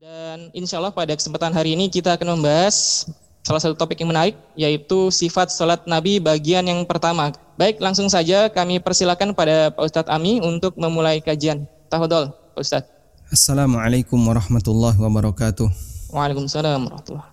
Dan 0.00 0.48
Insya 0.56 0.80
Allah 0.80 0.96
pada 0.96 1.12
kesempatan 1.12 1.52
hari 1.52 1.76
ini 1.76 1.92
kita 1.92 2.16
akan 2.16 2.40
membahas 2.40 3.04
salah 3.44 3.60
satu 3.60 3.74
topik 3.76 4.00
yang 4.00 4.12
menarik 4.12 4.36
yaitu 4.56 5.08
sifat 5.08 5.52
sholat 5.52 5.84
Nabi 5.88 6.20
bagian 6.20 6.64
yang 6.66 6.84
pertama. 6.84 7.32
Baik, 7.60 7.80
langsung 7.80 8.08
saja 8.08 8.48
kami 8.48 8.80
persilakan 8.80 9.36
pada 9.36 9.68
Pak 9.72 9.84
Ustadz 9.84 10.12
Ami 10.12 10.40
untuk 10.40 10.76
memulai 10.80 11.20
kajian. 11.20 11.68
Tafadol, 11.92 12.32
Pak 12.56 12.60
Ustadz. 12.60 12.90
Assalamualaikum 13.30 14.18
warahmatullahi 14.18 14.96
wabarakatuh. 14.96 15.68
Waalaikumsalam 16.10 16.88
warahmatullahi 16.88 17.30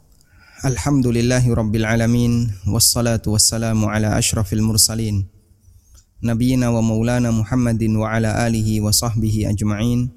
Alhamdulillahi 0.65 1.53
rabbil 1.53 1.85
alamin 1.85 2.49
wassalatu 2.65 3.37
wassalamu 3.37 3.93
ala 3.93 4.17
ashrafil 4.17 4.65
mursalin 4.65 5.29
nabiyina 6.17 6.73
wa 6.73 6.81
maulana 6.81 7.29
Muhammadin 7.29 7.93
wa 7.93 8.09
ala 8.09 8.33
alihi 8.41 8.81
wa 8.81 8.89
sahbihi 8.89 9.45
ajma'in 9.53 10.09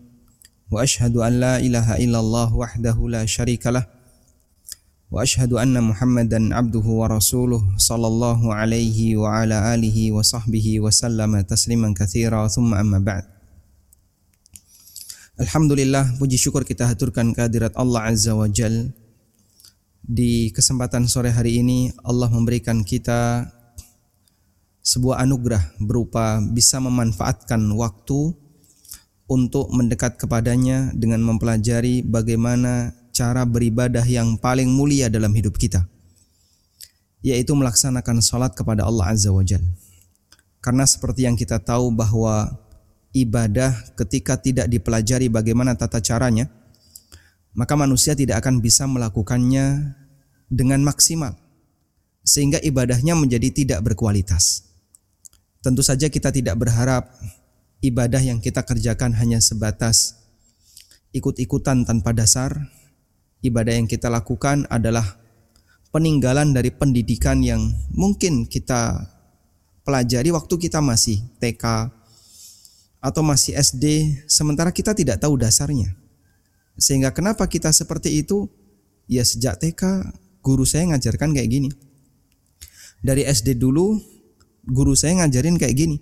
wa 0.73 0.80
ashhadu 0.80 1.20
an 1.20 1.45
la 1.45 1.54
ilaha 1.60 2.01
illallah 2.01 2.48
wahdahu 2.57 3.12
la 3.12 3.29
syarikalah 3.29 3.84
abduhu 6.55 7.02
wa 7.02 7.10
rasuluh 7.10 7.59
sallallahu 7.74 8.55
alaihi 8.55 9.18
wa 9.18 9.42
ala 9.42 9.74
alihi 9.74 10.14
wa 10.14 10.23
sahbihi 10.23 10.78
wa 10.78 10.87
sallama 10.87 11.42
tasliman 11.42 11.91
katsira 11.91 12.46
thumma 12.46 12.78
amma 12.78 13.02
ba'd. 13.02 13.27
Alhamdulillah 15.35 16.15
puji 16.15 16.38
syukur 16.38 16.62
kita 16.62 16.87
haturkan 16.87 17.35
kehadirat 17.35 17.74
Allah 17.74 18.07
Azza 18.07 18.38
wa 18.38 18.46
Jal. 18.46 18.95
Di 19.98 20.54
kesempatan 20.54 21.10
sore 21.10 21.35
hari 21.35 21.59
ini 21.59 21.90
Allah 22.07 22.30
memberikan 22.30 22.87
kita 22.87 23.51
sebuah 24.79 25.26
anugerah 25.26 25.74
berupa 25.82 26.38
bisa 26.38 26.79
memanfaatkan 26.79 27.59
waktu 27.74 28.30
untuk 29.26 29.74
mendekat 29.74 30.23
kepadanya 30.23 30.95
dengan 30.95 31.18
mempelajari 31.26 32.07
bagaimana 32.07 32.99
cara 33.21 33.45
beribadah 33.45 34.09
yang 34.09 34.40
paling 34.40 34.73
mulia 34.73 35.13
dalam 35.13 35.29
hidup 35.37 35.60
kita 35.60 35.85
yaitu 37.21 37.52
melaksanakan 37.52 38.24
salat 38.24 38.57
kepada 38.57 38.88
Allah 38.88 39.13
Azza 39.13 39.29
wa 39.29 39.45
Jal. 39.45 39.60
Karena 40.65 40.88
seperti 40.88 41.29
yang 41.29 41.37
kita 41.37 41.60
tahu 41.60 41.93
bahwa 41.93 42.48
ibadah 43.13 43.76
ketika 43.96 44.41
tidak 44.41 44.73
dipelajari 44.73 45.29
bagaimana 45.29 45.76
tata 45.76 46.01
caranya, 46.01 46.48
maka 47.52 47.76
manusia 47.76 48.16
tidak 48.16 48.41
akan 48.41 48.65
bisa 48.65 48.88
melakukannya 48.88 49.96
dengan 50.48 50.80
maksimal 50.80 51.37
sehingga 52.24 52.60
ibadahnya 52.60 53.16
menjadi 53.16 53.48
tidak 53.52 53.80
berkualitas. 53.85 54.65
Tentu 55.60 55.85
saja 55.85 56.09
kita 56.09 56.32
tidak 56.32 56.57
berharap 56.57 57.09
ibadah 57.85 58.21
yang 58.21 58.41
kita 58.41 58.65
kerjakan 58.65 59.13
hanya 59.16 59.45
sebatas 59.45 60.16
ikut-ikutan 61.13 61.85
tanpa 61.85 62.16
dasar. 62.16 62.79
Ibadah 63.41 63.73
yang 63.73 63.88
kita 63.88 64.12
lakukan 64.12 64.69
adalah 64.69 65.16
peninggalan 65.91 66.53
dari 66.53 66.69
pendidikan 66.69 67.41
yang 67.41 67.72
mungkin 67.91 68.44
kita 68.44 69.09
pelajari 69.82 70.31
waktu 70.31 70.55
kita 70.60 70.78
masih 70.84 71.25
TK 71.41 71.88
atau 73.00 73.22
masih 73.25 73.56
SD 73.56 74.16
sementara 74.28 74.71
kita 74.71 74.93
tidak 74.93 75.25
tahu 75.25 75.41
dasarnya. 75.41 75.97
Sehingga 76.77 77.10
kenapa 77.16 77.49
kita 77.49 77.72
seperti 77.72 78.21
itu? 78.21 78.47
Ya 79.10 79.26
sejak 79.26 79.59
TK 79.59 80.12
guru 80.44 80.62
saya 80.69 80.93
ngajarkan 80.94 81.34
kayak 81.34 81.50
gini. 81.50 81.70
Dari 83.00 83.25
SD 83.25 83.56
dulu 83.56 83.98
guru 84.69 84.93
saya 84.93 85.25
ngajarin 85.25 85.56
kayak 85.56 85.75
gini. 85.75 85.97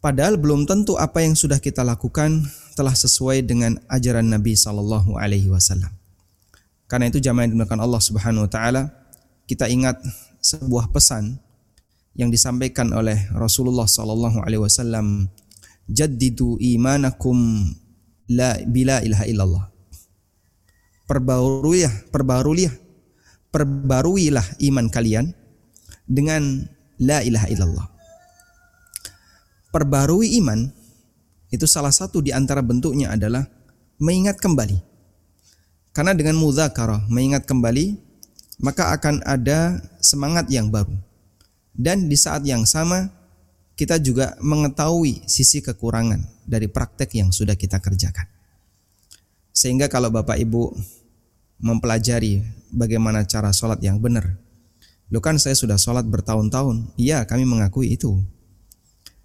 Padahal 0.00 0.40
belum 0.40 0.64
tentu 0.64 0.96
apa 0.96 1.20
yang 1.22 1.36
sudah 1.36 1.60
kita 1.60 1.84
lakukan 1.84 2.44
telah 2.72 2.96
sesuai 2.96 3.44
dengan 3.44 3.76
ajaran 3.86 4.32
Nabi 4.32 4.56
Shallallahu 4.56 5.20
Alaihi 5.20 5.52
Wasallam. 5.52 5.99
Karena 6.90 7.06
itu 7.06 7.22
jamaah 7.22 7.46
yang 7.46 7.54
dimuliakan 7.54 7.86
Allah 7.86 8.02
Subhanahu 8.02 8.50
Wa 8.50 8.50
Taala, 8.50 8.82
kita 9.46 9.70
ingat 9.70 10.02
sebuah 10.42 10.90
pesan 10.90 11.38
yang 12.18 12.34
disampaikan 12.34 12.90
oleh 12.90 13.30
Rasulullah 13.30 13.86
Shallallahu 13.86 14.42
Alaihi 14.42 14.58
Wasallam, 14.58 15.30
jaddidu 15.86 16.58
imanakum 16.58 17.70
la 18.26 18.58
bila 18.66 18.98
ilaha 19.06 19.24
illallah. 19.30 19.64
Perbaruilah, 21.06 22.10
perbaruilah, 22.10 22.74
perbaruilah 23.54 24.46
iman 24.58 24.86
kalian 24.90 25.30
dengan 26.10 26.66
la 26.98 27.22
ilaha 27.22 27.46
illallah. 27.46 27.86
Perbarui 29.70 30.34
iman 30.42 30.66
itu 31.54 31.66
salah 31.70 31.94
satu 31.94 32.18
di 32.18 32.34
antara 32.34 32.62
bentuknya 32.66 33.14
adalah 33.14 33.46
mengingat 34.02 34.42
kembali. 34.42 34.89
Karena 35.90 36.14
dengan 36.14 36.38
mudzakarah, 36.38 37.06
mengingat 37.10 37.44
kembali, 37.44 37.98
maka 38.62 38.94
akan 38.94 39.24
ada 39.26 39.82
semangat 39.98 40.46
yang 40.48 40.70
baru. 40.70 40.94
Dan 41.74 42.06
di 42.06 42.14
saat 42.14 42.46
yang 42.46 42.68
sama 42.68 43.10
kita 43.74 43.96
juga 43.96 44.36
mengetahui 44.44 45.24
sisi 45.24 45.64
kekurangan 45.64 46.20
dari 46.44 46.68
praktek 46.68 47.16
yang 47.16 47.32
sudah 47.32 47.56
kita 47.56 47.80
kerjakan. 47.80 48.28
Sehingga 49.50 49.90
kalau 49.90 50.12
Bapak 50.12 50.38
Ibu 50.38 50.76
mempelajari 51.60 52.44
bagaimana 52.70 53.24
cara 53.24 53.50
sholat 53.50 53.80
yang 53.82 53.98
benar, 53.98 54.36
Lo 55.10 55.18
kan 55.18 55.36
saya 55.42 55.58
sudah 55.58 55.74
sholat 55.74 56.06
bertahun-tahun. 56.06 56.94
Iya, 56.94 57.26
kami 57.26 57.42
mengakui 57.42 57.98
itu. 57.98 58.22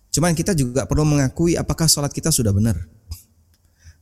Cuman 0.10 0.34
kita 0.34 0.58
juga 0.58 0.90
perlu 0.90 1.06
mengakui 1.06 1.54
apakah 1.54 1.86
sholat 1.86 2.10
kita 2.10 2.34
sudah 2.34 2.50
benar. 2.50 2.90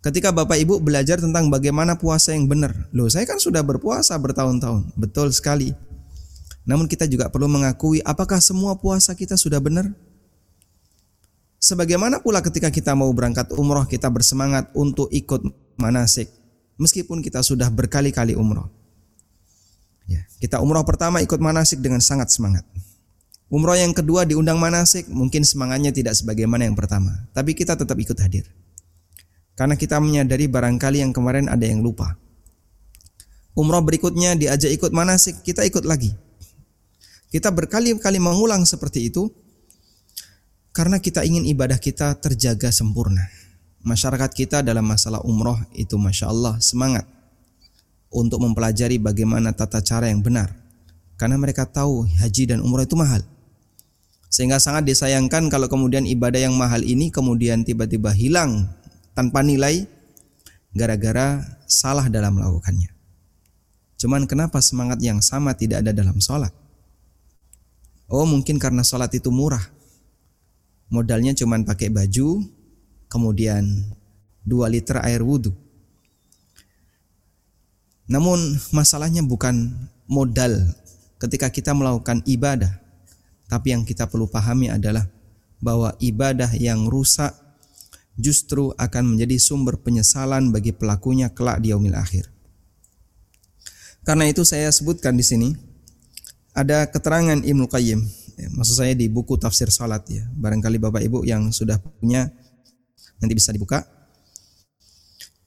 Ketika 0.04 0.36
Bapak 0.36 0.60
Ibu 0.60 0.84
belajar 0.84 1.16
tentang 1.16 1.48
bagaimana 1.48 1.96
puasa 1.96 2.36
yang 2.36 2.44
benar. 2.44 2.76
Loh, 2.92 3.08
saya 3.08 3.24
kan 3.24 3.40
sudah 3.40 3.64
berpuasa 3.64 4.20
bertahun-tahun. 4.20 4.92
Betul 5.00 5.32
sekali. 5.32 5.72
Namun 6.68 6.92
kita 6.92 7.08
juga 7.08 7.32
perlu 7.32 7.48
mengakui 7.48 8.04
apakah 8.04 8.44
semua 8.44 8.76
puasa 8.76 9.16
kita 9.16 9.40
sudah 9.40 9.64
benar. 9.64 9.88
Sebagaimana 11.56 12.20
pula 12.20 12.44
ketika 12.44 12.68
kita 12.68 12.92
mau 12.92 13.08
berangkat 13.16 13.56
umroh, 13.56 13.88
kita 13.88 14.12
bersemangat 14.12 14.68
untuk 14.76 15.08
ikut 15.08 15.40
manasik. 15.80 16.28
Meskipun 16.76 17.24
kita 17.24 17.40
sudah 17.40 17.72
berkali-kali 17.72 18.36
umroh. 18.36 18.68
Ya, 20.04 20.28
kita 20.44 20.60
umroh 20.60 20.84
pertama 20.84 21.24
ikut 21.24 21.40
manasik 21.40 21.80
dengan 21.80 22.04
sangat 22.04 22.28
semangat. 22.28 22.68
Umroh 23.48 23.80
yang 23.80 23.96
kedua 23.96 24.28
diundang 24.28 24.60
manasik, 24.60 25.08
mungkin 25.08 25.48
semangatnya 25.48 25.96
tidak 25.96 26.20
sebagaimana 26.20 26.68
yang 26.68 26.76
pertama, 26.76 27.24
tapi 27.32 27.56
kita 27.56 27.80
tetap 27.80 27.96
ikut 27.96 28.20
hadir. 28.20 28.44
Karena 29.54 29.78
kita 29.78 30.02
menyadari 30.02 30.50
barangkali 30.50 31.06
yang 31.06 31.14
kemarin 31.14 31.46
ada 31.46 31.66
yang 31.66 31.86
lupa. 31.86 32.18
Umroh 33.54 33.86
berikutnya 33.86 34.34
diajak 34.34 34.74
ikut 34.74 34.90
manasik, 34.90 35.46
kita 35.46 35.62
ikut 35.62 35.86
lagi. 35.86 36.10
Kita 37.30 37.54
berkali-kali 37.54 38.18
mengulang 38.18 38.66
seperti 38.66 39.14
itu 39.14 39.30
karena 40.74 40.98
kita 40.98 41.22
ingin 41.22 41.46
ibadah 41.46 41.78
kita 41.78 42.18
terjaga 42.18 42.74
sempurna. 42.74 43.30
Masyarakat 43.86 44.32
kita 44.34 44.58
dalam 44.66 44.86
masalah 44.86 45.22
umroh 45.22 45.58
itu 45.78 46.02
masya 46.02 46.34
Allah 46.34 46.58
semangat 46.58 47.06
untuk 48.10 48.42
mempelajari 48.42 48.98
bagaimana 48.98 49.54
tata 49.54 49.86
cara 49.86 50.10
yang 50.10 50.26
benar. 50.26 50.50
Karena 51.14 51.38
mereka 51.38 51.70
tahu 51.70 52.10
haji 52.10 52.54
dan 52.54 52.60
umrah 52.62 52.90
itu 52.90 52.98
mahal. 52.98 53.22
Sehingga 54.34 54.58
sangat 54.58 54.90
disayangkan 54.90 55.46
kalau 55.54 55.70
kemudian 55.70 56.10
ibadah 56.10 56.42
yang 56.42 56.58
mahal 56.58 56.82
ini 56.82 57.14
kemudian 57.14 57.62
tiba-tiba 57.62 58.10
hilang 58.10 58.66
tanpa 59.14 59.46
nilai 59.46 59.86
gara-gara 60.74 61.42
salah 61.70 62.10
dalam 62.10 62.38
melakukannya. 62.38 62.90
Cuman 64.02 64.28
kenapa 64.28 64.60
semangat 64.60 65.00
yang 65.00 65.24
sama 65.24 65.56
tidak 65.56 65.86
ada 65.86 65.96
dalam 65.96 66.20
sholat? 66.20 66.52
Oh 68.12 68.28
mungkin 68.28 68.60
karena 68.60 68.84
sholat 68.84 69.14
itu 69.16 69.32
murah. 69.32 69.64
Modalnya 70.92 71.34
cuman 71.34 71.66
pakai 71.66 71.90
baju, 71.90 72.44
kemudian 73.10 73.64
2 74.46 74.74
liter 74.74 75.00
air 75.02 75.24
wudhu. 75.24 75.56
Namun 78.12 78.60
masalahnya 78.76 79.24
bukan 79.24 79.72
modal 80.06 80.76
ketika 81.18 81.48
kita 81.48 81.72
melakukan 81.72 82.20
ibadah. 82.28 82.84
Tapi 83.48 83.72
yang 83.72 83.88
kita 83.88 84.10
perlu 84.10 84.28
pahami 84.28 84.68
adalah 84.68 85.08
bahwa 85.64 85.96
ibadah 86.04 86.52
yang 86.60 86.92
rusak 86.92 87.32
justru 88.20 88.74
akan 88.78 89.16
menjadi 89.16 89.38
sumber 89.42 89.82
penyesalan 89.82 90.54
bagi 90.54 90.74
pelakunya 90.76 91.34
kelak 91.34 91.62
di 91.62 91.74
yaumil 91.74 91.98
akhir. 91.98 92.30
Karena 94.04 94.28
itu 94.28 94.44
saya 94.44 94.68
sebutkan 94.70 95.16
di 95.16 95.24
sini 95.24 95.50
ada 96.54 96.86
keterangan 96.86 97.40
Ibnu 97.40 97.66
Qayyim 97.72 98.24
Ya, 98.34 98.50
maksud 98.50 98.82
saya 98.82 98.94
di 98.98 99.06
buku 99.06 99.38
tafsir 99.38 99.70
salat 99.70 100.10
ya. 100.10 100.26
Barangkali 100.34 100.82
Bapak 100.82 101.02
Ibu 101.06 101.22
yang 101.26 101.54
sudah 101.54 101.78
punya 101.78 102.34
nanti 103.22 103.34
bisa 103.38 103.54
dibuka. 103.54 103.86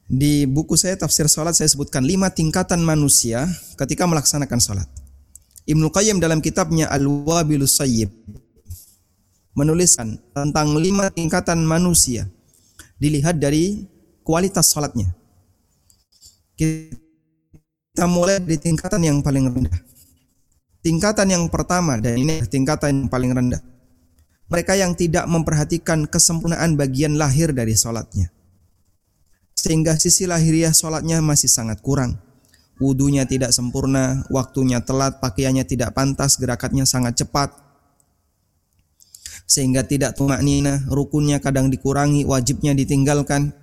Di 0.06 0.46
buku 0.46 0.78
saya 0.78 0.94
tafsir 0.94 1.26
salat 1.26 1.58
saya 1.58 1.66
sebutkan 1.66 2.06
lima 2.06 2.30
tingkatan 2.30 2.78
manusia 2.78 3.50
ketika 3.74 4.06
melaksanakan 4.06 4.60
salat. 4.62 4.88
Ibnu 5.66 5.90
Qayyim 5.90 6.22
dalam 6.22 6.38
kitabnya 6.38 6.86
Al-Wabilus 6.94 7.74
Sayyib 7.82 8.06
menuliskan 9.58 10.22
tentang 10.30 10.78
lima 10.78 11.10
tingkatan 11.10 11.66
manusia 11.66 12.30
dilihat 12.96 13.36
dari 13.36 13.84
kualitas 14.24 14.72
salatnya. 14.72 15.12
Kita 16.56 18.08
mulai 18.08 18.40
di 18.40 18.56
tingkatan 18.56 19.04
yang 19.04 19.18
paling 19.20 19.52
rendah. 19.52 19.78
Tingkatan 20.80 21.28
yang 21.28 21.44
pertama 21.50 21.98
dan 21.98 22.14
ini 22.14 22.46
tingkatan 22.46 23.04
yang 23.04 23.08
paling 23.10 23.34
rendah. 23.34 23.58
Mereka 24.46 24.78
yang 24.78 24.94
tidak 24.94 25.26
memperhatikan 25.26 26.06
kesempurnaan 26.06 26.78
bagian 26.78 27.18
lahir 27.18 27.50
dari 27.50 27.74
sholatnya. 27.74 28.30
Sehingga 29.58 29.98
sisi 29.98 30.30
lahiriah 30.30 30.70
sholatnya 30.70 31.18
masih 31.18 31.50
sangat 31.50 31.82
kurang. 31.82 32.22
Wudhunya 32.78 33.26
tidak 33.26 33.50
sempurna, 33.50 34.22
waktunya 34.30 34.78
telat, 34.84 35.18
pakaiannya 35.18 35.66
tidak 35.66 35.90
pantas, 35.96 36.38
gerakannya 36.38 36.86
sangat 36.86 37.18
cepat. 37.18 37.65
Sehingga 39.46 39.86
tidak 39.86 40.18
tumak 40.18 40.42
nina, 40.42 40.82
rukunnya 40.90 41.38
kadang 41.38 41.70
dikurangi, 41.70 42.26
wajibnya 42.26 42.74
ditinggalkan. 42.74 43.54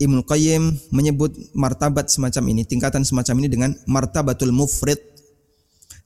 Ibnu 0.00 0.24
Qayyim 0.26 0.90
menyebut 0.90 1.36
martabat 1.54 2.10
semacam 2.10 2.56
ini, 2.56 2.66
tingkatan 2.66 3.04
semacam 3.04 3.34
ini 3.44 3.48
dengan 3.52 3.70
martabatul 3.86 4.50
mufrid 4.50 4.98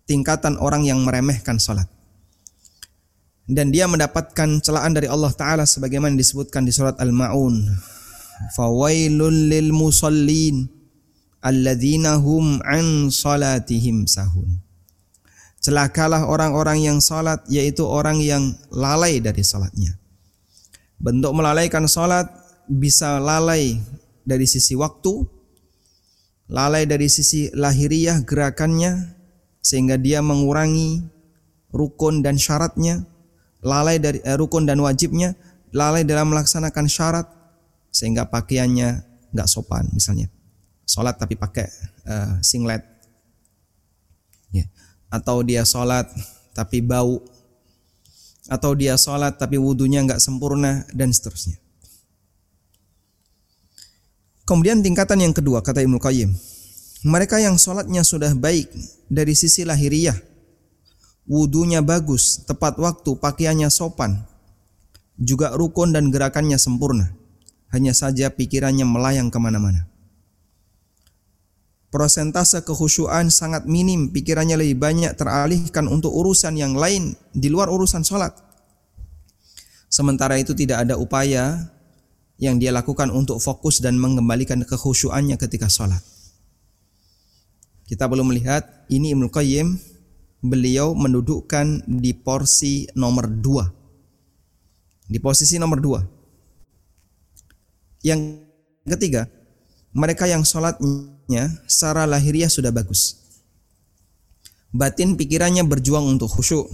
tingkatan 0.09 0.57
orang 0.57 0.89
yang 0.89 1.05
meremehkan 1.05 1.61
salat. 1.61 1.87
Dan 3.49 3.73
dia 3.73 3.85
mendapatkan 3.89 4.61
celaan 4.61 4.93
dari 4.93 5.09
Allah 5.09 5.33
Ta'ala 5.33 5.65
sebagaimana 5.69 6.17
disebutkan 6.17 6.65
di 6.65 6.73
surat 6.73 6.97
Al-Ma'un. 7.01 7.65
Fawailul 8.57 9.53
lil 9.53 9.73
musallin 9.73 10.69
alladzina 11.41 12.21
hum 12.21 12.61
an 12.65 13.09
salatihim 13.09 14.05
sahun. 14.05 14.68
Celakalah 15.69 16.25
orang-orang 16.25 16.81
yang 16.81 16.99
salat 17.05 17.45
yaitu 17.45 17.85
orang 17.85 18.25
yang 18.25 18.57
lalai 18.73 19.21
dari 19.21 19.45
salatnya. 19.45 20.01
Bentuk 20.97 21.37
melalaikan 21.37 21.85
salat 21.85 22.25
bisa 22.65 23.21
lalai 23.21 23.77
dari 24.25 24.49
sisi 24.49 24.73
waktu, 24.73 25.29
lalai 26.49 26.89
dari 26.89 27.13
sisi 27.13 27.53
lahiriah 27.53 28.25
gerakannya, 28.25 29.13
sehingga 29.61 30.01
dia 30.01 30.25
mengurangi 30.25 31.05
rukun 31.69 32.25
dan 32.25 32.41
syaratnya, 32.41 33.05
lalai 33.61 34.01
dari 34.01 34.25
eh, 34.25 34.41
rukun 34.41 34.65
dan 34.65 34.81
wajibnya, 34.81 35.37
lalai 35.77 36.01
dalam 36.09 36.33
melaksanakan 36.33 36.89
syarat 36.89 37.29
sehingga 37.93 38.25
pakaiannya 38.33 39.05
nggak 39.37 39.49
sopan 39.49 39.85
misalnya. 39.93 40.33
Sholat 40.89 41.21
tapi 41.21 41.37
pakai 41.37 41.69
uh, 42.09 42.41
singlet. 42.41 42.81
Ya. 44.49 44.65
Atau 45.09 45.41
dia 45.45 45.65
sholat 45.65 46.09
tapi 46.53 46.85
bau. 46.85 47.25
Atau 48.49 48.77
dia 48.77 48.97
sholat 48.97 49.37
tapi 49.37 49.61
wudhunya 49.61 50.05
nggak 50.05 50.21
sempurna 50.21 50.85
dan 50.93 51.13
seterusnya. 51.13 51.61
Kemudian 54.49 54.81
tingkatan 54.81 55.21
yang 55.21 55.37
kedua 55.37 55.61
kata 55.61 55.85
Ibnu 55.85 56.01
Qayyim 56.01 56.33
mereka 57.07 57.39
yang 57.39 57.55
sholatnya 57.55 58.03
sudah 58.03 58.35
baik 58.35 58.67
dari 59.07 59.39
sisi 59.39 59.63
lahiriah, 59.63 60.19
wudhunya 61.31 61.79
bagus, 61.79 62.43
tepat 62.43 62.75
waktu, 62.75 63.15
pakaiannya 63.15 63.71
sopan, 63.71 64.27
juga 65.15 65.55
rukun 65.55 65.95
dan 65.95 66.11
gerakannya 66.11 66.59
sempurna. 66.59 67.15
Hanya 67.71 67.93
saja 67.93 68.33
pikirannya 68.33 68.89
melayang 68.89 69.29
ke 69.29 69.39
mana-mana. 69.39 69.87
Prosentase 71.89 72.61
kehusuan 72.69 73.33
sangat 73.33 73.65
minim, 73.65 74.13
pikirannya 74.13 74.61
lebih 74.61 74.77
banyak 74.77 75.17
teralihkan 75.17 75.89
untuk 75.89 76.13
urusan 76.13 76.53
yang 76.61 76.77
lain 76.77 77.17
di 77.33 77.49
luar 77.49 77.73
urusan 77.73 78.05
sholat. 78.05 78.37
Sementara 79.89 80.37
itu 80.37 80.53
tidak 80.53 80.85
ada 80.85 81.01
upaya 81.01 81.65
yang 82.37 82.61
dia 82.61 82.77
lakukan 82.77 83.09
untuk 83.09 83.41
fokus 83.41 83.81
dan 83.81 83.97
mengembalikan 83.97 84.61
kehusuannya 84.69 85.41
ketika 85.41 85.73
sholat. 85.73 86.05
Kita 87.89 88.05
belum 88.05 88.37
melihat 88.37 88.69
ini 88.93 89.17
Ibnu 89.17 89.33
Qayyim 89.33 89.81
beliau 90.45 90.93
mendudukkan 90.93 91.89
di 91.89 92.13
porsi 92.13 92.85
nomor 92.93 93.33
dua. 93.33 93.65
Di 95.09 95.17
posisi 95.25 95.57
nomor 95.57 95.81
dua. 95.81 96.05
Yang 98.05 98.45
ketiga, 98.85 99.25
mereka 99.97 100.29
yang 100.29 100.45
sholatnya 100.45 101.18
secara 101.69 102.09
lahiriah 102.09 102.49
sudah 102.49 102.73
bagus. 102.73 103.21
Batin 104.73 105.17
pikirannya 105.17 105.65
berjuang 105.65 106.09
untuk 106.09 106.33
khusyuk. 106.33 106.69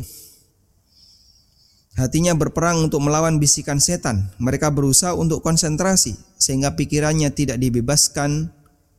Hatinya 1.95 2.35
berperang 2.35 2.91
untuk 2.91 2.99
melawan 2.99 3.39
bisikan 3.39 3.79
setan. 3.79 4.35
Mereka 4.43 4.75
berusaha 4.75 5.15
untuk 5.15 5.47
konsentrasi 5.47 6.19
sehingga 6.39 6.75
pikirannya 6.75 7.31
tidak 7.31 7.59
dibebaskan 7.63 8.51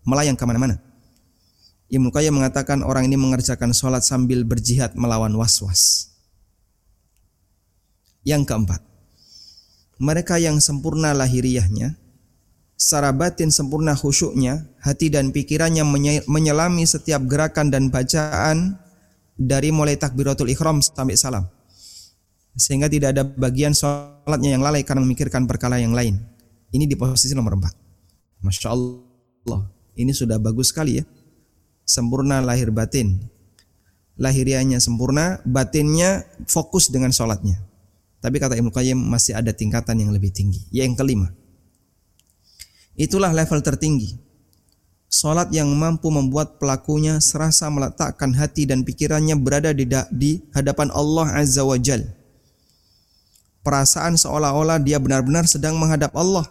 melayang 0.07 0.39
ke 0.39 0.43
mana-mana. 0.47 0.79
Ibnu 1.91 2.07
Qayyim 2.09 2.39
mengatakan 2.39 2.81
orang 2.87 3.11
ini 3.11 3.19
mengerjakan 3.19 3.75
sholat 3.75 4.01
sambil 4.07 4.47
berjihad 4.47 4.95
melawan 4.95 5.35
was-was. 5.35 6.11
Yang 8.25 8.49
keempat, 8.49 8.81
mereka 10.01 10.41
yang 10.41 10.57
sempurna 10.57 11.13
lahiriahnya, 11.13 11.93
secara 12.75 13.15
batin 13.15 13.51
sempurna 13.51 13.95
khusyuknya, 13.95 14.67
hati 14.83 15.11
dan 15.11 15.31
pikirannya 15.31 15.83
menyelami 16.27 16.83
setiap 16.83 17.23
gerakan 17.27 17.71
dan 17.71 17.91
bacaan 17.91 18.79
dari 19.35 19.71
mulai 19.71 19.99
takbiratul 19.99 20.51
ikhram 20.51 20.79
sampai 20.79 21.15
salam. 21.15 21.47
Sehingga 22.55 22.87
tidak 22.87 23.15
ada 23.15 23.23
bagian 23.27 23.75
sholatnya 23.75 24.55
yang 24.55 24.63
lalai 24.63 24.87
karena 24.87 25.03
memikirkan 25.03 25.43
perkara 25.43 25.75
yang 25.75 25.91
lain. 25.91 26.19
Ini 26.71 26.87
di 26.87 26.95
posisi 26.95 27.35
nomor 27.35 27.59
empat. 27.59 27.73
Masya 28.39 28.71
Allah, 28.71 29.61
ini 29.99 30.11
sudah 30.15 30.39
bagus 30.39 30.71
sekali 30.71 30.99
ya 30.99 31.05
sempurna 31.85 32.41
lahir 32.41 32.73
batin. 32.73 33.21
Lahiriahnya 34.17 34.81
sempurna, 34.81 35.39
batinnya 35.45 36.25
fokus 36.49 36.89
dengan 36.89 37.13
sholatnya. 37.13 37.61
Tapi 38.19 38.41
kata 38.41 38.57
Ibnu 38.57 38.73
Qayyim 38.73 38.97
masih 38.97 39.37
ada 39.37 39.53
tingkatan 39.53 40.01
yang 40.01 40.11
lebih 40.15 40.33
tinggi. 40.33 40.65
Yang 40.73 40.97
kelima, 40.97 41.29
itulah 42.95 43.31
level 43.31 43.59
tertinggi. 43.61 44.17
Sholat 45.05 45.53
yang 45.55 45.71
mampu 45.71 46.11
membuat 46.11 46.59
pelakunya 46.59 47.23
serasa 47.23 47.71
meletakkan 47.71 48.35
hati 48.35 48.67
dan 48.67 48.83
pikirannya 48.83 49.39
berada 49.39 49.71
di, 49.71 49.87
di 50.11 50.43
hadapan 50.51 50.91
Allah 50.91 51.39
Azza 51.39 51.63
wa 51.63 51.79
Jal. 51.79 52.03
Perasaan 53.63 54.19
seolah-olah 54.19 54.81
dia 54.83 54.99
benar-benar 54.99 55.47
sedang 55.47 55.79
menghadap 55.79 56.11
Allah. 56.17 56.43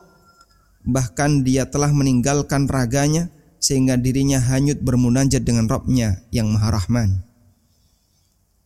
Bahkan 0.84 1.44
dia 1.44 1.68
telah 1.68 1.92
meninggalkan 1.92 2.64
raganya 2.64 3.28
sehingga 3.60 3.96
dirinya 3.96 4.40
hanyut 4.40 4.80
bermunajat 4.80 5.40
dengan 5.40 5.68
Robnya 5.68 6.20
yang 6.32 6.52
Maha 6.52 6.80
Rahman. 6.80 7.24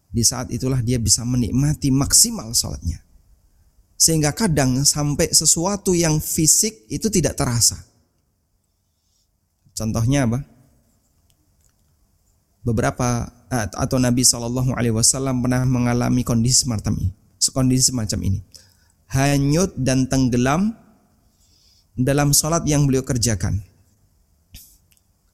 Di 0.08 0.24
saat 0.24 0.48
itulah 0.48 0.80
dia 0.80 0.96
bisa 0.98 1.22
menikmati 1.22 1.92
maksimal 1.92 2.50
sholatnya. 2.56 3.07
Sehingga 3.98 4.30
kadang 4.30 4.86
sampai 4.86 5.34
sesuatu 5.34 5.90
yang 5.90 6.22
fisik 6.22 6.86
itu 6.86 7.10
tidak 7.10 7.34
terasa. 7.34 7.82
Contohnya 9.74 10.22
apa? 10.30 10.46
Beberapa 12.62 13.26
eh, 13.50 13.66
atau 13.74 13.98
Nabi 13.98 14.22
Shallallahu 14.22 14.70
Alaihi 14.78 14.94
Wasallam 14.94 15.42
pernah 15.42 15.66
mengalami 15.66 16.22
kondisi 16.22 16.62
semacam 16.62 16.94
ini, 16.94 17.10
kondisi 17.50 17.90
semacam 17.90 18.18
ini, 18.22 18.38
hanyut 19.10 19.74
dan 19.74 20.06
tenggelam 20.06 20.78
dalam 21.98 22.30
sholat 22.30 22.62
yang 22.70 22.86
beliau 22.86 23.02
kerjakan. 23.02 23.58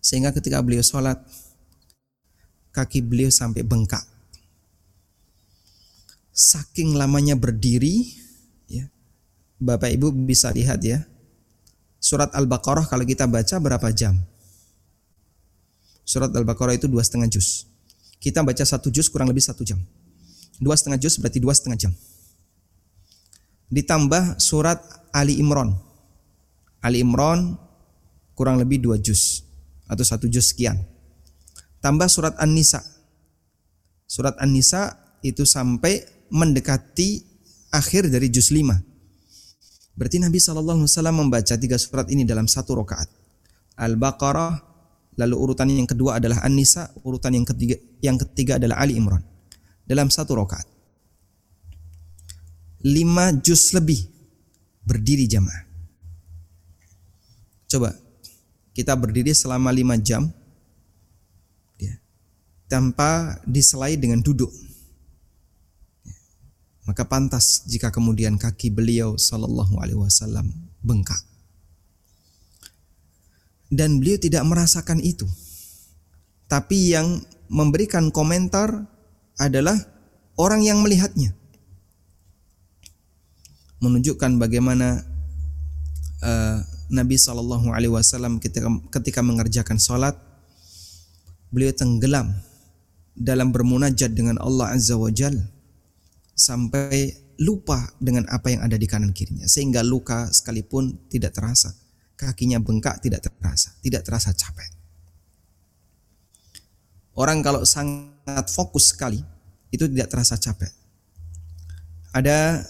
Sehingga 0.00 0.32
ketika 0.32 0.64
beliau 0.64 0.80
sholat, 0.80 1.20
kaki 2.72 3.04
beliau 3.04 3.28
sampai 3.28 3.60
bengkak. 3.60 4.04
Saking 6.32 6.96
lamanya 6.96 7.36
berdiri, 7.36 8.23
Bapak 9.64 9.88
Ibu 9.88 10.12
bisa 10.12 10.52
lihat 10.52 10.84
ya, 10.84 11.00
surat 11.96 12.28
Al-Baqarah 12.36 12.84
kalau 12.84 13.08
kita 13.08 13.24
baca 13.24 13.56
berapa 13.56 13.88
jam? 13.96 14.20
Surat 16.04 16.28
Al-Baqarah 16.28 16.76
itu 16.76 16.84
dua 16.84 17.00
setengah 17.00 17.32
juz. 17.32 17.64
Kita 18.20 18.44
baca 18.44 18.60
satu 18.60 18.92
juz 18.92 19.08
kurang 19.08 19.32
lebih 19.32 19.40
satu 19.40 19.64
jam. 19.64 19.80
Dua 20.60 20.76
setengah 20.76 21.00
juz 21.00 21.16
berarti 21.16 21.40
dua 21.40 21.56
setengah 21.56 21.80
jam. 21.80 21.92
Ditambah 23.72 24.36
surat 24.36 24.84
Ali 25.16 25.40
Imran. 25.40 25.72
Ali 26.84 27.00
Imran 27.00 27.56
kurang 28.36 28.60
lebih 28.60 28.84
dua 28.84 29.00
juz 29.00 29.40
atau 29.88 30.04
satu 30.04 30.28
juz 30.28 30.52
sekian. 30.52 30.76
Tambah 31.80 32.08
surat 32.12 32.36
An-Nisa. 32.36 32.84
Surat 34.04 34.36
An-Nisa 34.36 34.92
itu 35.24 35.48
sampai 35.48 36.04
mendekati 36.28 37.24
akhir 37.72 38.12
dari 38.12 38.28
juz 38.28 38.52
5. 38.52 38.93
Berarti 39.94 40.18
Nabi 40.18 40.42
SAW 40.42 40.82
membaca 41.14 41.54
tiga 41.54 41.78
surat 41.78 42.10
ini 42.10 42.26
dalam 42.26 42.50
satu 42.50 42.74
rakaat. 42.74 43.06
Al-Baqarah, 43.78 44.58
lalu 45.18 45.34
urutan 45.38 45.70
yang 45.70 45.86
kedua 45.86 46.18
adalah 46.18 46.42
An-Nisa, 46.42 46.90
urutan 47.06 47.34
yang 47.34 47.46
ketiga 47.46 47.78
yang 48.02 48.18
ketiga 48.18 48.58
adalah 48.58 48.82
Ali 48.82 48.98
Imran. 48.98 49.22
Dalam 49.86 50.10
satu 50.10 50.34
rakaat. 50.34 50.66
Lima 52.84 53.32
juz 53.38 53.72
lebih 53.72 54.02
berdiri 54.84 55.24
jamaah. 55.30 55.64
Coba 57.70 57.96
kita 58.74 58.92
berdiri 58.98 59.32
selama 59.32 59.70
lima 59.70 59.96
jam 59.96 60.28
ya, 61.78 61.94
tanpa 62.66 63.38
diselai 63.46 63.94
dengan 63.96 64.20
duduk. 64.20 64.50
Maka 66.84 67.08
pantas 67.08 67.64
jika 67.64 67.88
kemudian 67.88 68.36
kaki 68.36 68.68
beliau 68.68 69.16
Sallallahu 69.16 69.80
Alaihi 69.80 70.00
Wasallam 70.00 70.52
bengkak. 70.84 71.20
Dan 73.72 73.98
beliau 73.98 74.20
tidak 74.20 74.44
merasakan 74.44 75.00
itu. 75.00 75.24
Tapi 76.44 76.92
yang 76.92 77.24
memberikan 77.48 78.12
komentar 78.12 78.84
adalah 79.40 79.74
orang 80.36 80.60
yang 80.62 80.84
melihatnya 80.84 81.32
menunjukkan 83.84 84.40
bagaimana 84.40 85.04
uh, 86.24 86.56
Nabi 86.88 87.16
Shallallahu 87.20 87.68
Alaihi 87.68 87.92
Wasallam 87.92 88.40
ketika 88.40 88.68
ketika 89.00 89.20
mengerjakan 89.20 89.76
sholat 89.76 90.16
beliau 91.52 91.72
tenggelam 91.76 92.32
dalam 93.12 93.52
bermunajat 93.52 94.10
dengan 94.16 94.40
Allah 94.40 94.72
Azza 94.72 94.96
wa 94.96 95.12
Jal 95.12 95.36
sampai 96.34 97.14
lupa 97.40 97.90
dengan 97.98 98.26
apa 98.30 98.50
yang 98.50 98.62
ada 98.62 98.78
di 98.78 98.86
kanan 98.86 99.10
kirinya 99.10 99.46
sehingga 99.46 99.82
luka 99.82 100.30
sekalipun 100.30 101.10
tidak 101.10 101.34
terasa 101.34 101.74
kakinya 102.14 102.62
bengkak 102.62 103.02
tidak 103.02 103.26
terasa 103.26 103.74
tidak 103.82 104.06
terasa 104.06 104.30
capek 104.30 104.70
orang 107.18 107.42
kalau 107.42 107.66
sangat 107.66 108.46
fokus 108.50 108.94
sekali 108.94 109.18
itu 109.74 109.90
tidak 109.90 110.10
terasa 110.10 110.38
capek 110.38 110.70
ada 112.14 112.62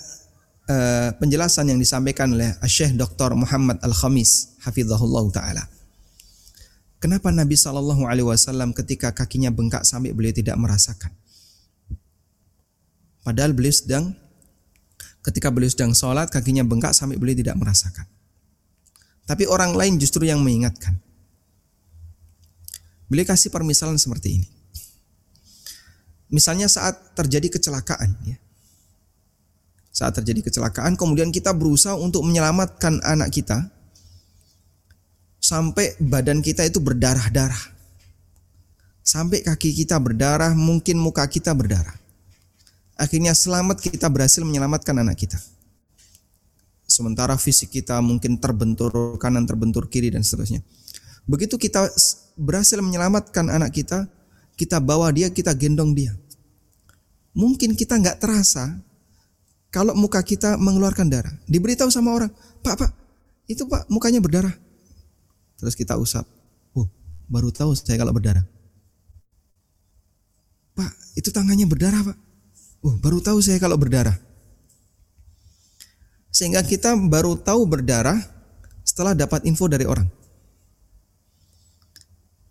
uh, 0.68 1.10
penjelasan 1.20 1.68
yang 1.68 1.80
disampaikan 1.80 2.32
oleh 2.32 2.56
Syekh 2.64 2.96
Dr. 2.96 3.36
Muhammad 3.36 3.80
Al-Khamis 3.84 4.60
hafizahullah 4.64 5.24
taala. 5.28 5.64
Kenapa 6.96 7.28
Nabi 7.28 7.52
wasallam 8.24 8.72
ketika 8.72 9.12
kakinya 9.12 9.52
bengkak 9.52 9.84
sampai 9.84 10.16
beliau 10.16 10.32
tidak 10.32 10.56
merasakan? 10.56 11.12
Padahal 13.24 13.56
beliau 13.56 13.72
sedang 13.72 14.12
ketika 15.24 15.48
beliau 15.48 15.72
sedang 15.72 15.96
sholat 15.96 16.28
kakinya 16.28 16.62
bengkak 16.62 16.92
sampai 16.92 17.16
beliau 17.16 17.34
tidak 17.34 17.56
merasakan. 17.56 18.04
Tapi 19.24 19.48
orang 19.48 19.72
lain 19.72 19.96
justru 19.96 20.28
yang 20.28 20.44
mengingatkan. 20.44 21.00
Beliau 23.08 23.24
kasih 23.24 23.48
permisalan 23.48 23.96
seperti 23.96 24.28
ini. 24.36 24.48
Misalnya 26.28 26.68
saat 26.68 27.16
terjadi 27.16 27.56
kecelakaan 27.56 28.12
ya 28.28 28.36
saat 29.94 30.18
terjadi 30.18 30.50
kecelakaan 30.50 30.98
kemudian 30.98 31.30
kita 31.30 31.54
berusaha 31.54 31.94
untuk 31.94 32.26
menyelamatkan 32.26 32.98
anak 33.06 33.30
kita 33.30 33.70
sampai 35.38 35.94
badan 36.02 36.42
kita 36.42 36.66
itu 36.66 36.82
berdarah-darah 36.82 37.70
sampai 39.06 39.46
kaki 39.46 39.70
kita 39.70 39.94
berdarah 40.02 40.50
mungkin 40.58 40.98
muka 40.98 41.22
kita 41.30 41.54
berdarah 41.54 41.94
akhirnya 42.94 43.34
selamat 43.34 43.80
kita 43.82 44.06
berhasil 44.10 44.42
menyelamatkan 44.42 44.94
anak 44.98 45.18
kita 45.26 45.38
sementara 46.84 47.34
fisik 47.38 47.74
kita 47.74 47.98
mungkin 48.04 48.38
terbentur 48.38 49.16
kanan 49.18 49.44
terbentur 49.44 49.90
kiri 49.90 50.12
dan 50.14 50.22
seterusnya 50.22 50.62
begitu 51.24 51.56
kita 51.56 51.90
berhasil 52.38 52.78
menyelamatkan 52.78 53.50
anak 53.50 53.74
kita 53.74 54.06
kita 54.54 54.78
bawa 54.78 55.10
dia 55.10 55.30
kita 55.30 55.50
gendong 55.56 55.96
dia 55.96 56.14
mungkin 57.34 57.74
kita 57.74 57.98
nggak 57.98 58.22
terasa 58.22 58.78
kalau 59.74 59.90
muka 59.98 60.22
kita 60.22 60.54
mengeluarkan 60.54 61.10
darah. 61.10 61.34
Diberitahu 61.50 61.90
sama 61.90 62.14
orang, 62.14 62.30
Pak, 62.62 62.78
Pak, 62.78 62.90
itu 63.50 63.66
Pak 63.66 63.90
mukanya 63.90 64.22
berdarah. 64.22 64.54
Terus 65.58 65.74
kita 65.74 65.98
usap. 65.98 66.22
Oh, 66.78 66.86
baru 67.26 67.50
tahu 67.50 67.74
saya 67.74 67.98
kalau 67.98 68.14
berdarah. 68.14 68.46
Pak, 70.78 71.18
itu 71.18 71.34
tangannya 71.34 71.66
berdarah 71.66 72.06
Pak. 72.06 72.18
Oh, 72.84 73.00
baru 73.00 73.16
tahu 73.24 73.40
saya 73.40 73.56
kalau 73.56 73.80
berdarah. 73.80 74.20
Sehingga 76.28 76.60
kita 76.60 76.92
baru 77.08 77.40
tahu 77.40 77.64
berdarah 77.64 78.20
setelah 78.84 79.16
dapat 79.16 79.48
info 79.48 79.64
dari 79.64 79.88
orang. 79.88 80.04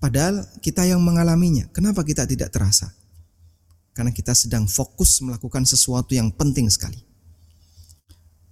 Padahal 0.02 0.42
kita 0.60 0.90
yang 0.90 1.06
mengalaminya, 1.06 1.70
kenapa 1.70 2.02
kita 2.02 2.26
tidak 2.26 2.50
terasa? 2.50 2.90
Karena 3.94 4.10
kita 4.10 4.34
sedang 4.34 4.66
fokus 4.66 5.22
melakukan 5.22 5.70
sesuatu 5.70 6.18
yang 6.18 6.34
penting 6.34 6.66
sekali. 6.66 6.98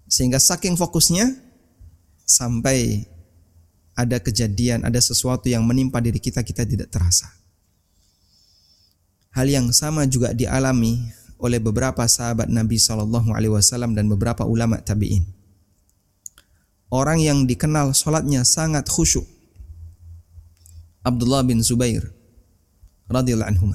Sehingga 0.05 0.37
saking 0.37 0.77
fokusnya 0.77 1.33
sampai 2.29 3.09
ada 3.97 4.21
kejadian, 4.21 4.85
ada 4.85 5.01
sesuatu 5.01 5.49
yang 5.49 5.65
menimpa 5.65 5.97
diri 5.97 6.21
kita, 6.21 6.45
kita 6.45 6.61
tidak 6.61 6.93
terasa. 6.93 7.27
Hal 9.33 9.49
yang 9.49 9.71
sama 9.73 10.05
juga 10.05 10.35
dialami 10.35 11.20
oleh 11.41 11.57
beberapa 11.57 12.05
sahabat 12.05 12.47
Nabi 12.47 12.77
Shallallahu 12.77 13.33
Alaihi 13.33 13.51
Wasallam 13.57 13.97
dan 13.97 14.05
beberapa 14.05 14.45
ulama 14.45 14.77
tabiin. 14.77 15.25
Orang 16.93 17.17
yang 17.17 17.49
dikenal 17.49 17.97
sholatnya 17.97 18.45
sangat 18.45 18.85
khusyuk. 18.85 19.25
Abdullah 21.01 21.41
bin 21.41 21.65
Zubair 21.65 22.05
radhiyallahu 23.09 23.49
anhu. 23.57 23.73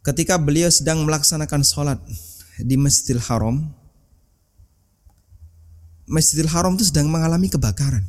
Ketika 0.00 0.40
beliau 0.40 0.72
sedang 0.72 1.04
melaksanakan 1.04 1.60
sholat 1.60 2.00
di 2.56 2.80
Masjidil 2.80 3.20
Haram, 3.20 3.68
Masjidil 6.08 6.48
Haram 6.48 6.72
itu 6.80 6.88
sedang 6.88 7.12
mengalami 7.12 7.52
kebakaran. 7.52 8.08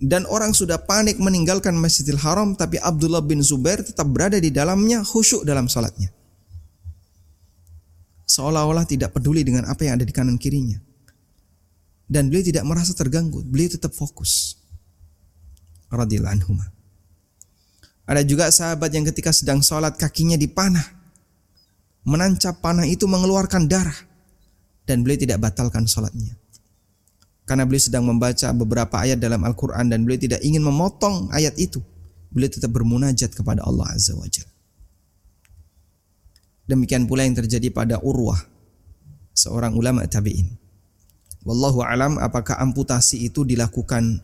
Dan 0.00 0.24
orang 0.24 0.56
sudah 0.56 0.80
panik 0.80 1.20
meninggalkan 1.20 1.76
Masjidil 1.76 2.16
Haram 2.16 2.56
tapi 2.56 2.80
Abdullah 2.80 3.20
bin 3.20 3.44
Zubair 3.44 3.84
tetap 3.84 4.08
berada 4.08 4.40
di 4.40 4.48
dalamnya 4.48 5.04
khusyuk 5.04 5.44
dalam 5.44 5.68
salatnya. 5.68 6.08
Seolah-olah 8.24 8.88
tidak 8.88 9.12
peduli 9.12 9.44
dengan 9.44 9.68
apa 9.68 9.84
yang 9.84 10.00
ada 10.00 10.08
di 10.08 10.14
kanan 10.16 10.40
kirinya. 10.40 10.80
Dan 12.08 12.32
beliau 12.32 12.40
tidak 12.40 12.64
merasa 12.64 12.96
terganggu, 12.96 13.44
beliau 13.44 13.76
tetap 13.76 13.92
fokus. 13.92 14.56
Radhiyallahu. 15.92 16.56
Ada 18.08 18.24
juga 18.24 18.48
sahabat 18.48 18.88
yang 18.96 19.04
ketika 19.04 19.36
sedang 19.36 19.60
sholat 19.60 20.00
kakinya 20.00 20.40
dipanah. 20.40 20.96
Menancap 22.08 22.64
panah 22.64 22.88
itu 22.88 23.04
mengeluarkan 23.04 23.68
darah. 23.68 24.00
Dan 24.88 25.04
beliau 25.04 25.20
tidak 25.20 25.44
batalkan 25.44 25.84
sholatnya 25.84 26.39
karena 27.50 27.66
beliau 27.66 27.82
sedang 27.82 28.06
membaca 28.06 28.46
beberapa 28.54 28.94
ayat 29.02 29.18
dalam 29.18 29.42
Al-Quran 29.42 29.90
dan 29.90 30.06
beliau 30.06 30.22
tidak 30.22 30.38
ingin 30.46 30.62
memotong 30.62 31.34
ayat 31.34 31.58
itu. 31.58 31.82
Beliau 32.30 32.46
tetap 32.46 32.70
bermunajat 32.70 33.34
kepada 33.34 33.66
Allah 33.66 33.90
Azza 33.90 34.14
wa 34.14 34.22
Jalla. 34.30 34.54
Demikian 36.70 37.10
pula 37.10 37.26
yang 37.26 37.34
terjadi 37.34 37.74
pada 37.74 37.98
Urwah, 37.98 38.38
seorang 39.34 39.74
ulama 39.74 40.06
tabi'in. 40.06 40.46
Wallahu 41.42 41.82
alam 41.82 42.22
apakah 42.22 42.54
amputasi 42.54 43.26
itu 43.26 43.42
dilakukan 43.42 44.22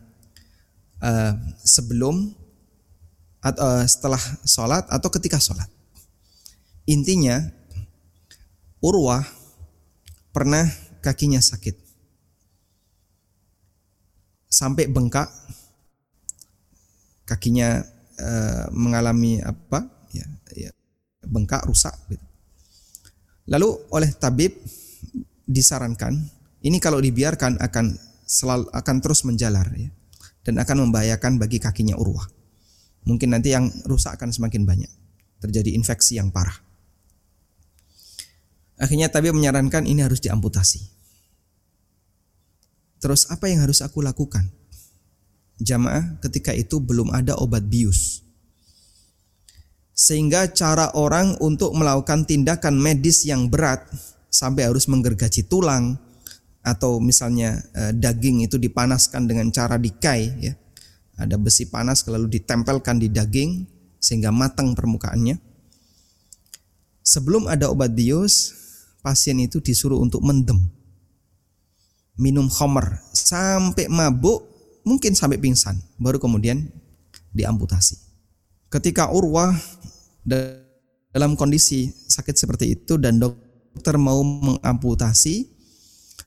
uh, 1.03 1.35
sebelum 1.67 2.31
atau 3.43 3.59
uh, 3.59 3.83
setelah 3.83 4.23
sholat 4.47 4.87
atau 4.87 5.11
ketika 5.11 5.35
sholat. 5.35 5.67
Intinya 6.87 7.43
Urwah 8.79 9.27
pernah 10.31 10.63
kakinya 11.03 11.43
sakit 11.43 11.86
sampai 14.47 14.87
bengkak 14.87 15.27
kakinya 17.27 17.83
e, 18.15 18.31
mengalami 18.71 19.43
apa 19.43 19.83
ya, 20.15 20.25
ya 20.55 20.71
bengkak 21.27 21.67
rusak 21.67 21.93
gitu. 22.07 22.23
Lalu 23.47 23.69
oleh 23.91 24.11
tabib 24.15 24.55
disarankan 25.47 26.15
ini 26.63 26.77
kalau 26.83 26.99
dibiarkan 26.99 27.59
akan 27.63 27.95
selalu 28.27 28.67
akan 28.75 28.95
terus 28.99 29.23
menjalar 29.23 29.67
ya 29.75 29.87
dan 30.43 30.59
akan 30.59 30.87
membahayakan 30.87 31.39
bagi 31.39 31.59
kakinya 31.59 31.95
Urwah. 31.99 32.27
Mungkin 33.07 33.31
nanti 33.31 33.55
yang 33.55 33.71
rusak 33.87 34.19
akan 34.19 34.35
semakin 34.35 34.67
banyak. 34.67 34.91
Terjadi 35.39 35.71
infeksi 35.75 36.19
yang 36.19 36.31
parah. 36.31 36.55
Akhirnya 38.79 39.07
tabib 39.07 39.31
menyarankan 39.31 39.87
ini 39.87 40.03
harus 40.03 40.19
diamputasi. 40.19 40.96
Terus 42.97 43.29
apa 43.29 43.45
yang 43.49 43.61
harus 43.65 43.85
aku 43.85 44.01
lakukan? 44.01 44.49
Jamaah 45.57 46.21
ketika 46.21 46.53
itu 46.53 46.77
belum 46.77 47.13
ada 47.13 47.37
obat 47.37 47.65
bius. 47.65 48.21
Sehingga 49.97 50.53
cara 50.53 50.93
orang 50.93 51.41
untuk 51.41 51.73
melakukan 51.73 52.29
tindakan 52.29 52.77
medis 52.77 53.25
yang 53.25 53.49
berat 53.49 53.81
sampai 54.29 54.69
harus 54.69 54.85
menggergaji 54.85 55.49
tulang 55.49 55.97
atau 56.61 57.01
misalnya 57.01 57.57
eh, 57.73 57.93
daging 57.97 58.45
itu 58.45 58.61
dipanaskan 58.61 59.25
dengan 59.25 59.49
cara 59.49 59.81
dikai 59.81 60.21
ya. 60.37 60.53
Ada 61.17 61.33
besi 61.41 61.65
panas 61.65 62.05
lalu 62.05 62.29
ditempelkan 62.37 63.01
di 63.01 63.09
daging 63.09 63.65
sehingga 63.97 64.29
matang 64.29 64.77
permukaannya. 64.77 65.41
Sebelum 67.01 67.49
ada 67.49 67.73
obat 67.73 67.97
bius, 67.97 68.53
pasien 69.01 69.41
itu 69.41 69.57
disuruh 69.57 69.97
untuk 69.97 70.21
mendem. 70.21 70.76
Minum 72.17 72.49
homer 72.49 72.97
sampai 73.13 73.85
mabuk, 73.87 74.41
mungkin 74.81 75.13
sampai 75.13 75.37
pingsan, 75.37 75.77
baru 76.01 76.17
kemudian 76.17 76.65
diamputasi. 77.29 78.01
Ketika 78.73 79.13
Urwah 79.13 79.53
dalam 80.25 81.37
kondisi 81.37 81.93
sakit 81.93 82.35
seperti 82.35 82.73
itu 82.73 82.97
dan 82.97 83.21
dokter 83.21 83.95
mau 84.01 84.19
mengamputasi, 84.25 85.45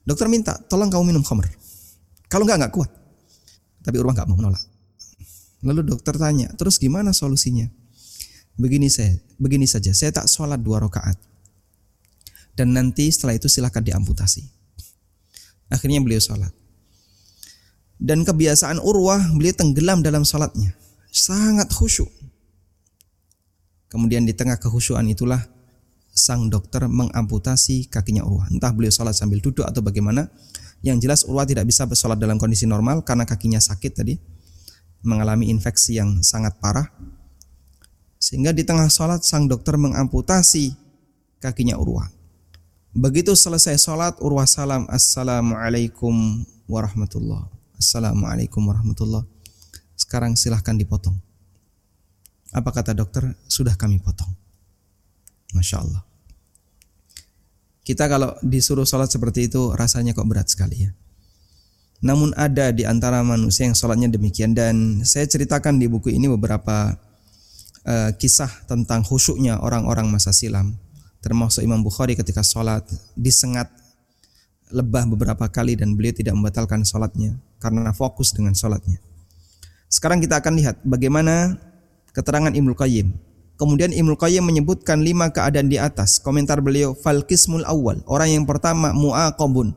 dokter 0.07 0.31
minta 0.31 0.55
tolong 0.71 0.89
kamu 0.89 1.11
minum 1.11 1.25
homer. 1.27 1.51
Kalau 2.31 2.47
enggak 2.47 2.59
enggak 2.63 2.75
kuat. 2.79 2.91
Tapi 3.83 3.97
Urwah 3.99 4.15
enggak 4.15 4.31
mau 4.31 4.39
menolak. 4.39 4.63
Lalu 5.61 5.93
dokter 5.93 6.17
tanya, 6.17 6.49
terus 6.57 6.81
gimana 6.81 7.13
solusinya? 7.13 7.69
Begini 8.57 8.89
saya, 8.89 9.13
begini 9.37 9.69
saja, 9.69 9.93
saya 9.93 10.15
tak 10.15 10.31
sholat 10.31 10.61
dua 10.61 10.81
rakaat. 10.81 11.19
Dan 12.57 12.73
nanti 12.73 13.09
setelah 13.13 13.37
itu 13.37 13.49
silahkan 13.49 13.85
diamputasi. 13.85 14.60
Akhirnya 15.71 16.03
beliau 16.03 16.19
sholat. 16.19 16.51
Dan 18.01 18.27
kebiasaan 18.27 18.83
Urwah, 18.83 19.23
beliau 19.37 19.55
tenggelam 19.55 20.03
dalam 20.03 20.27
sholatnya. 20.27 20.75
Sangat 21.15 21.71
khusyuk. 21.71 22.09
Kemudian 23.91 24.27
di 24.27 24.35
tengah 24.35 24.59
kehusuan 24.59 25.07
itulah 25.11 25.43
sang 26.11 26.51
dokter 26.51 26.87
mengamputasi 26.91 27.87
kakinya 27.87 28.27
Urwah. 28.27 28.51
Entah 28.51 28.75
beliau 28.75 28.91
sholat 28.91 29.15
sambil 29.15 29.39
duduk 29.39 29.65
atau 29.65 29.81
bagaimana. 29.81 30.27
Yang 30.81 30.99
jelas 31.07 31.21
Urwah 31.29 31.45
tidak 31.45 31.69
bisa 31.69 31.85
bersolat 31.85 32.17
dalam 32.17 32.41
kondisi 32.41 32.65
normal 32.65 33.05
karena 33.05 33.29
kakinya 33.29 33.61
sakit 33.61 33.93
tadi 33.95 34.15
mengalami 35.05 35.53
infeksi 35.53 36.01
yang 36.01 36.25
sangat 36.25 36.57
parah. 36.57 36.89
Sehingga 38.21 38.53
di 38.53 38.65
tengah 38.65 38.89
sholat 38.89 39.25
sang 39.25 39.49
dokter 39.49 39.77
mengamputasi 39.77 40.73
kakinya 41.41 41.77
Urwah. 41.77 42.20
Begitu 42.91 43.39
selesai 43.39 43.79
sholat 43.79 44.19
Urwah 44.19 44.51
salam 44.51 44.83
Assalamualaikum 44.91 46.43
warahmatullah. 46.67 47.47
Assalamualaikum 47.79 48.67
warahmatullah. 48.67 49.23
Sekarang 49.95 50.35
silahkan 50.35 50.75
dipotong. 50.75 51.15
Apa 52.51 52.75
kata 52.75 52.91
dokter? 52.91 53.31
Sudah 53.47 53.79
kami 53.79 54.03
potong. 54.03 54.35
Masya 55.55 55.87
Allah. 55.87 56.03
Kita 57.87 58.11
kalau 58.11 58.35
disuruh 58.43 58.83
sholat 58.83 59.07
seperti 59.07 59.47
itu 59.47 59.71
rasanya 59.71 60.11
kok 60.11 60.27
berat 60.27 60.51
sekali 60.51 60.91
ya. 60.91 60.91
Namun 62.03 62.35
ada 62.35 62.75
di 62.75 62.83
antara 62.83 63.23
manusia 63.23 63.71
yang 63.71 63.79
sholatnya 63.79 64.11
demikian. 64.11 64.51
Dan 64.51 65.07
saya 65.07 65.31
ceritakan 65.31 65.79
di 65.79 65.87
buku 65.87 66.11
ini 66.11 66.27
beberapa 66.27 66.99
uh, 67.87 68.11
kisah 68.19 68.51
tentang 68.67 69.07
khusyuknya 69.07 69.63
orang-orang 69.63 70.11
masa 70.11 70.35
silam 70.35 70.75
termasuk 71.21 71.65
Imam 71.65 71.81
Bukhari 71.81 72.17
ketika 72.17 72.41
sholat 72.45 72.85
disengat 73.17 73.69
lebah 74.73 75.07
beberapa 75.09 75.47
kali 75.51 75.77
dan 75.77 75.95
beliau 75.95 76.15
tidak 76.15 76.35
membatalkan 76.37 76.83
sholatnya 76.83 77.37
karena 77.61 77.93
fokus 77.95 78.33
dengan 78.33 78.57
sholatnya. 78.57 78.99
Sekarang 79.91 80.23
kita 80.23 80.39
akan 80.39 80.55
lihat 80.57 80.77
bagaimana 80.87 81.59
keterangan 82.17 82.55
Ibnu 82.55 82.75
Qayyim. 82.79 83.11
Kemudian 83.59 83.93
Ibnu 83.93 84.17
Qayyim 84.17 84.47
menyebutkan 84.47 85.03
lima 85.05 85.29
keadaan 85.29 85.69
di 85.69 85.77
atas. 85.77 86.17
Komentar 86.23 86.65
beliau, 86.65 86.97
fal 86.97 87.27
kismul 87.27 87.67
awal. 87.69 88.01
Orang 88.09 88.33
yang 88.33 88.45
pertama 88.49 88.95
mu'aqabun. 88.97 89.77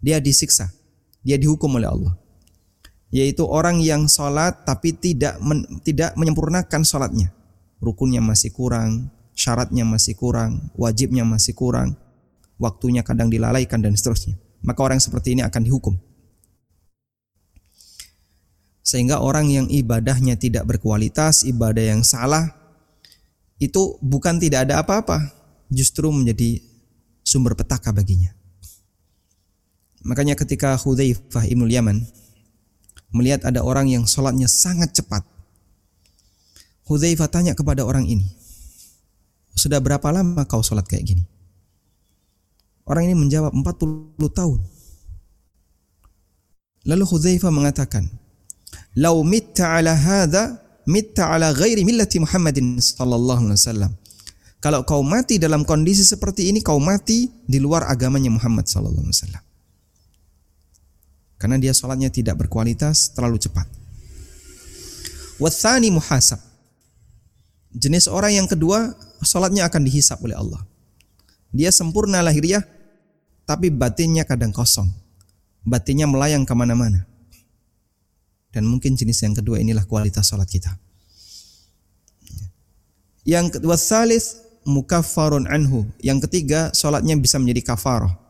Dia 0.00 0.16
disiksa 0.22 0.72
dia 1.20 1.36
dihukum 1.36 1.76
oleh 1.76 1.88
Allah. 1.88 2.14
Yaitu 3.10 3.42
orang 3.42 3.82
yang 3.82 4.06
sholat 4.06 4.62
tapi 4.62 4.94
tidak 4.94 5.36
men, 5.42 5.66
tidak 5.82 6.14
menyempurnakan 6.14 6.82
sholatnya. 6.86 7.34
Rukunnya 7.82 8.22
masih 8.22 8.54
kurang, 8.54 9.10
syaratnya 9.34 9.86
masih 9.86 10.16
kurang, 10.18 10.70
wajibnya 10.76 11.24
masih 11.24 11.56
kurang, 11.56 11.96
waktunya 12.60 13.00
kadang 13.00 13.32
dilalaikan 13.32 13.80
dan 13.80 13.96
seterusnya. 13.96 14.36
Maka 14.60 14.80
orang 14.84 15.00
seperti 15.00 15.32
ini 15.34 15.42
akan 15.42 15.62
dihukum. 15.64 15.94
Sehingga 18.84 19.22
orang 19.22 19.48
yang 19.48 19.66
ibadahnya 19.70 20.34
tidak 20.36 20.66
berkualitas, 20.66 21.46
ibadah 21.46 21.94
yang 21.94 22.02
salah, 22.02 22.52
itu 23.60 23.96
bukan 24.02 24.40
tidak 24.40 24.68
ada 24.68 24.82
apa-apa, 24.82 25.30
justru 25.70 26.10
menjadi 26.10 26.58
sumber 27.22 27.54
petaka 27.54 27.94
baginya. 27.94 28.34
Makanya 30.00 30.34
ketika 30.34 30.74
Hudzaifah 30.80 31.44
Ibnu 31.44 31.68
Yaman 31.68 32.02
melihat 33.12 33.44
ada 33.44 33.60
orang 33.60 33.86
yang 33.86 34.08
sholatnya 34.08 34.48
sangat 34.48 34.96
cepat. 34.96 35.22
Hudzaifah 36.88 37.30
tanya 37.30 37.52
kepada 37.54 37.86
orang 37.86 38.08
ini, 38.08 38.26
sudah 39.60 39.76
berapa 39.76 40.08
lama 40.08 40.48
kau 40.48 40.64
sholat 40.64 40.88
kayak 40.88 41.04
gini? 41.04 41.24
Orang 42.88 43.04
ini 43.04 43.12
menjawab 43.12 43.52
40 43.52 44.16
tahun. 44.32 44.60
Lalu 46.88 47.04
Hudzaifah 47.04 47.52
mengatakan, 47.52 48.08
"Lau 48.96 49.20
mitta 49.20 49.76
ala 49.76 49.92
hadha, 49.92 50.56
mitta 50.88 51.28
ala 51.28 51.52
ghairi 51.52 51.84
millati 51.84 52.16
Muhammadin 52.16 52.80
sallallahu 52.80 53.52
alaihi 53.52 53.60
wasallam." 53.60 53.92
Kalau 54.64 54.80
kau 54.88 55.04
mati 55.04 55.36
dalam 55.36 55.68
kondisi 55.68 56.04
seperti 56.04 56.48
ini, 56.48 56.64
kau 56.64 56.80
mati 56.80 57.28
di 57.44 57.60
luar 57.60 57.84
agamanya 57.84 58.32
Muhammad 58.32 58.64
sallallahu 58.64 59.04
alaihi 59.04 59.16
wasallam 59.20 59.44
karena 61.40 61.56
dia 61.56 61.72
sholatnya 61.72 62.12
tidak 62.12 62.36
berkualitas 62.36 63.16
terlalu 63.16 63.40
cepat. 63.40 63.64
Wathani 65.40 65.88
muhasab. 65.88 66.36
Jenis 67.70 68.10
orang 68.10 68.34
yang 68.34 68.48
kedua 68.50 68.94
sholatnya 69.22 69.66
akan 69.70 69.86
dihisap 69.86 70.18
oleh 70.22 70.34
Allah. 70.34 70.62
Dia 71.50 71.70
sempurna 71.70 72.22
lahiriah 72.22 72.62
tapi 73.46 73.70
batinnya 73.70 74.26
kadang 74.26 74.50
kosong. 74.50 74.90
Batinnya 75.62 76.10
melayang 76.10 76.42
ke 76.46 76.54
mana-mana. 76.56 77.06
Dan 78.50 78.66
mungkin 78.66 78.98
jenis 78.98 79.22
yang 79.22 79.38
kedua 79.38 79.62
inilah 79.62 79.86
kualitas 79.86 80.26
sholat 80.26 80.50
kita. 80.50 80.74
Yang 83.22 83.60
kedua 83.60 83.78
salis 83.78 84.42
mukaffarun 84.66 85.46
anhu. 85.46 85.86
Yang 86.02 86.26
ketiga 86.26 86.74
sholatnya 86.74 87.14
bisa 87.14 87.38
menjadi 87.38 87.74
kafarah 87.74 88.20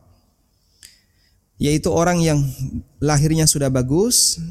yaitu 1.61 1.93
orang 1.93 2.17
yang 2.25 2.41
lahirnya 2.97 3.45
sudah 3.45 3.69
bagus, 3.69 4.41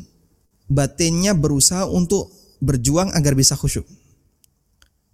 batinnya 0.71 1.35
berusaha 1.35 1.83
untuk 1.91 2.31
berjuang 2.63 3.11
agar 3.19 3.35
bisa 3.35 3.59
khusyuk. 3.59 3.83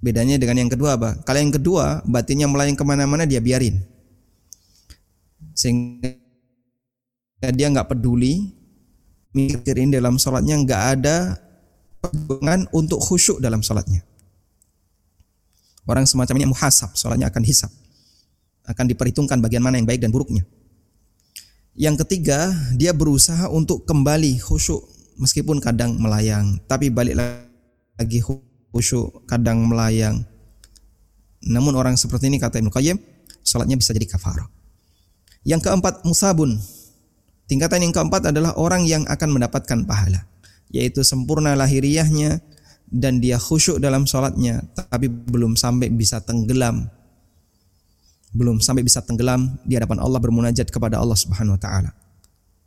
Bedanya 0.07 0.39
dengan 0.39 0.63
yang 0.63 0.71
kedua 0.71 0.95
apa? 0.95 1.19
Kalau 1.27 1.43
yang 1.43 1.51
kedua 1.51 1.99
batinnya 2.07 2.47
melayang 2.47 2.79
ke 2.79 2.87
mana-mana 2.87 3.27
dia 3.27 3.43
biarin, 3.43 3.83
sehingga 5.51 6.15
dia 7.51 7.67
nggak 7.75 7.91
peduli, 7.91 8.55
mikirin 9.35 9.91
dalam 9.91 10.15
sholatnya 10.15 10.63
nggak 10.63 10.83
ada 10.95 11.35
perjuangan 11.99 12.71
untuk 12.71 13.03
khusyuk 13.03 13.43
dalam 13.43 13.67
sholatnya. 13.67 14.07
Orang 15.91 16.07
semacam 16.07 16.39
ini 16.39 16.55
muhasab, 16.55 16.95
sholatnya 16.95 17.27
akan 17.27 17.43
hisap, 17.43 17.75
akan 18.63 18.87
diperhitungkan 18.87 19.43
bagian 19.43 19.67
mana 19.67 19.83
yang 19.83 19.91
baik 19.91 20.07
dan 20.07 20.15
buruknya. 20.15 20.47
Yang 21.75 22.07
ketiga, 22.07 22.55
dia 22.79 22.95
berusaha 22.95 23.51
untuk 23.51 23.83
kembali 23.91 24.39
khusyuk 24.39 24.87
meskipun 25.19 25.59
kadang 25.59 25.99
melayang, 25.99 26.63
tapi 26.71 26.95
balik 26.95 27.19
lagi 27.19 28.23
khusyuk, 28.23 28.46
kadang 29.29 29.67
melayang. 29.67 30.25
Namun 31.47 31.77
orang 31.79 31.95
seperti 31.95 32.27
ini 32.33 32.41
kata 32.41 32.59
Ibnu 32.59 32.73
Qayyim, 32.73 32.99
salatnya 33.45 33.79
bisa 33.79 33.95
jadi 33.95 34.09
kafarah. 34.09 34.49
Yang 35.47 35.71
keempat, 35.71 36.03
musabun. 36.03 36.59
Tingkatan 37.47 37.87
yang 37.87 37.95
keempat 37.95 38.35
adalah 38.35 38.59
orang 38.59 38.83
yang 38.83 39.07
akan 39.07 39.39
mendapatkan 39.39 39.87
pahala, 39.87 40.27
yaitu 40.75 41.07
sempurna 41.07 41.55
lahiriahnya 41.55 42.43
dan 42.91 43.23
dia 43.23 43.39
khusyuk 43.39 43.79
dalam 43.79 44.03
sholatnya, 44.03 44.67
tapi 44.75 45.07
belum 45.07 45.55
sampai 45.55 45.87
bisa 45.95 46.19
tenggelam 46.19 46.91
belum 48.37 48.61
sampai 48.61 48.85
bisa 48.85 49.01
tenggelam 49.01 49.57
di 49.65 49.81
hadapan 49.81 49.97
Allah 49.97 50.21
bermunajat 50.21 50.69
kepada 50.69 51.01
Allah 51.01 51.17
Subhanahu 51.17 51.57
wa 51.57 51.61
taala. 51.61 51.91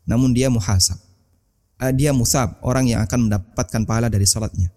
Namun 0.10 0.34
dia 0.34 0.50
muhasab. 0.50 0.98
Ah, 1.80 1.94
dia 1.94 2.12
musab, 2.12 2.60
orang 2.66 2.90
yang 2.90 3.00
akan 3.06 3.30
mendapatkan 3.30 3.82
pahala 3.88 4.10
dari 4.12 4.26
salatnya. 4.26 4.74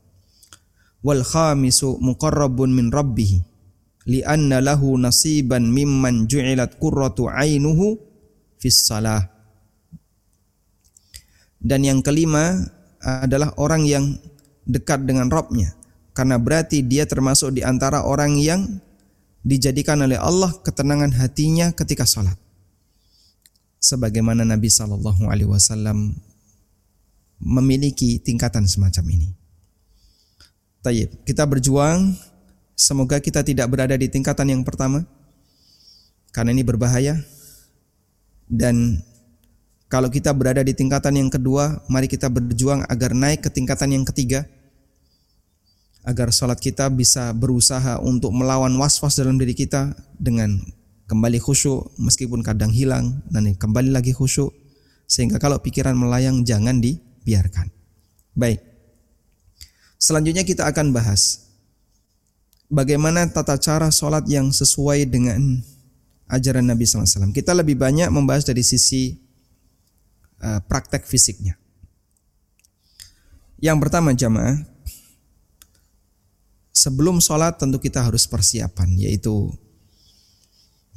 Wal 1.02 1.26
khamisu 1.26 1.98
muqarrabun 1.98 2.70
min 2.70 2.94
rabbih 2.94 3.42
li'anna 4.06 4.62
lahu 4.62 4.94
nasiban 4.98 5.66
mimman 5.66 6.30
ju'ilat 6.30 6.78
qurratu 6.78 7.26
ainuhu 7.26 7.98
fis 8.62 8.86
salah. 8.86 9.26
Dan 11.62 11.86
yang 11.86 12.02
kelima 12.02 12.58
adalah 13.02 13.54
orang 13.58 13.86
yang 13.86 14.14
dekat 14.66 15.02
dengan 15.06 15.30
Robnya. 15.30 15.74
karena 16.12 16.36
berarti 16.36 16.84
dia 16.84 17.08
termasuk 17.08 17.56
di 17.56 17.64
antara 17.64 18.04
orang 18.04 18.36
yang 18.36 18.68
dijadikan 19.42 19.98
oleh 20.04 20.20
Allah 20.20 20.52
ketenangan 20.60 21.16
hatinya 21.16 21.72
ketika 21.72 22.04
sholat. 22.04 22.36
Sebagaimana 23.82 24.46
Nabi 24.46 24.70
Shallallahu 24.70 25.26
Alaihi 25.26 25.50
Wasallam 25.50 26.14
memiliki 27.42 28.22
tingkatan 28.22 28.70
semacam 28.70 29.04
ini. 29.10 29.28
Tayyib, 30.82 31.22
kita 31.22 31.46
berjuang. 31.46 32.18
Semoga 32.74 33.22
kita 33.22 33.46
tidak 33.46 33.70
berada 33.70 33.94
di 33.94 34.10
tingkatan 34.10 34.50
yang 34.50 34.62
pertama, 34.66 35.06
karena 36.34 36.50
ini 36.50 36.66
berbahaya. 36.66 37.22
Dan 38.50 38.98
kalau 39.86 40.10
kita 40.10 40.34
berada 40.34 40.66
di 40.66 40.74
tingkatan 40.74 41.14
yang 41.14 41.30
kedua, 41.30 41.86
mari 41.86 42.10
kita 42.10 42.26
berjuang 42.26 42.82
agar 42.90 43.14
naik 43.14 43.46
ke 43.46 43.50
tingkatan 43.54 43.94
yang 43.94 44.02
ketiga, 44.02 44.42
agar 46.02 46.34
sholat 46.34 46.58
kita 46.58 46.90
bisa 46.90 47.30
berusaha 47.30 48.02
untuk 48.02 48.34
melawan 48.34 48.74
was-was 48.74 49.14
dalam 49.14 49.38
diri 49.38 49.54
kita 49.54 49.94
dengan 50.18 50.58
kembali 51.06 51.38
khusyuk 51.38 51.94
meskipun 52.00 52.42
kadang 52.42 52.74
hilang 52.74 53.22
dan 53.30 53.54
kembali 53.54 53.94
lagi 53.94 54.10
khusyuk 54.10 54.50
sehingga 55.06 55.38
kalau 55.38 55.62
pikiran 55.62 55.94
melayang 55.94 56.42
jangan 56.42 56.82
dibiarkan. 56.82 57.70
Baik. 58.34 58.71
Selanjutnya 60.02 60.42
kita 60.42 60.66
akan 60.66 60.90
bahas 60.90 61.46
bagaimana 62.66 63.30
tata 63.30 63.54
cara 63.54 63.86
sholat 63.94 64.26
yang 64.26 64.50
sesuai 64.50 65.06
dengan 65.06 65.62
ajaran 66.26 66.66
Nabi 66.66 66.82
SAW. 66.82 67.30
Kita 67.30 67.54
lebih 67.54 67.78
banyak 67.78 68.10
membahas 68.10 68.42
dari 68.42 68.66
sisi 68.66 69.14
uh, 70.42 70.58
praktek 70.66 71.06
fisiknya. 71.06 71.54
Yang 73.62 73.78
pertama 73.78 74.10
jamaah, 74.10 74.58
sebelum 76.74 77.22
sholat 77.22 77.62
tentu 77.62 77.78
kita 77.78 78.02
harus 78.02 78.26
persiapan 78.26 78.98
yaitu 78.98 79.54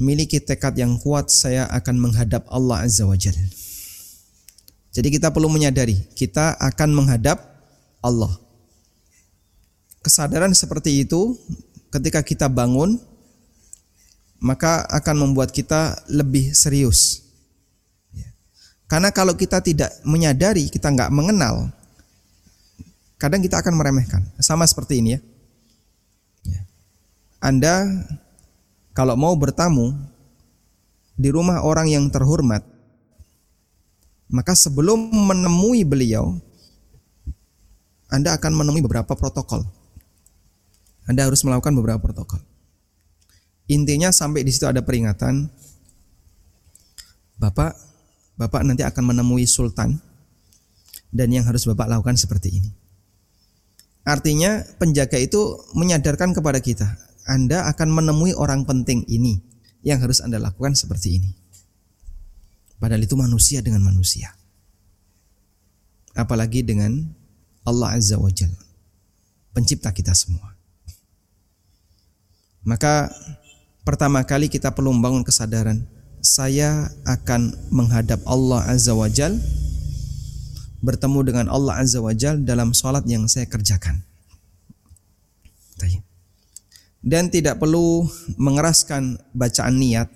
miliki 0.01 0.41
tekad 0.41 0.73
yang 0.81 0.97
kuat 0.97 1.29
saya 1.29 1.69
akan 1.69 2.09
menghadap 2.09 2.41
Allah 2.49 2.89
Azza 2.89 3.05
wa 3.05 3.13
Jal. 3.13 3.37
Jadi 4.97 5.13
kita 5.13 5.29
perlu 5.29 5.51
menyadari 5.51 5.93
kita 6.17 6.57
akan 6.57 6.89
menghadap 6.89 7.37
Allah. 8.01 8.44
Kesadaran 10.05 10.53
seperti 10.53 11.01
itu 11.01 11.33
ketika 11.89 12.21
kita 12.21 12.45
bangun 12.45 13.01
maka 14.37 14.85
akan 14.93 15.25
membuat 15.25 15.49
kita 15.49 15.97
lebih 16.05 16.53
serius. 16.53 17.25
Ya. 18.13 18.29
Karena 18.85 19.09
kalau 19.09 19.33
kita 19.33 19.57
tidak 19.65 19.89
menyadari, 20.05 20.69
kita 20.69 20.93
nggak 20.93 21.09
mengenal, 21.09 21.73
kadang 23.17 23.41
kita 23.41 23.57
akan 23.65 23.73
meremehkan. 23.73 24.21
Sama 24.37 24.69
seperti 24.69 25.01
ini 25.01 25.17
ya. 25.17 25.21
Anda 27.41 27.89
kalau 28.93 29.13
mau 29.13 29.33
bertamu 29.37 29.93
di 31.13 31.29
rumah 31.29 31.61
orang 31.61 31.89
yang 31.89 32.05
terhormat, 32.09 32.65
maka 34.29 34.57
sebelum 34.57 35.13
menemui 35.13 35.85
beliau, 35.85 36.41
Anda 38.09 38.33
akan 38.33 38.53
menemui 38.53 38.81
beberapa 38.81 39.13
protokol. 39.13 39.85
Anda 41.05 41.29
harus 41.29 41.41
melakukan 41.45 41.73
beberapa 41.77 42.01
protokol. 42.01 42.41
Intinya 43.69 44.13
sampai 44.13 44.45
di 44.45 44.53
situ 44.53 44.65
ada 44.69 44.81
peringatan, 44.85 45.49
Bapak, 47.41 47.73
Bapak 48.37 48.61
nanti 48.65 48.85
akan 48.85 49.13
menemui 49.13 49.45
sultan 49.49 49.97
dan 51.09 51.29
yang 51.33 51.45
harus 51.45 51.65
Bapak 51.65 51.89
lakukan 51.89 52.17
seperti 52.17 52.61
ini. 52.61 52.71
Artinya 54.05 54.61
penjaga 54.77 55.17
itu 55.17 55.65
menyadarkan 55.73 56.37
kepada 56.37 56.61
kita, 56.61 56.85
anda 57.25 57.65
akan 57.65 57.89
menemui 57.89 58.37
orang 58.37 58.69
penting 58.69 59.01
ini 59.09 59.41
yang 59.85 60.01
harus 60.01 60.21
Anda 60.21 60.37
lakukan 60.37 60.77
seperti 60.77 61.21
ini. 61.21 61.31
Padahal 62.77 63.01
itu 63.01 63.17
manusia 63.17 63.65
dengan 63.65 63.81
manusia. 63.81 64.33
Apalagi 66.13 66.61
dengan 66.61 67.01
Allah 67.65 67.97
Azza 67.97 68.17
wa 68.21 68.29
Jalla, 68.29 68.61
pencipta 69.57 69.89
kita 69.89 70.13
semua. 70.13 70.54
Maka 72.65 73.13
pertama 73.86 74.25
kali 74.25 74.49
kita 74.49 74.73
perlu 74.73 74.89
membangun 74.89 75.21
kesadaran, 75.21 75.86
saya 76.17 76.89
akan 77.06 77.54
menghadap 77.69 78.25
Allah 78.25 78.65
Azza 78.65 78.97
wa 78.97 79.06
Jalla, 79.06 79.38
bertemu 80.82 81.19
dengan 81.21 81.45
Allah 81.54 81.78
Azza 81.78 82.01
wa 82.01 82.10
Jalla 82.10 82.41
dalam 82.41 82.73
sholat 82.73 83.06
yang 83.06 83.30
saya 83.30 83.45
kerjakan. 83.45 84.01
Dan 87.06 87.30
tidak 87.30 87.62
perlu 87.62 88.10
mengeraskan 88.34 89.21
bacaan 89.30 89.78
niat 89.78 90.10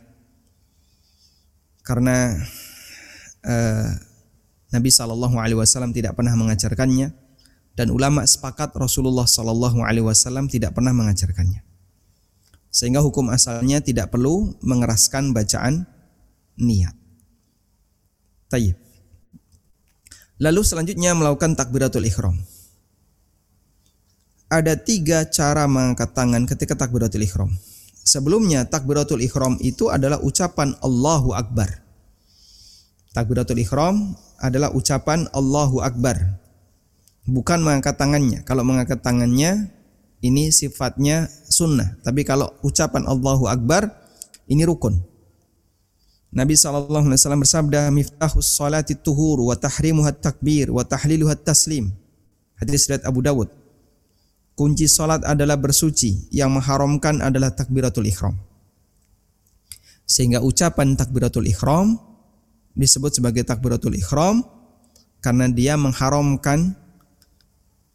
karena 1.86 2.34
uh, 3.46 3.94
Nabi 4.74 4.90
Shallallahu 4.90 5.38
Alaihi 5.38 5.62
Wasallam 5.62 5.94
tidak 5.94 6.18
pernah 6.18 6.34
mengajarkannya 6.34 7.14
dan 7.78 7.94
ulama 7.94 8.26
sepakat 8.26 8.74
Rasulullah 8.74 9.30
Shallallahu 9.30 9.86
Alaihi 9.86 10.02
Wasallam 10.02 10.50
tidak 10.50 10.74
pernah 10.74 10.90
mengajarkannya 10.98 11.69
sehingga 12.70 13.02
hukum 13.02 13.34
asalnya 13.34 13.82
tidak 13.82 14.14
perlu 14.14 14.54
mengeraskan 14.62 15.34
bacaan 15.34 15.90
niat. 16.58 16.94
Tayyib. 18.50 18.78
Lalu 20.40 20.62
selanjutnya 20.64 21.14
melakukan 21.14 21.54
takbiratul 21.54 22.08
ikhram 22.08 22.40
ada 24.50 24.74
tiga 24.74 25.30
cara 25.30 25.70
mengangkat 25.70 26.12
tangan 26.18 26.50
ketika 26.50 26.74
takbiratul 26.74 27.22
ikhram. 27.22 27.54
Sebelumnya 28.02 28.66
takbiratul 28.66 29.22
ikhram 29.22 29.62
itu 29.62 29.94
adalah 29.94 30.18
ucapan 30.26 30.74
Allahu 30.82 31.38
Akbar. 31.38 31.86
Takbiratul 33.14 33.62
ikhram 33.62 34.18
adalah 34.42 34.74
ucapan 34.74 35.30
Allahu 35.30 35.86
Akbar. 35.86 36.18
Bukan 37.30 37.62
mengangkat 37.62 38.02
tangannya. 38.02 38.42
Kalau 38.42 38.66
mengangkat 38.66 39.06
tangannya 39.06 39.70
ini 40.20 40.52
sifatnya 40.52 41.32
sunnah. 41.48 41.96
Tapi 42.04 42.28
kalau 42.28 42.52
ucapan 42.64 43.08
Allahu 43.08 43.48
Akbar 43.48 43.88
ini 44.52 44.68
rukun. 44.68 45.00
Nabi 46.30 46.54
SAW 46.54 47.18
bersabda, 47.42 47.90
Miftahus 47.90 48.46
salati 48.54 48.94
tuhur 48.94 49.50
wa 49.50 49.56
tahrimuhat 49.58 50.22
takbir 50.22 50.70
wa 50.70 50.86
tahliluhat 50.86 51.42
taslim. 51.42 51.90
Hadis 52.60 52.86
riwayat 52.86 53.08
Abu 53.08 53.26
Dawud. 53.26 53.50
Kunci 54.54 54.92
salat 54.92 55.24
adalah 55.24 55.56
bersuci, 55.56 56.28
yang 56.36 56.52
mengharamkan 56.52 57.24
adalah 57.24 57.56
takbiratul 57.56 58.04
ihram. 58.04 58.36
Sehingga 60.04 60.44
ucapan 60.44 61.00
takbiratul 61.00 61.48
ihram 61.48 61.96
disebut 62.76 63.16
sebagai 63.16 63.48
takbiratul 63.48 63.96
ihram 63.96 64.44
karena 65.24 65.48
dia 65.48 65.80
mengharamkan 65.80 66.76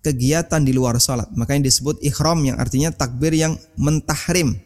kegiatan 0.05 0.61
di 0.61 0.77
luar 0.77 1.01
salat. 1.01 1.33
Makanya 1.33 1.73
disebut 1.73 2.05
ihram 2.05 2.45
yang 2.45 2.61
artinya 2.61 2.93
takbir 2.93 3.33
yang 3.33 3.57
mentahrim, 3.81 4.61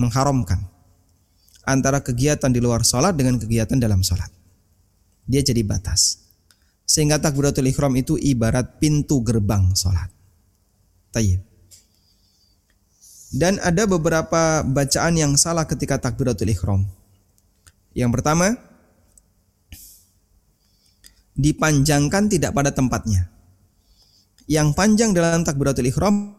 mengharamkan 0.00 0.64
antara 1.68 2.00
kegiatan 2.00 2.48
di 2.48 2.58
luar 2.58 2.82
salat 2.82 3.12
dengan 3.12 3.36
kegiatan 3.36 3.76
dalam 3.76 4.00
salat. 4.00 4.32
Dia 5.28 5.44
jadi 5.44 5.60
batas. 5.60 6.24
Sehingga 6.88 7.22
takbiratul 7.22 7.70
ihram 7.70 7.94
itu 7.94 8.18
ibarat 8.18 8.82
pintu 8.82 9.22
gerbang 9.22 9.76
salat. 9.78 10.10
Tayyib. 11.14 11.44
Dan 13.30 13.62
ada 13.62 13.86
beberapa 13.86 14.66
bacaan 14.66 15.14
yang 15.14 15.38
salah 15.38 15.62
ketika 15.62 16.02
takbiratul 16.02 16.50
ihram. 16.50 16.82
Yang 17.94 18.10
pertama, 18.18 18.58
dipanjangkan 21.38 22.26
tidak 22.26 22.50
pada 22.50 22.74
tempatnya. 22.74 23.30
Yang 24.50 24.74
panjang 24.74 25.14
dalam 25.14 25.46
takbiratul 25.46 25.86
ihram 25.86 26.34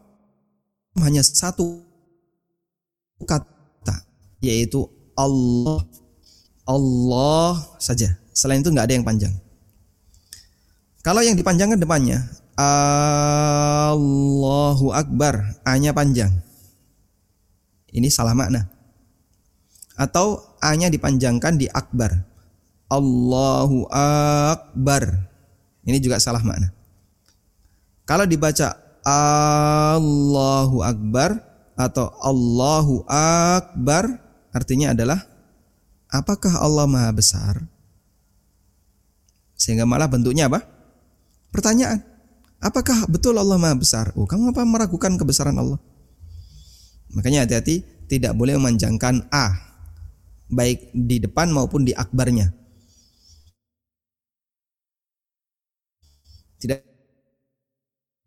hanya 1.00 1.24
satu 1.24 1.80
kata, 3.24 4.04
yaitu 4.44 4.84
Allah. 5.16 5.88
Allah 6.68 7.56
saja. 7.80 8.12
Selain 8.36 8.60
itu 8.60 8.68
nggak 8.68 8.92
ada 8.92 8.96
yang 9.00 9.08
panjang. 9.08 9.32
Kalau 11.02 11.24
yang 11.24 11.40
dipanjangkan 11.40 11.80
depannya, 11.80 12.28
Allahu 13.96 14.92
Akbar, 14.92 15.64
A-nya 15.64 15.96
panjang. 15.96 16.36
Ini 17.96 18.12
salah 18.12 18.36
makna. 18.36 18.68
Atau 19.96 20.60
A-nya 20.60 20.92
dipanjangkan 20.92 21.56
di 21.56 21.72
Akbar. 21.72 22.28
Allahu 22.92 23.88
Akbar. 23.88 25.32
Ini 25.88 25.98
juga 26.04 26.20
salah 26.20 26.44
makna. 26.44 26.81
Kalau 28.12 28.28
dibaca 28.28 28.76
Allahu 29.08 30.84
Akbar 30.84 31.40
atau 31.80 32.12
Allahu 32.20 33.08
Akbar 33.08 34.20
artinya 34.52 34.92
adalah 34.92 35.24
apakah 36.12 36.60
Allah 36.60 36.92
Maha 36.92 37.16
Besar? 37.16 37.64
Sehingga 39.56 39.88
malah 39.88 40.12
bentuknya 40.12 40.52
apa? 40.52 40.60
Pertanyaan. 41.56 42.04
Apakah 42.60 43.08
betul 43.08 43.40
Allah 43.40 43.56
Maha 43.56 43.80
Besar? 43.80 44.12
Oh, 44.20 44.28
kamu 44.28 44.52
apa 44.52 44.68
meragukan 44.68 45.16
kebesaran 45.16 45.56
Allah? 45.56 45.80
Makanya 47.16 47.48
hati-hati 47.48 47.80
tidak 48.12 48.36
boleh 48.36 48.60
memanjangkan 48.60 49.24
A 49.32 49.56
baik 50.52 50.92
di 50.92 51.24
depan 51.24 51.48
maupun 51.48 51.88
di 51.88 51.96
akbarnya. 51.96 52.52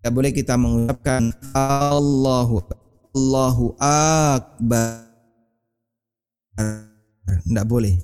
Tidak 0.04 0.20
boleh 0.20 0.36
kita 0.36 0.60
mengucapkan 0.60 1.32
Allahu 1.56 2.60
Allahu 3.16 3.72
Akbar. 3.80 5.08
Tidak 7.24 7.64
boleh. 7.64 7.96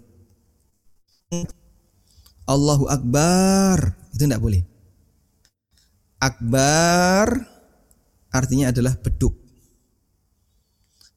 Allahu 2.49 2.89
Akbar 2.89 4.01
itu 4.17 4.25
tidak 4.25 4.41
boleh. 4.41 4.65
Akbar 6.25 7.45
artinya 8.33 8.73
adalah 8.73 8.97
beduk. 8.97 9.37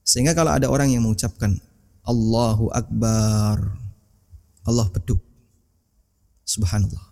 Sehingga 0.04 0.36
kalau 0.36 0.52
ada 0.52 0.67
orang 0.67 0.91
yang 0.91 1.08
mengucapkan 1.08 1.63
Allahu 2.04 2.76
Akbar, 2.76 3.72
Allah 4.67 4.88
beduk. 4.91 5.24
Subhanallah. 6.43 7.08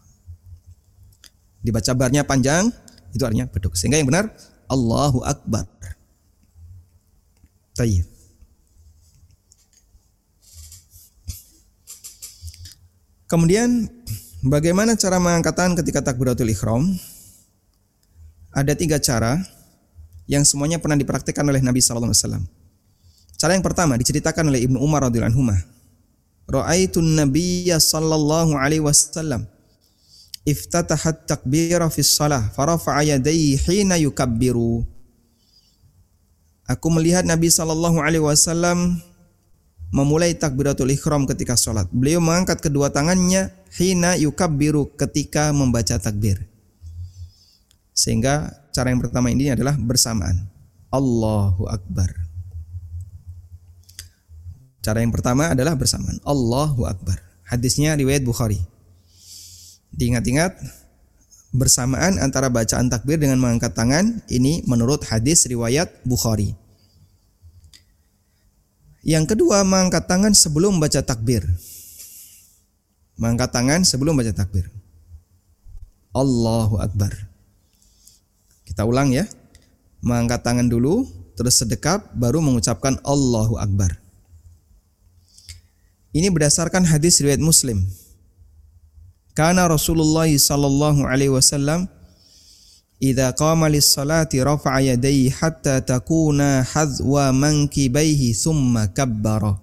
Dibaca 1.64 1.96
barnya 1.96 2.28
panjang, 2.28 2.68
itu 3.12 3.24
artinya 3.24 3.48
beduk. 3.48 3.76
Sehingga 3.76 4.00
yang 4.00 4.10
benar 4.10 4.32
Allahu 4.68 5.24
Akbar. 5.24 5.68
Tayyib. 7.76 8.08
Kemudian 13.32 13.88
bagaimana 14.44 15.00
cara 15.00 15.16
mengangkat 15.16 15.56
tangan 15.56 15.80
ketika 15.80 16.04
takbiratul 16.04 16.52
ihram? 16.52 16.84
ada 18.52 18.76
tiga 18.76 19.00
cara 19.00 19.40
yang 20.28 20.44
semuanya 20.44 20.76
pernah 20.76 21.00
dipraktikkan 21.00 21.44
oleh 21.48 21.64
Nabi 21.64 21.80
Sallallahu 21.80 22.12
Alaihi 22.12 22.24
Wasallam. 22.24 22.44
Cara 23.40 23.58
yang 23.58 23.66
pertama 23.66 23.98
diceritakan 23.98 24.54
oleh 24.54 24.62
Ibnu 24.70 24.78
Umar 24.78 25.08
radhiyallahu 25.10 25.34
anhu. 25.34 25.56
Ra'aitun 26.52 27.16
Nabiyya 27.16 27.80
sallallahu 27.80 28.60
alaihi 28.60 28.84
wasallam 28.84 29.48
iftatahat 30.48 31.30
takbira 31.30 31.86
fi 31.90 32.02
shalah 32.02 32.50
farafa'a 32.54 33.06
yadayhi 33.06 33.58
hina 33.58 33.98
yukabbiru. 34.02 34.86
Aku 36.70 36.88
melihat 36.88 37.28
Nabi 37.28 37.52
sallallahu 37.52 38.00
alaihi 38.00 38.24
wasallam 38.24 39.04
memulai 39.92 40.32
takbiratul 40.34 40.90
ihram 40.90 41.28
ketika 41.28 41.60
sholat. 41.60 41.86
Beliau 41.92 42.24
mengangkat 42.24 42.64
kedua 42.64 42.90
tangannya 42.90 43.52
hina 43.76 44.16
yukabbiru 44.16 44.88
ketika 44.96 45.52
membaca 45.52 46.00
takbir. 46.00 46.48
Sehingga 47.92 48.56
cara 48.72 48.90
yang 48.90 49.04
pertama 49.04 49.30
ini 49.30 49.52
adalah 49.52 49.76
bersamaan. 49.76 50.48
Allahu 50.92 51.68
Akbar. 51.68 52.12
Cara 54.82 55.04
yang 55.04 55.14
pertama 55.14 55.54
adalah 55.54 55.78
bersamaan. 55.78 56.18
Allahu 56.26 56.88
Akbar. 56.88 57.20
Hadisnya 57.46 57.94
riwayat 57.94 58.24
Bukhari. 58.24 58.58
Diingat-ingat 59.92 60.56
bersamaan 61.52 62.16
antara 62.24 62.48
bacaan 62.48 62.88
takbir 62.88 63.20
dengan 63.20 63.36
mengangkat 63.40 63.76
tangan 63.76 64.24
ini 64.32 64.64
menurut 64.64 65.04
hadis 65.04 65.44
riwayat 65.48 65.92
Bukhari. 66.08 66.56
Yang 69.02 69.36
kedua 69.36 69.66
mengangkat 69.66 70.06
tangan 70.06 70.32
sebelum 70.32 70.78
baca 70.78 71.02
takbir. 71.02 71.44
Mengangkat 73.18 73.50
tangan 73.52 73.82
sebelum 73.82 74.14
baca 74.14 74.32
takbir. 74.32 74.70
Allahu 76.14 76.78
Akbar. 76.78 77.12
Kita 78.64 78.86
ulang 78.86 79.12
ya. 79.12 79.26
Mengangkat 80.02 80.42
tangan 80.42 80.66
dulu, 80.70 81.06
terus 81.38 81.62
sedekap, 81.62 82.10
baru 82.14 82.42
mengucapkan 82.42 82.98
Allahu 83.06 83.58
Akbar. 83.58 83.98
Ini 86.12 86.28
berdasarkan 86.30 86.86
hadis 86.86 87.22
riwayat 87.24 87.42
Muslim. 87.42 87.86
Karena 89.42 89.66
Rasulullah 89.66 90.30
sallallahu 90.30 91.02
alaihi 91.10 91.34
wasallam 91.34 91.90
idza 93.02 93.34
qama 93.34 93.74
lis-salati 93.74 94.38
rafa'a 94.38 94.94
yadayhi 94.94 95.34
hatta 95.34 95.82
takuna 95.82 96.62
hadwa 96.62 97.34
mankibaihi 97.34 98.38
thumma 98.38 98.94
kabbara. 98.94 99.58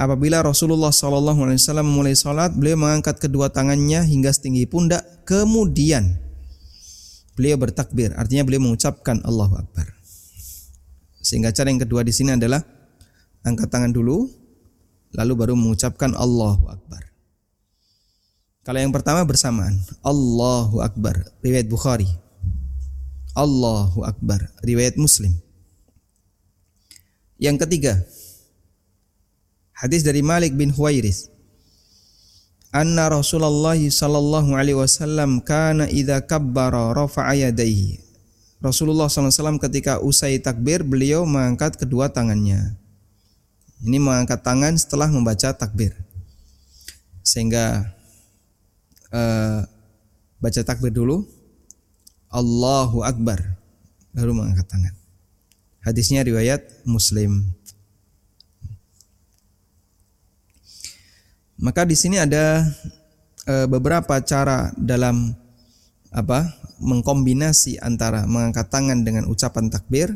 Apabila 0.00 0.40
Rasulullah 0.40 0.88
sallallahu 0.88 1.44
alaihi 1.44 1.60
wasallam 1.60 1.84
memulai 1.84 2.16
salat, 2.16 2.56
beliau 2.56 2.80
mengangkat 2.80 3.20
kedua 3.20 3.52
tangannya 3.52 4.00
hingga 4.08 4.32
setinggi 4.32 4.72
pundak, 4.72 5.04
kemudian 5.28 6.16
beliau 7.36 7.60
bertakbir, 7.60 8.16
artinya 8.16 8.48
beliau 8.48 8.64
mengucapkan 8.64 9.20
Allahu 9.20 9.60
Akbar. 9.60 9.92
Sehingga 11.20 11.52
cara 11.52 11.68
yang 11.68 11.84
kedua 11.84 12.00
di 12.00 12.16
sini 12.16 12.32
adalah 12.32 12.64
angkat 13.44 13.68
tangan 13.68 13.92
dulu, 13.92 14.32
lalu 15.12 15.32
baru 15.36 15.52
mengucapkan 15.60 16.16
Allahu 16.16 16.72
Akbar. 16.72 17.13
Kalau 18.64 18.80
yang 18.80 18.96
pertama 18.96 19.20
bersamaan, 19.28 19.76
Allahu 20.00 20.80
Akbar, 20.80 21.20
riwayat 21.44 21.68
Bukhari. 21.68 22.08
Allahu 23.36 24.08
Akbar, 24.08 24.48
riwayat 24.64 24.96
Muslim. 24.96 25.36
Yang 27.36 27.68
ketiga, 27.68 28.00
hadis 29.76 30.00
dari 30.00 30.24
Malik 30.24 30.56
bin 30.56 30.72
Huwairis 30.72 31.28
anna 32.74 33.06
Rasulullah 33.06 33.76
sallallahu 33.76 34.56
alaihi 34.58 34.80
wasallam 34.80 35.44
kana 35.44 35.86
idza 35.86 36.24
kabbara 36.24 36.90
rafa'a 36.96 37.36
yadayhi. 37.38 38.02
Rasulullah 38.64 39.12
SAW 39.12 39.60
ketika 39.60 40.00
usai 40.00 40.40
takbir 40.40 40.80
beliau 40.80 41.28
mengangkat 41.28 41.76
kedua 41.76 42.08
tangannya. 42.08 42.80
Ini 43.84 44.00
mengangkat 44.00 44.40
tangan 44.40 44.72
setelah 44.80 45.12
membaca 45.12 45.52
takbir. 45.52 45.92
Sehingga 47.20 47.92
uh, 49.14 49.62
baca 50.42 50.60
takbir 50.66 50.90
dulu 50.90 51.22
Allahu 52.34 53.06
Akbar 53.06 53.38
baru 54.10 54.34
mengangkat 54.34 54.66
tangan. 54.66 54.94
Hadisnya 55.86 56.26
riwayat 56.26 56.82
Muslim. 56.82 57.54
Maka 61.62 61.86
di 61.86 61.94
sini 61.94 62.18
ada 62.18 62.66
e, 63.46 63.54
beberapa 63.70 64.18
cara 64.24 64.74
dalam 64.74 65.30
apa? 66.10 66.66
mengkombinasi 66.74 67.78
antara 67.78 68.26
mengangkat 68.26 68.66
tangan 68.66 69.06
dengan 69.06 69.30
ucapan 69.30 69.70
takbir. 69.70 70.10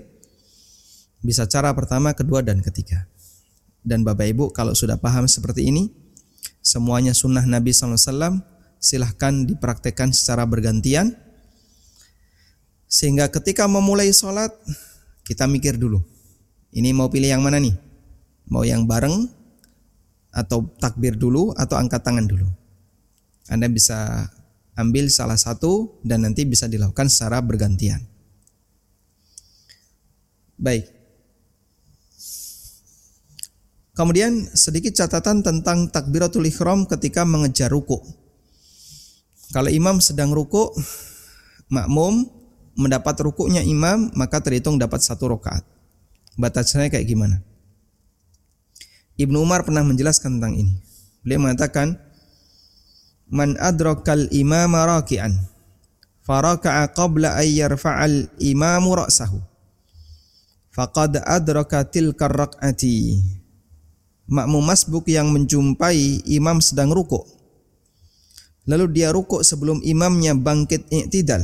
Bisa 1.23 1.47
cara 1.47 1.71
pertama, 1.71 2.13
kedua 2.13 2.43
dan 2.43 2.59
ketiga. 2.59 3.07
Dan 3.81 4.03
Bapak 4.03 4.27
Ibu 4.27 4.45
kalau 4.51 4.75
sudah 4.75 4.99
paham 4.99 5.31
seperti 5.31 5.71
ini, 5.71 5.89
semuanya 6.59 7.15
sunnah 7.15 7.47
Nabi 7.47 7.71
SAW, 7.71 8.43
silahkan 8.79 9.45
dipraktekkan 9.47 10.15
secara 10.15 10.47
bergantian. 10.47 11.15
Sehingga 12.89 13.29
ketika 13.29 13.69
memulai 13.69 14.11
sholat, 14.11 14.51
kita 15.29 15.45
mikir 15.45 15.77
dulu. 15.77 16.01
Ini 16.73 16.97
mau 16.97 17.13
pilih 17.13 17.29
yang 17.29 17.45
mana 17.45 17.61
nih? 17.61 17.77
Mau 18.49 18.65
yang 18.65 18.89
bareng 18.89 19.29
atau 20.33 20.65
takbir 20.81 21.19
dulu 21.19 21.53
atau 21.53 21.77
angkat 21.77 22.01
tangan 22.01 22.25
dulu. 22.25 22.49
Anda 23.49 23.69
bisa 23.69 24.29
ambil 24.79 25.11
salah 25.11 25.37
satu 25.37 26.01
dan 26.07 26.25
nanti 26.25 26.47
bisa 26.47 26.71
dilakukan 26.71 27.11
secara 27.11 27.43
bergantian. 27.43 28.01
Baik. 30.59 30.87
Kemudian 33.99 34.47
sedikit 34.55 34.95
catatan 34.95 35.43
tentang 35.43 35.91
takbiratul 35.91 36.47
ihram 36.47 36.87
ketika 36.87 37.27
mengejar 37.27 37.67
ruku. 37.67 37.99
Kalau 39.49 39.73
imam 39.73 39.97
sedang 40.05 40.29
ruku, 40.37 40.69
makmum 41.73 42.29
mendapat 42.77 43.17
rukunya 43.25 43.65
imam 43.65 44.13
maka 44.13 44.45
terhitung 44.45 44.77
dapat 44.77 45.01
satu 45.01 45.33
rakaat. 45.33 45.65
Batasnya 46.39 46.93
kayak 46.93 47.09
gimana? 47.09 47.43
Ibnu 49.19 49.43
Umar 49.43 49.67
pernah 49.67 49.83
menjelaskan 49.83 50.39
tentang 50.39 50.55
ini. 50.55 50.79
Beliau 51.27 51.43
mengatakan, 51.43 51.99
"Man 53.27 53.59
adrakal 53.59 54.31
imama 54.31 54.87
raki'an, 54.87 55.35
faraka'a 56.23 56.95
qabla 56.95 57.35
an 57.35 57.49
yarfa'al 57.51 58.31
imamu 58.39 58.95
ra'sahu, 58.95 59.43
faqad 60.71 61.19
adraka 61.27 61.83
tilka 61.83 62.31
rak'ati." 62.31 63.19
Makmum 64.29 64.61
masbuk 64.61 65.09
yang 65.09 65.33
menjumpai 65.33 66.23
imam 66.29 66.61
sedang 66.63 66.93
rukuk. 66.93 67.38
Lalu 68.69 68.85
dia 68.93 69.09
rukuk 69.09 69.41
sebelum 69.41 69.81
imamnya 69.81 70.37
bangkit 70.37 70.93
i'tidal. 70.93 71.41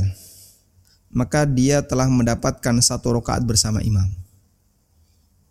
Maka 1.09 1.49
dia 1.49 1.81
telah 1.81 2.05
mendapatkan 2.05 2.77
satu 2.85 3.17
rakaat 3.17 3.41
bersama 3.49 3.81
imam. 3.81 4.05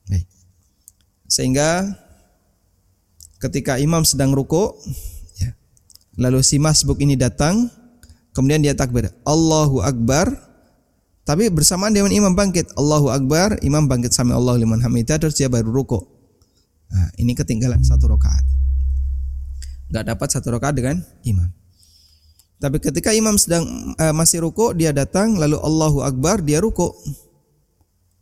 Baik. 0.05 0.29
Sehingga 1.25 1.97
ketika 3.43 3.75
imam 3.81 4.07
sedang 4.07 4.31
ruku 4.31 4.71
ya, 5.41 5.51
lalu 6.15 6.39
si 6.39 6.55
masbuk 6.61 6.95
ini 7.03 7.19
datang 7.19 7.67
kemudian 8.31 8.63
dia 8.63 8.71
takbir 8.71 9.11
Allahu 9.27 9.83
Akbar 9.83 10.31
tapi 11.27 11.51
bersamaan 11.51 11.91
dengan 11.91 12.15
imam 12.15 12.31
bangkit 12.31 12.71
Allahu 12.79 13.11
Akbar 13.11 13.59
imam 13.59 13.83
bangkit 13.83 14.15
sami 14.15 14.31
Allah 14.31 14.55
liman 14.55 14.79
hamidah 14.79 15.19
terus 15.19 15.35
dia 15.35 15.51
baru 15.51 15.75
ruko 15.75 16.07
nah, 16.87 17.11
ini 17.19 17.35
ketinggalan 17.35 17.83
satu 17.83 18.07
rakaat 18.15 18.47
nggak 19.91 20.15
dapat 20.15 20.27
satu 20.31 20.55
rakaat 20.55 20.79
dengan 20.79 21.03
imam 21.27 21.51
tapi 22.63 22.79
ketika 22.79 23.11
imam 23.11 23.35
sedang 23.35 23.67
uh, 23.99 24.15
masih 24.15 24.47
ruko 24.47 24.71
dia 24.71 24.95
datang 24.95 25.35
lalu 25.35 25.59
Allahu 25.59 25.99
Akbar 25.99 26.39
dia 26.39 26.63
ruko 26.63 26.95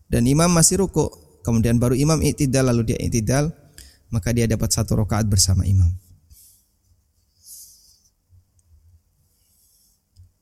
dan 0.09 0.25
imam 0.25 0.49
masih 0.49 0.81
ruko 0.81 1.13
kemudian 1.45 1.77
baru 1.77 1.93
imam 1.93 2.17
i'tidal 2.25 2.73
lalu 2.73 2.89
dia 2.89 2.97
i'tidal 2.97 3.53
maka 4.09 4.33
dia 4.33 4.49
dapat 4.49 4.73
satu 4.73 4.97
rakaat 4.97 5.29
bersama 5.29 5.61
imam 5.69 5.93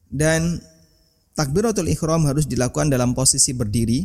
dan 0.08 0.64
takbiratul 1.40 1.88
ikhram 1.88 2.28
harus 2.28 2.44
dilakukan 2.44 2.92
dalam 2.92 3.16
posisi 3.16 3.56
berdiri, 3.56 4.04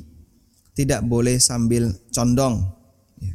tidak 0.79 1.03
boleh 1.03 1.43
sambil 1.43 1.91
condong. 2.15 2.63
Ya. 3.19 3.35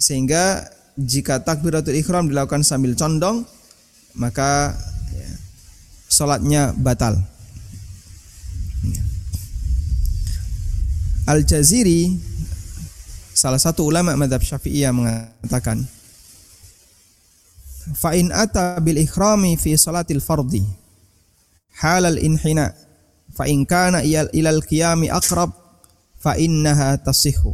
Sehingga 0.00 0.64
jika 0.96 1.44
takbiratul 1.44 1.98
ikhram 2.00 2.32
dilakukan 2.32 2.64
sambil 2.64 2.96
condong, 2.96 3.44
maka 4.14 4.74
ya, 5.14 5.30
sholatnya 6.08 6.62
batal. 6.74 7.18
Ya. 8.86 9.02
Al-Jaziri 11.30 12.14
salah 13.34 13.58
satu 13.58 13.84
ulama 13.84 14.14
madhab 14.14 14.40
syafi'iyah 14.40 14.94
mengatakan 14.94 15.82
Fa'in 17.84 18.32
ata 18.32 18.80
bil 18.80 18.96
ikhrami 18.96 19.60
fi 19.60 19.76
salatil 19.76 20.24
fardi 20.24 20.64
halal 21.84 22.16
inhina 22.16 22.72
fa 23.34 23.44
in 23.50 23.66
kana 23.66 24.00
ilal 24.06 24.62
qiyami 24.64 25.10
aqrab 25.10 25.52
fa 26.16 26.38
innaha 26.38 26.96
tasihhu 26.96 27.52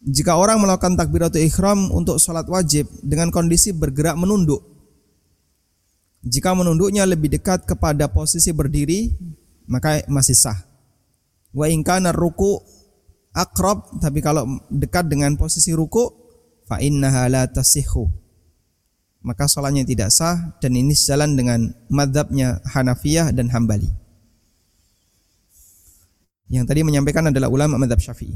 jika 0.00 0.40
orang 0.40 0.64
melakukan 0.64 0.96
takbiratul 0.96 1.44
ihram 1.44 1.92
untuk 1.92 2.16
sholat 2.16 2.48
wajib 2.48 2.88
dengan 3.04 3.28
kondisi 3.28 3.76
bergerak 3.76 4.16
menunduk 4.16 4.64
jika 6.24 6.52
menunduknya 6.52 7.08
lebih 7.08 7.32
dekat 7.32 7.64
kepada 7.64 8.08
posisi 8.12 8.52
berdiri 8.52 9.14
maka 9.70 10.04
masih 10.10 10.36
sah 10.36 10.58
wa 11.54 11.66
in 11.66 11.80
kana 11.80 12.12
ruku 12.12 12.60
akrab 13.32 13.88
tapi 14.02 14.20
kalau 14.20 14.44
dekat 14.68 15.06
dengan 15.08 15.34
posisi 15.38 15.72
ruku 15.72 16.10
fa 16.68 16.78
innaha 16.82 17.26
la 17.30 17.42
tasihhu 17.48 18.20
maka 19.20 19.44
sholatnya 19.44 19.84
tidak 19.84 20.08
sah 20.08 20.56
dan 20.64 20.72
ini 20.72 20.96
sejalan 20.96 21.36
dengan 21.36 21.60
madhabnya 21.92 22.64
Hanafiyah 22.64 23.36
dan 23.36 23.52
Hambali. 23.52 23.88
Yang 26.50 26.64
tadi 26.66 26.80
menyampaikan 26.82 27.28
adalah 27.28 27.52
ulama 27.52 27.76
madhab 27.76 28.00
Syafi'i. 28.00 28.34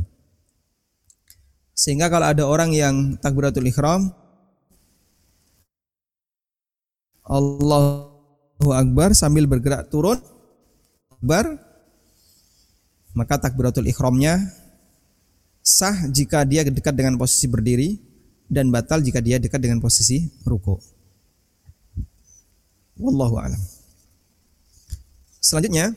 Sehingga 1.75 2.07
kalau 2.07 2.31
ada 2.31 2.45
orang 2.47 2.71
yang 2.71 3.19
takbiratul 3.19 3.67
ihram 3.67 4.15
Allahu 7.25 8.69
Akbar 8.71 9.17
sambil 9.17 9.49
bergerak 9.49 9.89
turun 9.89 10.21
Akbar 11.09 11.57
maka 13.15 13.39
takbiratul 13.39 13.89
ihramnya 13.89 14.43
sah 15.65 15.97
jika 16.13 16.45
dia 16.45 16.67
dekat 16.67 16.93
dengan 16.93 17.17
posisi 17.17 17.49
berdiri 17.49 17.97
dan 18.51 18.69
batal 18.69 19.01
jika 19.01 19.25
dia 19.25 19.41
dekat 19.41 19.57
dengan 19.63 19.81
posisi 19.81 20.29
ruku. 20.45 20.77
Wallahu 23.01 23.41
alam. 23.41 23.63
Selanjutnya, 25.41 25.97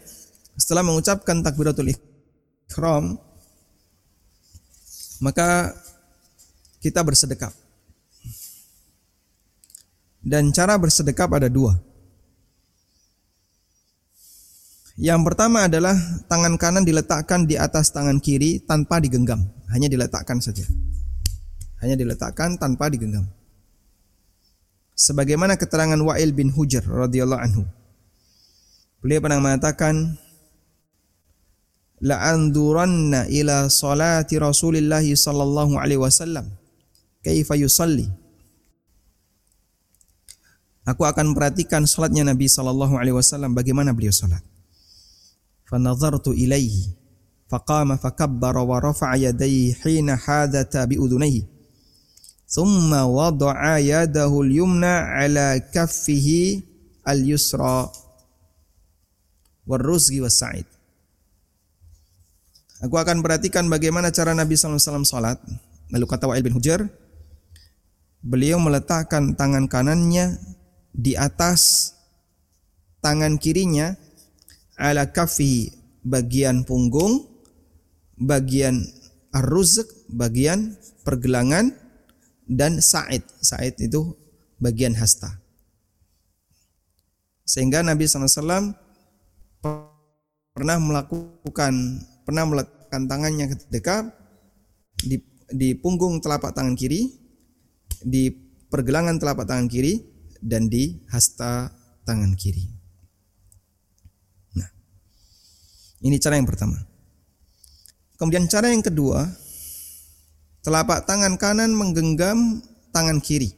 setelah 0.56 0.82
mengucapkan 0.82 1.44
takbiratul 1.44 1.92
ihram, 1.92 3.20
maka 5.20 5.76
kita 6.82 7.04
bersedekap. 7.04 7.52
Dan 10.28 10.52
cara 10.52 10.76
bersedekap 10.76 11.32
ada 11.32 11.48
dua. 11.48 11.80
Yang 15.00 15.22
pertama 15.24 15.72
adalah 15.72 15.96
tangan 16.28 16.60
kanan 16.60 16.84
diletakkan 16.84 17.48
di 17.48 17.56
atas 17.56 17.96
tangan 17.96 18.20
kiri 18.20 18.60
tanpa 18.60 19.00
digenggam, 19.00 19.46
hanya 19.72 19.88
diletakkan 19.88 20.42
saja 20.44 20.68
hanya 21.82 21.96
diletakkan 21.98 22.58
tanpa 22.58 22.90
digenggam. 22.90 23.26
Sebagaimana 24.98 25.62
keterangan 25.62 25.98
Wa'il 26.02 26.34
bin 26.34 26.50
Hujr 26.50 26.82
radhiyallahu 26.82 27.42
anhu. 27.42 27.64
Beliau 28.98 29.22
pernah 29.22 29.38
mengatakan 29.38 30.18
la'anduranna 32.02 33.30
ila 33.30 33.70
salati 33.70 34.42
Rasulillah 34.42 35.06
sallallahu 35.06 35.78
alaihi 35.78 36.02
wasallam 36.02 36.50
kaifa 37.22 37.54
yusalli. 37.54 38.10
Aku 40.88 41.04
akan 41.04 41.36
perhatikan 41.36 41.84
salatnya 41.84 42.24
Nabi 42.24 42.48
sallallahu 42.48 42.96
alaihi 42.96 43.12
wasallam 43.12 43.52
bagaimana 43.52 43.92
beliau 43.92 44.16
salat. 44.16 44.40
Fanadhartu 45.68 46.32
ilaihi 46.32 46.96
faqama 47.52 48.00
fakabbara 48.00 48.64
wa 48.64 48.80
rafa'a 48.80 49.20
yadayhi 49.20 49.76
hina 49.84 50.16
hadata 50.16 50.88
bi 50.88 50.96
udunayhi 50.96 51.44
Thumma 52.48 53.04
wada'a 53.04 53.84
yadahu 53.84 54.48
al-yumna 54.48 55.20
ala 55.20 55.60
kaffihi 55.60 56.64
al-yusra. 57.04 57.92
Aku 62.88 62.96
akan 62.96 63.20
perhatikan 63.20 63.68
bagaimana 63.68 64.16
cara 64.16 64.32
Nabi 64.32 64.56
SAW 64.56 65.04
salat. 65.04 65.36
Lalu 65.92 66.06
kata 66.08 66.32
Wa'il 66.32 66.48
bin 66.48 66.56
Hujar, 66.56 66.88
beliau 68.24 68.64
meletakkan 68.64 69.36
tangan 69.36 69.68
kanannya 69.68 70.40
di 70.98 71.14
atas 71.14 71.94
tangan 73.06 73.38
kirinya 73.38 73.94
ala 74.82 75.14
kafi 75.14 75.70
bagian 76.02 76.66
punggung, 76.66 77.30
bagian 78.18 78.82
ar-ruzq, 79.30 79.86
bagian 80.10 80.74
pergelangan, 81.06 81.78
dan 82.50 82.82
sa'id. 82.82 83.22
Sa'id 83.44 83.78
itu 83.78 84.18
bagian 84.58 84.98
hasta. 84.98 85.38
Sehingga 87.48 87.86
Nabi 87.86 88.10
SAW 88.10 88.76
pernah 90.52 90.78
melakukan 90.82 91.74
pernah 92.26 92.44
meletakkan 92.44 93.08
tangannya 93.08 93.46
ketika 93.54 94.10
di, 95.00 95.22
di 95.54 95.78
punggung 95.78 96.20
telapak 96.20 96.52
tangan 96.52 96.76
kiri, 96.76 97.14
di 98.04 98.34
pergelangan 98.68 99.16
telapak 99.22 99.48
tangan 99.48 99.70
kiri, 99.72 100.17
dan 100.42 100.72
di 100.72 101.02
hasta 101.12 101.72
tangan 102.08 102.34
kiri. 102.38 102.66
Nah, 104.58 104.70
ini 106.06 106.18
cara 106.18 106.38
yang 106.40 106.48
pertama. 106.48 106.80
Kemudian 108.18 108.50
cara 108.50 108.74
yang 108.74 108.82
kedua, 108.82 109.30
Telapak 110.68 111.08
tangan 111.08 111.40
kanan 111.40 111.72
menggenggam 111.72 112.60
tangan 112.92 113.24
kiri. 113.24 113.56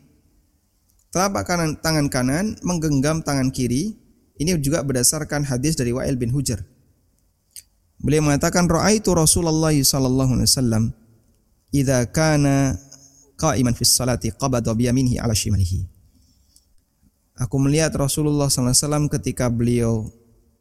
Telapak 1.10 1.42
kanan 1.50 1.74
tangan 1.82 2.06
kanan 2.06 2.54
menggenggam 2.62 3.26
tangan 3.26 3.50
kiri. 3.50 3.98
Ini 4.38 4.54
juga 4.62 4.86
berdasarkan 4.86 5.42
hadis 5.42 5.74
dari 5.74 5.90
Wa'il 5.90 6.22
bin 6.22 6.30
Hujar. 6.30 6.62
Beliau 7.98 8.22
mengatakan 8.22 8.70
raaitu 8.70 9.10
Rasulullah 9.18 9.74
sallallahu 9.74 10.38
alaihi 10.38 10.48
wasallam 10.54 10.84
idza 11.74 12.06
kana 12.14 12.78
qa'iman 13.42 13.74
fi 13.74 13.84
salati 13.90 14.30
qabada 14.30 14.70
bi 14.78 14.86
yaminihi 14.86 15.18
ala 15.18 15.34
shimalihi. 15.34 15.99
Aku 17.40 17.56
melihat 17.56 17.96
Rasulullah 17.96 18.52
SAW 18.52 19.08
ketika 19.08 19.48
beliau 19.48 20.12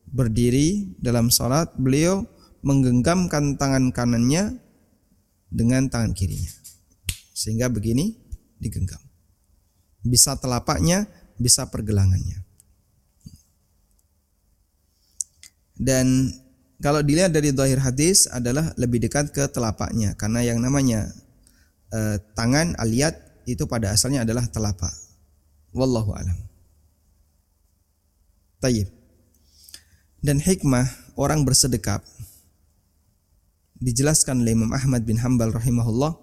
berdiri 0.06 0.94
dalam 1.02 1.26
salat, 1.28 1.74
beliau 1.74 2.22
menggenggamkan 2.62 3.58
tangan 3.58 3.90
kanannya 3.90 4.62
dengan 5.50 5.90
tangan 5.90 6.14
kirinya. 6.14 6.54
Sehingga 7.34 7.66
begini 7.66 8.14
digenggam. 8.62 9.02
Bisa 10.06 10.38
telapaknya, 10.38 11.10
bisa 11.34 11.66
pergelangannya. 11.66 12.46
Dan 15.78 16.30
kalau 16.82 17.02
dilihat 17.02 17.34
dari 17.34 17.54
dohir 17.54 17.78
hadis 17.78 18.30
adalah 18.30 18.74
lebih 18.78 19.02
dekat 19.02 19.30
ke 19.30 19.46
telapaknya 19.50 20.14
karena 20.18 20.42
yang 20.42 20.58
namanya 20.58 21.10
eh, 21.90 22.18
tangan 22.34 22.74
aliat 22.78 23.14
itu 23.46 23.66
pada 23.66 23.94
asalnya 23.94 24.22
adalah 24.26 24.46
telapak. 24.50 24.94
Wallahu 25.74 26.14
alam. 26.14 26.47
Tayyib. 28.58 28.90
Dan 30.18 30.42
hikmah 30.42 31.14
orang 31.14 31.46
bersedekap 31.46 32.02
dijelaskan 33.78 34.42
oleh 34.42 34.58
Imam 34.58 34.74
Ahmad 34.74 35.06
bin 35.06 35.22
Hambal 35.22 35.54
rahimahullah 35.54 36.18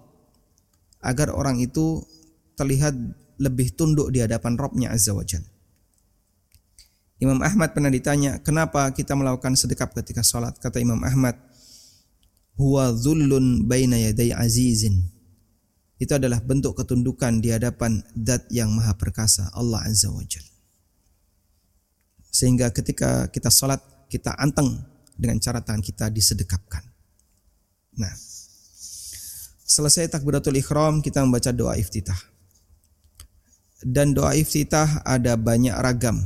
agar 1.00 1.32
orang 1.32 1.64
itu 1.64 2.04
terlihat 2.60 2.96
lebih 3.40 3.76
tunduk 3.76 4.12
di 4.12 4.20
hadapan 4.20 4.60
Robnya 4.60 4.92
Azza 4.92 5.16
wa 5.16 5.24
Jal. 5.24 5.44
Imam 7.24 7.40
Ahmad 7.40 7.72
pernah 7.72 7.88
ditanya, 7.88 8.44
kenapa 8.44 8.92
kita 8.92 9.16
melakukan 9.16 9.56
sedekap 9.56 9.96
ketika 9.96 10.20
sholat? 10.20 10.60
Kata 10.60 10.84
Imam 10.84 11.00
Ahmad, 11.00 11.40
huwa 12.60 12.92
dhullun 12.92 13.64
baina 13.64 13.96
yaday 13.96 14.36
azizin. 14.36 15.08
Itu 15.96 16.20
adalah 16.20 16.44
bentuk 16.44 16.76
ketundukan 16.76 17.40
di 17.40 17.56
hadapan 17.56 18.04
dat 18.12 18.44
yang 18.52 18.68
maha 18.76 19.00
perkasa, 19.00 19.48
Allah 19.56 19.88
Azza 19.88 20.12
wa 20.12 20.24
Jal. 20.28 20.44
Sehingga 22.36 22.68
ketika 22.76 23.32
kita 23.32 23.48
sholat, 23.48 23.80
kita 24.12 24.36
anteng 24.36 24.84
dengan 25.16 25.40
cara 25.40 25.64
tangan 25.64 25.80
kita 25.80 26.12
disedekapkan. 26.12 26.84
Nah, 27.96 28.12
selesai 29.64 30.12
takbiratul 30.12 30.60
ikhram, 30.60 31.00
kita 31.00 31.24
membaca 31.24 31.56
doa 31.56 31.80
iftitah. 31.80 32.20
Dan 33.80 34.12
doa 34.12 34.36
iftitah 34.36 35.00
ada 35.08 35.40
banyak 35.40 35.72
ragam 35.80 36.20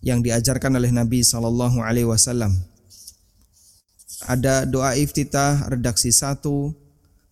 yang 0.00 0.24
diajarkan 0.24 0.80
oleh 0.80 0.88
Nabi 0.88 1.20
Shallallahu 1.20 1.84
Alaihi 1.84 2.08
Wasallam. 2.08 2.56
Ada 4.24 4.64
doa 4.64 4.96
iftitah 4.96 5.68
redaksi 5.68 6.08
satu, 6.08 6.72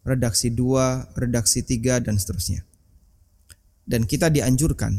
redaksi 0.05 0.53
dua, 0.53 1.09
redaksi 1.17 1.65
tiga 1.65 2.05
dan 2.05 2.21
seterusnya. 2.21 2.69
Dan 3.87 4.05
kita 4.05 4.29
dianjurkan 4.29 4.93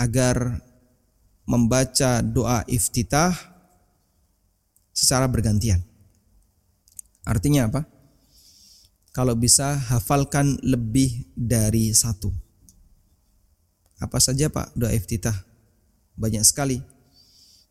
agar 0.00 0.66
membaca 1.48 2.20
doa 2.20 2.60
iftitah 2.68 3.32
secara 4.92 5.24
bergantian. 5.24 5.80
Artinya 7.24 7.72
apa? 7.72 7.88
Kalau 9.16 9.32
bisa 9.32 9.72
hafalkan 9.88 10.60
lebih 10.60 11.24
dari 11.32 11.96
satu. 11.96 12.28
Apa 13.96 14.20
saja 14.20 14.52
Pak 14.52 14.76
doa 14.76 14.92
iftitah? 14.92 15.48
banyak 16.18 16.42
sekali. 16.42 16.82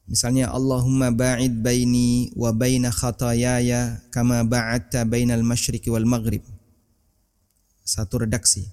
Misalnya 0.07 0.47
Allahumma 0.55 1.11
ba'id 1.11 1.59
baini 1.59 2.31
wa 2.31 2.55
baina 2.55 2.95
khatayaya 2.95 3.99
kama 4.07 4.47
ba'adta 4.47 5.03
bainal 5.03 5.43
masyriqi 5.43 5.91
wal 5.91 6.07
maghrib. 6.07 6.47
Satu 7.83 8.23
redaksi. 8.23 8.71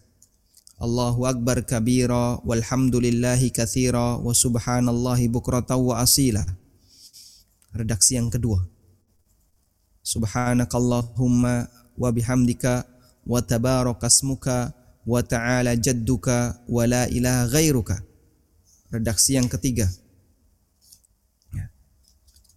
Allahu 0.84 1.24
akbar 1.24 1.64
kabira 1.64 2.36
walhamdulillahi 2.44 3.48
kathira 3.48 4.20
wa 4.20 4.36
subhanallahi 4.36 5.32
bukrata 5.32 5.80
wa 5.80 6.04
asila. 6.04 6.44
Redaksi 7.72 8.20
yang 8.20 8.28
kedua. 8.28 8.60
Subhanakallahumma 10.04 11.72
wa 11.96 12.08
bihamdika 12.12 12.84
wa 13.24 13.40
tabarakasmuka 13.40 14.76
wa 15.08 15.20
ta'ala 15.24 15.72
jadduka 15.72 16.60
wa 16.68 16.84
la 16.84 17.08
ilaha 17.08 17.48
ghairuka 17.48 18.04
redaksi 18.92 19.40
yang 19.40 19.48
ketiga. 19.48 19.88
Ya. 21.50 21.72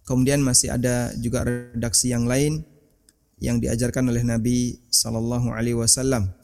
Kemudian 0.04 0.44
masih 0.44 0.70
ada 0.70 1.16
juga 1.16 1.48
redaksi 1.48 2.12
yang 2.12 2.28
lain 2.28 2.62
yang 3.40 3.58
diajarkan 3.58 4.06
oleh 4.06 4.22
Nabi 4.22 4.78
Sallallahu 4.92 5.50
Alaihi 5.50 5.80
Wasallam. 5.80 6.37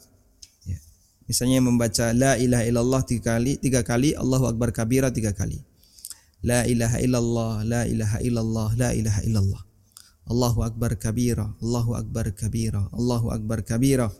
Ya. 1.25 1.31
Misalnya 1.33 1.59
membaca 1.65 2.13
La 2.13 2.37
ilaha 2.37 2.63
illallah 2.69 3.01
tiga 3.01 3.33
kali, 3.33 3.57
tiga 3.57 3.81
kali, 3.81 4.13
Allahu 4.13 4.45
Akbar 4.45 4.69
kabira 4.69 5.09
tiga 5.09 5.33
kali. 5.33 5.57
La 6.45 6.61
ilaha 6.69 7.01
illallah, 7.01 7.65
la 7.65 7.81
ilaha 7.89 8.21
illallah, 8.21 8.69
la 8.77 8.89
ilaha 8.93 9.21
illallah. 9.25 9.63
Allahu 10.29 10.61
Akbar 10.61 10.93
kabira, 11.01 11.53
Allahu 11.61 11.97
Akbar 11.97 12.29
kabira, 12.33 12.85
Allahu 12.93 13.33
Akbar 13.33 13.65
kabira. 13.65 14.13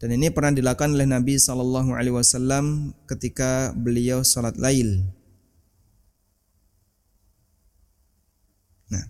Dan 0.00 0.16
ini 0.16 0.34
pernah 0.34 0.50
dilakukan 0.50 0.96
oleh 0.98 1.06
Nabi 1.06 1.38
Shallallahu 1.38 1.94
Alaihi 1.94 2.16
Wasallam 2.16 2.90
ketika 3.06 3.70
beliau 3.76 4.24
sholat 4.26 4.58
lail. 4.58 5.04
Nah, 8.90 9.06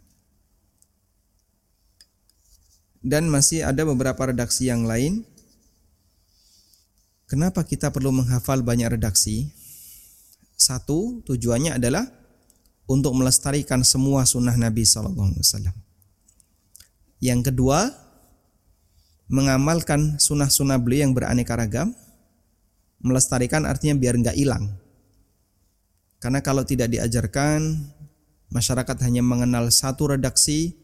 dan 3.01 3.27
masih 3.33 3.65
ada 3.65 3.89
beberapa 3.89 4.31
redaksi 4.31 4.69
yang 4.69 4.85
lain. 4.85 5.25
Kenapa 7.33 7.65
kita 7.65 7.89
perlu 7.89 8.13
menghafal 8.13 8.61
banyak 8.61 8.93
redaksi? 8.93 9.49
Satu, 10.53 11.25
tujuannya 11.25 11.81
adalah 11.81 12.05
untuk 12.85 13.17
melestarikan 13.17 13.81
semua 13.89 14.29
sunnah 14.29 14.53
Nabi 14.53 14.85
Shallallahu 14.85 15.33
Alaihi 15.33 15.41
Wasallam. 15.41 15.77
Yang 17.25 17.41
kedua, 17.49 17.89
mengamalkan 19.33 20.21
sunnah-sunnah 20.21 20.77
beliau 20.77 21.09
yang 21.09 21.17
beraneka 21.17 21.57
ragam, 21.57 21.97
melestarikan 23.01 23.65
artinya 23.65 23.97
biar 23.97 24.21
nggak 24.21 24.37
hilang. 24.37 24.77
Karena 26.21 26.45
kalau 26.45 26.69
tidak 26.69 26.93
diajarkan, 26.93 27.81
masyarakat 28.53 28.97
hanya 29.09 29.25
mengenal 29.25 29.73
satu 29.73 30.21
redaksi, 30.21 30.77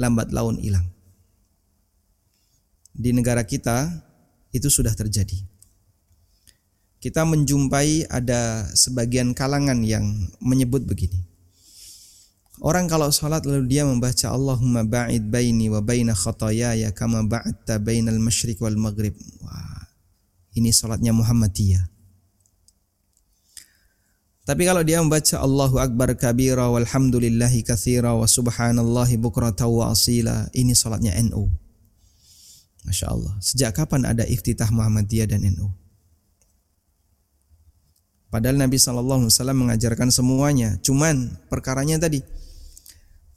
lambat 0.00 0.32
laun 0.32 0.56
hilang. 0.56 0.88
Di 2.96 3.12
negara 3.12 3.44
kita 3.44 3.92
itu 4.56 4.72
sudah 4.72 4.96
terjadi. 4.96 5.51
Kita 7.02 7.26
menjumpai 7.26 8.06
ada 8.06 8.70
sebagian 8.78 9.34
kalangan 9.34 9.82
yang 9.82 10.06
menyebut 10.38 10.86
begini. 10.86 11.18
Orang 12.62 12.86
kalau 12.86 13.10
sholat 13.10 13.42
lalu 13.42 13.66
dia 13.66 13.82
membaca 13.82 14.30
Allahumma 14.30 14.86
ba'id 14.86 15.26
baini 15.26 15.66
wa 15.66 15.82
baina 15.82 16.14
khatayaya 16.14 16.94
kama 16.94 17.26
ba'adta 17.26 17.82
bainal 17.82 18.22
masyriq 18.22 18.62
wal 18.62 18.78
maghrib. 18.78 19.18
Wah, 19.42 19.90
ini 20.54 20.70
sholatnya 20.70 21.10
Muhammadiyah. 21.10 21.82
Tapi 24.46 24.62
kalau 24.62 24.86
dia 24.86 25.02
membaca 25.02 25.42
Allahu 25.42 25.82
Akbar 25.82 26.14
kabira 26.14 26.70
walhamdulillahi 26.70 27.66
kathira 27.66 28.14
wa 28.14 28.30
subhanallahi 28.30 29.18
bukrata 29.18 29.66
wa 29.66 29.90
asila, 29.90 30.46
ini 30.54 30.70
sholatnya 30.70 31.18
NU. 31.18 31.50
Masya 32.86 33.10
Allah. 33.10 33.34
Sejak 33.42 33.74
kapan 33.74 34.06
ada 34.06 34.22
iftitah 34.22 34.70
Muhammadiyah 34.70 35.26
dan 35.34 35.42
NU? 35.50 35.81
Padahal 38.32 38.56
Nabi 38.56 38.80
SAW 38.80 39.28
mengajarkan 39.52 40.08
semuanya. 40.08 40.80
Cuman 40.80 41.36
perkaranya 41.52 42.00
tadi, 42.00 42.24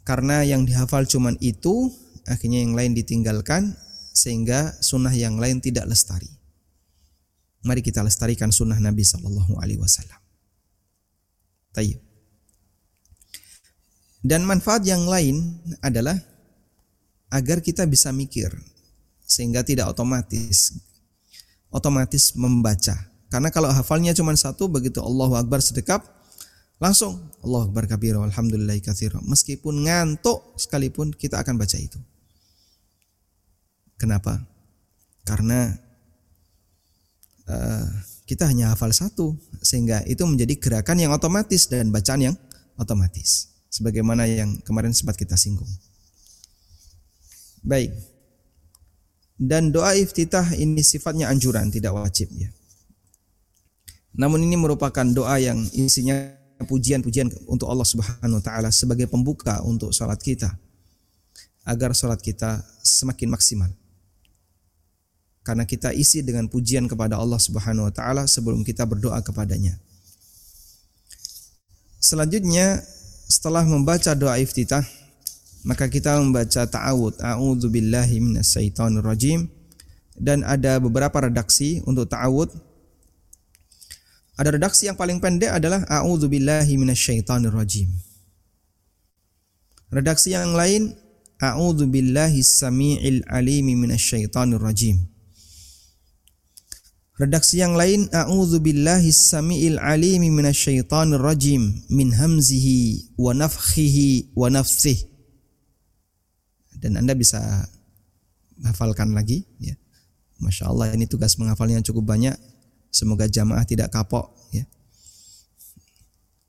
karena 0.07 0.47
yang 0.47 0.63
dihafal 0.63 1.03
cuman 1.03 1.35
itu, 1.43 1.91
akhirnya 2.23 2.63
yang 2.63 2.71
lain 2.71 2.95
ditinggalkan 2.95 3.75
sehingga 4.15 4.71
sunnah 4.79 5.11
yang 5.11 5.35
lain 5.35 5.59
tidak 5.59 5.83
lestari. 5.91 6.31
Mari 7.67 7.83
kita 7.83 7.99
lestarikan 8.07 8.55
sunnah 8.55 8.79
Nabi 8.79 9.03
Sallallahu 9.03 9.59
Alaihi 9.59 9.83
Wasallam. 9.83 10.21
Dan 14.25 14.47
manfaat 14.47 14.81
yang 14.87 15.05
lain 15.05 15.59
adalah 15.83 16.17
agar 17.29 17.59
kita 17.59 17.83
bisa 17.85 18.09
mikir 18.15 18.49
sehingga 19.21 19.61
tidak 19.61 19.91
otomatis 19.91 20.73
otomatis 21.69 22.31
membaca. 22.33 23.14
Karena 23.35 23.51
kalau 23.51 23.67
hafalnya 23.67 24.15
cuma 24.15 24.31
satu 24.31 24.71
begitu 24.71 25.03
Allahu 25.03 25.35
Akbar 25.35 25.59
sedekap 25.59 26.07
Langsung 26.75 27.15
Allah 27.39 27.71
Akbar 27.71 27.87
kabira 27.87 28.19
alhamdulillah 28.19 28.75
katsira. 28.83 29.23
Meskipun 29.23 29.87
ngantuk 29.87 30.59
sekalipun 30.59 31.15
kita 31.15 31.39
akan 31.39 31.55
baca 31.55 31.77
itu. 31.79 31.99
Kenapa? 33.95 34.43
Karena 35.23 35.71
uh, 37.47 37.87
kita 38.27 38.51
hanya 38.51 38.75
hafal 38.75 38.91
satu 38.91 39.39
sehingga 39.63 40.03
itu 40.03 40.27
menjadi 40.27 40.59
gerakan 40.59 40.99
yang 40.99 41.15
otomatis 41.15 41.71
dan 41.71 41.95
bacaan 41.95 42.27
yang 42.31 42.35
otomatis. 42.75 43.55
Sebagaimana 43.71 44.27
yang 44.27 44.59
kemarin 44.67 44.91
sempat 44.91 45.15
kita 45.15 45.39
singgung. 45.39 45.67
Baik. 47.63 47.95
Dan 49.35 49.71
doa 49.71 49.95
iftitah 49.95 50.55
ini 50.55 50.79
sifatnya 50.79 51.27
anjuran, 51.27 51.67
tidak 51.71 51.91
wajib 51.95 52.31
ya. 52.35 52.51
Namun 54.15 54.43
ini 54.47 54.55
merupakan 54.55 55.03
doa 55.03 55.35
yang 55.39 55.59
isinya 55.75 56.15
pujian-pujian 56.63 57.27
untuk 57.51 57.67
Allah 57.67 57.83
Subhanahu 57.83 58.39
wa 58.39 58.43
taala 58.43 58.69
sebagai 58.71 59.11
pembuka 59.11 59.59
untuk 59.67 59.91
salat 59.91 60.23
kita 60.23 60.55
agar 61.67 61.91
salat 61.91 62.23
kita 62.23 62.63
semakin 62.79 63.27
maksimal. 63.35 63.71
Karena 65.45 65.67
kita 65.67 65.93
isi 65.93 66.25
dengan 66.25 66.47
pujian 66.47 66.87
kepada 66.87 67.19
Allah 67.19 67.37
Subhanahu 67.37 67.91
wa 67.91 67.93
taala 67.93 68.23
sebelum 68.25 68.63
kita 68.63 68.87
berdoa 68.87 69.19
kepadanya. 69.19 69.77
Selanjutnya 71.99 72.79
setelah 73.27 73.65
membaca 73.65 74.15
doa 74.15 74.37
iftitah 74.39 74.85
maka 75.65 75.89
kita 75.89 76.21
membaca 76.21 76.61
ta'awud 76.69 77.17
a'udzu 77.17 77.73
billahi 77.73 78.21
minasyaitonir 78.21 79.01
rajim 79.01 79.49
dan 80.13 80.45
ada 80.45 80.77
beberapa 80.77 81.25
redaksi 81.25 81.81
untuk 81.89 82.05
ta'awud 82.05 82.53
ada 84.35 84.51
redaksi 84.51 84.91
yang 84.91 84.99
paling 84.99 85.23
pendek 85.23 85.51
adalah 85.51 85.83
a'udzubillahi 85.87 86.75
minasyaitonir 86.75 87.55
rajim. 87.55 87.87
Redaksi 89.91 90.35
yang 90.35 90.51
lain 90.51 90.91
a'udzubillahi 91.39 92.43
samii'il 92.43 93.23
alimi 93.31 93.79
minasyaitonir 93.79 94.59
rajim. 94.59 95.15
Redaksi 97.15 97.63
yang 97.63 97.79
lain 97.79 98.11
A'udzu 98.11 98.59
billahi 98.59 99.07
samiil 99.07 99.79
alimi 99.79 100.27
minasyaitonir 100.27 101.23
rajim 101.23 101.71
min 101.87 102.11
hamzihi 102.11 103.15
wa 103.15 103.31
nafthihi 103.31 104.35
wa 104.35 104.51
nafthih. 104.51 104.99
Dan 106.75 106.99
Anda 106.99 107.15
bisa 107.15 107.39
hafalkan 108.67 109.15
lagi 109.15 109.47
ya. 109.63 109.79
Masya 110.43 110.67
Allah 110.67 110.91
ini 110.91 111.07
tugas 111.07 111.39
menghafalnya 111.39 111.79
cukup 111.87 112.03
banyak. 112.03 112.35
Semoga 112.95 113.27
jamaah 113.27 113.67
tidak 113.67 113.91
kapok 113.91 114.31
ya. 114.55 114.63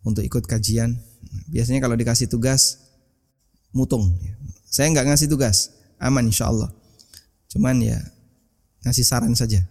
Untuk 0.07 0.23
ikut 0.23 0.47
kajian. 0.47 0.95
Biasanya 1.51 1.83
kalau 1.83 1.99
dikasih 1.99 2.31
tugas 2.31 2.79
mutung. 3.75 4.15
Ya. 4.23 4.39
Saya 4.71 4.95
nggak 4.95 5.11
ngasih 5.11 5.27
tugas, 5.27 5.75
aman 5.99 6.31
insya 6.31 6.47
Allah. 6.47 6.71
Cuman 7.51 7.83
ya 7.83 7.99
ngasih 8.87 9.03
saran 9.03 9.35
saja 9.35 9.67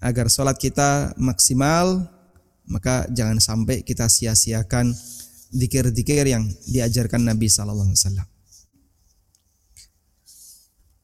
agar 0.00 0.28
sholat 0.28 0.60
kita 0.60 1.16
maksimal 1.16 2.04
maka 2.66 3.06
jangan 3.14 3.40
sampai 3.40 3.80
kita 3.86 4.10
sia-siakan 4.10 4.90
dikir-dikir 5.54 6.26
yang 6.26 6.44
diajarkan 6.66 7.22
Nabi 7.22 7.46
Sallallahu 7.46 7.94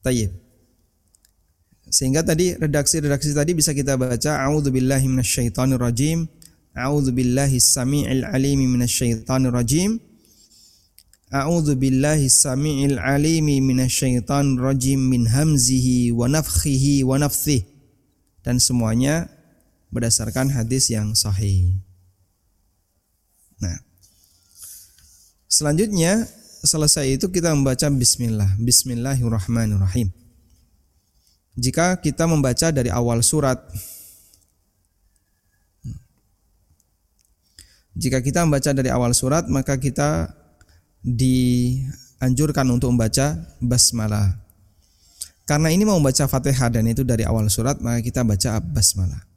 Alaihi. 0.03 0.42
Sehingga 1.93 2.25
tadi 2.25 2.57
redaksi-redaksi 2.57 3.37
tadi 3.37 3.53
bisa 3.53 3.69
kita 3.69 3.93
baca 3.93 4.41
A'udzu 4.41 4.73
billahi 4.73 5.05
minasyaitonir 5.05 5.77
rajim. 5.77 6.25
A'udzu 6.73 7.13
billahi 7.13 7.61
samii'il 7.61 8.25
alimi 8.25 8.65
minasyaitonir 8.65 9.53
rajim. 9.53 10.01
A'udzu 11.29 11.77
billahi 11.77 12.25
samii'il 12.33 12.97
alimi 12.97 13.61
minasyaitonir 13.61 14.57
rajim 14.57 15.05
min 15.05 15.29
hamzihi 15.29 16.09
wa 16.09 16.25
nafthihi 16.25 17.05
wa 17.05 17.21
nafthihi 17.21 17.61
dan 18.41 18.57
semuanya 18.57 19.29
berdasarkan 19.93 20.49
hadis 20.49 20.89
yang 20.89 21.13
sahih. 21.13 21.77
Nah, 23.61 23.77
selanjutnya 25.45 26.25
selesai 26.65 27.21
itu 27.21 27.29
kita 27.29 27.53
membaca 27.53 27.85
bismillah, 27.93 28.49
bismillahirrahmanirrahim. 28.57 30.22
Jika 31.53 32.01
kita 32.01 32.25
membaca 32.25 32.73
dari 32.73 32.89
awal 32.89 33.21
surat 33.21 33.61
Jika 37.93 38.25
kita 38.25 38.41
membaca 38.41 38.73
dari 38.73 38.89
awal 38.89 39.13
surat 39.13 39.45
maka 39.45 39.77
kita 39.77 40.33
dianjurkan 41.05 42.65
untuk 42.73 42.89
membaca 42.89 43.37
basmalah. 43.61 44.41
Karena 45.43 45.69
ini 45.75 45.83
mau 45.83 45.99
baca 45.99 46.23
Fatihah 46.23 46.71
dan 46.71 46.87
itu 46.87 47.03
dari 47.03 47.27
awal 47.27 47.51
surat, 47.51 47.75
maka 47.83 47.99
kita 47.99 48.23
baca 48.23 48.63
basmalah. 48.63 49.27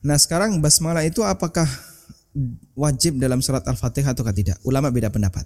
Nah, 0.00 0.16
sekarang 0.16 0.64
basmalah 0.64 1.04
itu 1.04 1.20
apakah 1.20 1.68
wajib 2.72 3.20
dalam 3.20 3.44
surat 3.44 3.62
Al-Fatihah 3.68 4.16
atau 4.16 4.24
tidak? 4.32 4.56
Ulama 4.64 4.88
beda 4.88 5.12
pendapat. 5.12 5.44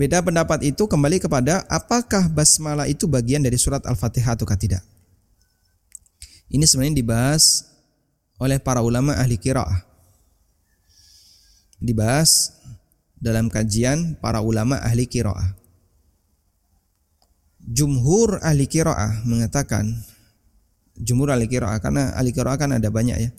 Beda 0.00 0.24
pendapat 0.24 0.64
itu 0.64 0.88
kembali 0.88 1.20
kepada 1.20 1.60
apakah 1.68 2.32
basmalah 2.32 2.88
itu 2.88 3.04
bagian 3.04 3.44
dari 3.44 3.60
surat 3.60 3.84
Al-Fatihah 3.84 4.32
atau 4.32 4.48
tidak. 4.56 4.80
Ini 6.48 6.64
sebenarnya 6.64 6.96
dibahas 6.96 7.68
oleh 8.40 8.56
para 8.56 8.80
ulama 8.80 9.12
ahli 9.12 9.36
kiraah. 9.36 9.84
Dibahas 11.76 12.56
dalam 13.20 13.52
kajian 13.52 14.16
para 14.24 14.40
ulama 14.40 14.80
ahli 14.80 15.04
kiraah 15.04 15.60
jumhur 17.70 18.42
ahli 18.42 18.66
kiroah 18.66 19.22
mengatakan 19.28 19.86
jumhur 20.98 21.30
ahli 21.30 21.46
kiroah 21.46 21.78
karena 21.78 22.10
ahli 22.16 22.34
kiroah 22.34 22.56
kan 22.56 22.74
ada 22.74 22.88
banyak 22.88 23.16
ya 23.20 23.30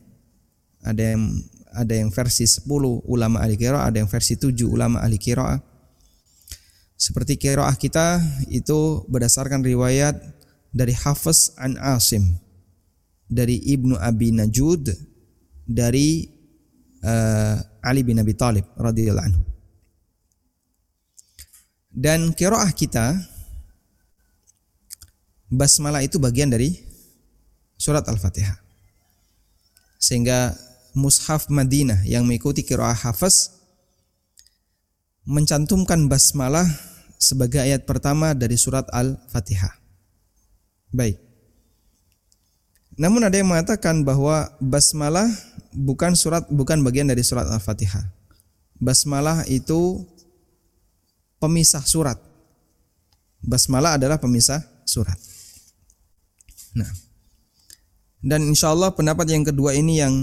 ada 0.86 1.04
yang 1.04 1.24
ada 1.72 1.94
yang 1.94 2.10
versi 2.12 2.48
10 2.48 2.68
ulama 3.08 3.44
ahli 3.44 3.60
kiroah 3.60 3.84
ada 3.88 3.98
yang 4.00 4.10
versi 4.10 4.40
7 4.40 4.56
ulama 4.66 5.04
ahli 5.04 5.20
kiroah 5.20 5.71
seperti 7.02 7.42
kiroah 7.42 7.74
kita 7.74 8.22
itu 8.54 9.02
berdasarkan 9.10 9.66
riwayat 9.66 10.22
dari 10.70 10.94
Hafiz 10.94 11.58
an 11.58 11.82
Asim 11.82 12.38
dari 13.26 13.58
Ibnu 13.58 13.98
Abi 13.98 14.30
Najud 14.30 14.86
dari 15.66 16.30
uh, 17.02 17.58
Ali 17.82 18.06
bin 18.06 18.22
Abi 18.22 18.38
Talib 18.38 18.70
radhiyallahu 18.78 19.28
anhu 19.34 19.42
dan 21.90 22.38
kiroah 22.38 22.70
kita 22.72 23.18
basmalah 25.52 26.00
itu 26.00 26.16
bagian 26.16 26.48
dari 26.48 26.72
surat 27.76 28.08
Al-Fatihah. 28.08 28.56
Sehingga 30.00 30.56
mushaf 30.96 31.52
Madinah 31.52 32.08
yang 32.08 32.24
mengikuti 32.24 32.64
kiraah 32.64 32.96
hafaz 32.96 33.52
mencantumkan 35.28 36.10
basmalah 36.10 36.66
sebagai 37.22 37.62
ayat 37.62 37.86
pertama 37.86 38.34
dari 38.34 38.58
surat 38.58 38.90
Al-Fatihah. 38.90 39.78
Baik. 40.90 41.22
Namun 42.98 43.22
ada 43.22 43.38
yang 43.38 43.48
mengatakan 43.48 44.02
bahwa 44.02 44.50
basmalah 44.58 45.30
bukan 45.72 46.18
surat 46.18 46.50
bukan 46.50 46.82
bagian 46.82 47.06
dari 47.06 47.22
surat 47.22 47.46
Al-Fatihah. 47.46 48.10
Basmalah 48.82 49.46
itu 49.46 50.02
pemisah 51.38 51.86
surat. 51.86 52.18
Basmalah 53.46 54.02
adalah 54.02 54.18
pemisah 54.18 54.66
surat. 54.84 55.18
Nah, 56.74 56.90
dan 58.22 58.46
insya 58.50 58.74
Allah 58.74 58.94
pendapat 58.94 59.30
yang 59.30 59.46
kedua 59.46 59.78
ini 59.78 60.02
yang 60.02 60.14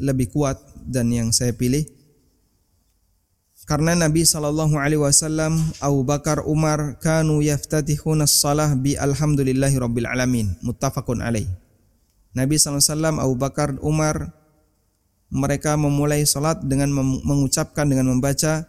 lebih 0.00 0.32
kuat 0.32 0.56
dan 0.84 1.12
yang 1.12 1.32
saya 1.32 1.52
pilih 1.52 1.84
karena 3.68 3.92
Nabi 3.92 4.24
Shallallahu 4.24 4.80
Alaihi 4.80 4.96
Wasallam, 4.96 5.60
Abu 5.84 6.00
Bakar, 6.00 6.40
Umar 6.48 6.96
kanu 7.04 7.44
yaftatihuna 7.44 8.24
salah 8.24 8.72
bi 8.72 8.96
alhamdulillahi 8.96 9.76
rabbil 9.76 10.08
alamin 10.08 10.56
muttafaqun 10.64 11.20
alaih. 11.20 11.44
Nabi 12.32 12.56
SAW, 12.56 13.20
Abu 13.20 13.36
Bakar, 13.36 13.76
Umar 13.84 14.32
mereka 15.28 15.76
memulai 15.76 16.24
salat 16.24 16.64
dengan 16.64 16.96
mengucapkan 16.96 17.84
dengan 17.84 18.08
membaca 18.08 18.64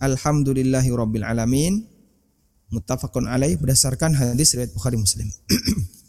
alhamdulillahi 0.00 0.88
rabbil 0.88 1.28
alamin 1.28 1.84
muttafaqun 2.72 3.28
alaih 3.28 3.60
berdasarkan 3.60 4.16
hadis 4.16 4.56
riwayat 4.56 4.72
Bukhari 4.72 4.96
Muslim. 4.96 5.28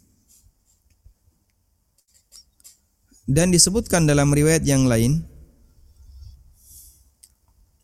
Dan 3.36 3.52
disebutkan 3.52 4.08
dalam 4.08 4.32
riwayat 4.32 4.64
yang 4.64 4.88
lain 4.88 5.28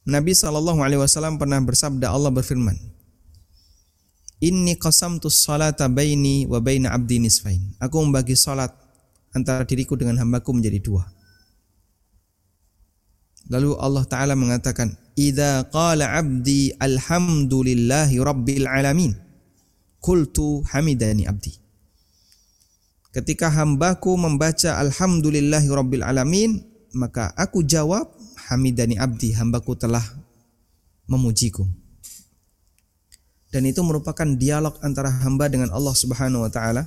Nabi 0.08 0.32
Shallallahu 0.32 0.80
alaihi 0.80 1.04
wasallam 1.04 1.36
pernah 1.36 1.60
bersabda 1.60 2.08
Allah 2.16 2.32
berfirman 2.32 2.80
Inni 4.40 4.78
qasamtu 4.78 5.28
salata 5.34 5.90
baini 5.90 6.46
wa 6.46 6.62
baina 6.62 6.94
abdi 6.94 7.18
nisfain. 7.18 7.74
Aku 7.82 7.98
membagi 8.06 8.38
salat 8.38 8.70
antara 9.34 9.66
diriku 9.66 9.98
dengan 9.98 10.22
hambaku 10.22 10.54
menjadi 10.54 10.78
dua. 10.78 11.10
Lalu 13.50 13.74
Allah 13.82 14.06
Ta'ala 14.06 14.38
mengatakan, 14.38 14.94
Idza 15.18 15.66
qala 15.74 16.22
abdi 16.22 16.70
alhamdulillahi 16.78 18.14
rabbil 18.22 18.70
alamin. 18.70 19.18
Kultu 19.98 20.62
hamidani 20.70 21.26
abdi. 21.26 21.58
Ketika 23.18 23.50
hambaku 23.50 24.14
membaca 24.14 24.78
Alhamdulillahi 24.78 25.66
Rabbil 25.74 26.06
Alamin, 26.06 26.62
maka 26.94 27.34
aku 27.34 27.66
jawab, 27.66 28.14
Hamidani 28.48 28.96
abdi, 28.96 29.36
hambaku 29.36 29.76
telah 29.76 30.04
memujiku. 31.08 31.68
Dan 33.52 33.64
itu 33.68 33.80
merupakan 33.84 34.28
dialog 34.28 34.76
antara 34.84 35.12
hamba 35.24 35.48
dengan 35.48 35.72
Allah 35.72 35.96
Subhanahu 35.96 36.44
wa 36.44 36.52
taala. 36.52 36.84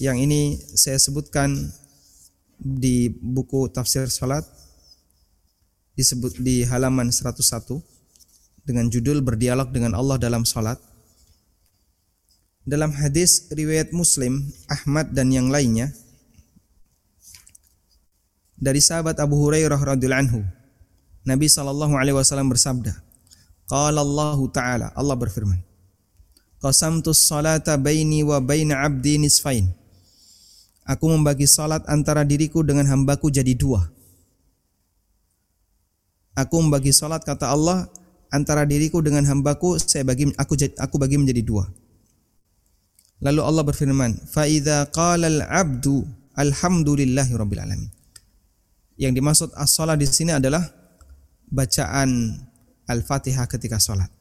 Yang 0.00 0.16
ini 0.26 0.40
saya 0.74 0.98
sebutkan 0.98 1.54
di 2.58 3.12
buku 3.12 3.68
tafsir 3.70 4.08
salat 4.08 4.42
disebut 5.94 6.40
di 6.42 6.66
halaman 6.66 7.12
101 7.12 7.38
dengan 8.66 8.88
judul 8.90 9.22
berdialog 9.22 9.70
dengan 9.70 9.94
Allah 9.94 10.18
dalam 10.18 10.42
salat 10.42 10.80
dalam 12.64 12.96
hadis 12.96 13.52
riwayat 13.52 13.92
Muslim, 13.92 14.40
Ahmad 14.72 15.12
dan 15.12 15.28
yang 15.28 15.52
lainnya 15.52 15.92
dari 18.58 18.80
sahabat 18.80 19.18
Abu 19.18 19.38
Hurairah 19.38 19.78
radhiyallahu 19.78 20.22
anhu. 20.24 20.40
Nabi 21.24 21.48
sallallahu 21.48 21.96
alaihi 21.96 22.16
wasallam 22.20 22.52
bersabda 22.52 22.92
Qala 23.64 24.04
Allah 24.04 24.36
taala 24.52 24.86
Allah 24.92 25.16
berfirman 25.16 25.56
Qasamtu 26.60 27.16
salata 27.16 27.76
baini 27.76 28.24
wa 28.24 28.40
baina 28.40 28.80
abdi 28.88 29.20
nisfain. 29.20 29.68
Aku 30.88 31.12
membagi 31.12 31.44
salat 31.44 31.84
antara 31.84 32.24
diriku 32.24 32.64
dengan 32.64 32.88
hambaku 32.88 33.28
jadi 33.28 33.52
dua. 33.52 33.84
Aku 36.36 36.64
membagi 36.64 36.92
salat 36.92 37.20
kata 37.20 37.52
Allah 37.52 37.88
antara 38.32 38.64
diriku 38.64 39.04
dengan 39.04 39.28
hambaku 39.28 39.76
saya 39.76 40.08
bagi 40.08 40.32
aku 40.40 40.56
aku 40.80 40.96
bagi 40.96 41.20
menjadi 41.20 41.44
dua. 41.44 41.68
Lalu 43.20 43.40
Allah 43.44 43.64
berfirman, 43.64 44.10
"Fa 44.28 44.48
idza 44.48 44.88
qala 44.88 45.28
al-'abdu 45.28 46.04
alhamdulillahi 46.36 47.32
rabbil 47.36 47.60
alamin." 47.60 47.93
Yang 48.94 49.12
dimaksud 49.18 49.48
as-shalah 49.58 49.98
di 49.98 50.06
sini 50.06 50.34
adalah 50.34 50.62
bacaan 51.50 52.38
Al-Fatihah 52.86 53.48
ketika 53.50 53.80
salat. 53.80 54.12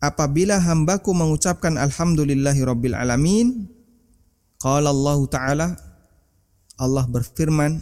Apabila 0.00 0.60
hambaku 0.60 1.10
mengucapkan 1.16 1.74
alhamdulillahi 1.80 2.60
rabbil 2.62 2.96
alamin, 2.96 3.66
qala 4.60 4.92
Allah 4.92 5.18
taala 5.26 5.68
Allah 6.76 7.08
berfirman, 7.08 7.80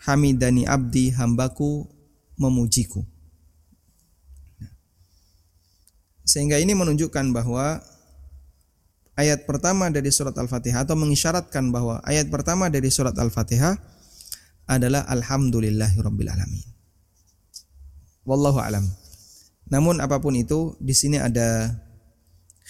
hamidani 0.00 0.64
abdi 0.64 1.12
hambaku 1.12 1.84
memujiku. 2.40 3.04
Sehingga 6.24 6.56
ini 6.56 6.72
menunjukkan 6.72 7.36
bahwa 7.36 7.84
ayat 9.20 9.44
pertama 9.44 9.92
dari 9.92 10.08
surat 10.08 10.32
Al-Fatihah 10.32 10.88
atau 10.88 10.96
mengisyaratkan 10.96 11.68
bahwa 11.68 12.00
ayat 12.08 12.32
pertama 12.32 12.72
dari 12.72 12.88
surat 12.88 13.12
Al-Fatihah 13.12 13.76
adalah 14.70 15.02
alhamdulillahirabbil 15.10 16.30
alamin. 16.30 16.62
Wallahu 18.22 18.62
alam. 18.62 18.86
Namun 19.66 19.98
apa 19.98 20.22
pun 20.22 20.38
itu 20.38 20.78
di 20.78 20.94
sini 20.94 21.18
ada 21.18 21.74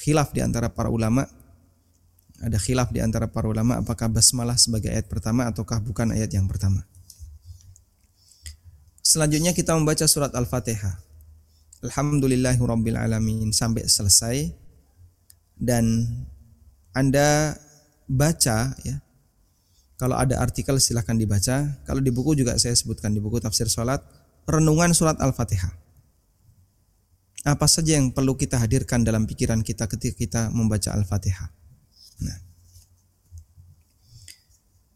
khilaf 0.01 0.33
di 0.33 0.41
antara 0.41 0.73
para 0.73 0.89
ulama. 0.89 1.29
Ada 2.41 2.57
khilaf 2.57 2.89
di 2.89 3.05
antara 3.05 3.29
para 3.29 3.45
ulama 3.53 3.77
apakah 3.77 4.09
basmalah 4.09 4.57
sebagai 4.57 4.89
ayat 4.89 5.13
pertama 5.13 5.45
ataukah 5.45 5.85
bukan 5.85 6.17
ayat 6.17 6.33
yang 6.33 6.49
pertama. 6.49 6.89
Selanjutnya 9.05 9.53
kita 9.53 9.77
membaca 9.77 10.09
surat 10.09 10.33
Al-Fatihah. 10.33 10.97
Alhamdulillahirabbil 11.85 12.97
alamin 12.97 13.53
sampai 13.53 13.85
selesai 13.89 14.53
dan 15.61 16.09
anda 16.97 17.61
baca 18.09 18.73
ya. 18.85 18.97
Kalau 20.01 20.17
ada 20.17 20.41
artikel 20.41 20.81
silahkan 20.81 21.13
dibaca. 21.13 21.77
Kalau 21.85 22.01
di 22.01 22.09
buku 22.09 22.33
juga 22.33 22.57
saya 22.57 22.73
sebutkan 22.73 23.13
di 23.13 23.21
buku 23.21 23.37
tafsir 23.37 23.69
salat 23.69 24.01
renungan 24.49 24.97
surat 24.97 25.21
Al-Fatihah. 25.21 25.77
Apa 27.45 27.69
saja 27.69 28.01
yang 28.01 28.09
perlu 28.09 28.33
kita 28.33 28.57
hadirkan 28.57 29.05
dalam 29.05 29.29
pikiran 29.29 29.61
kita 29.61 29.85
ketika 29.93 30.17
kita 30.17 30.41
membaca 30.57 30.97
Al-Fatihah. 30.97 31.53
Nah. 32.25 32.39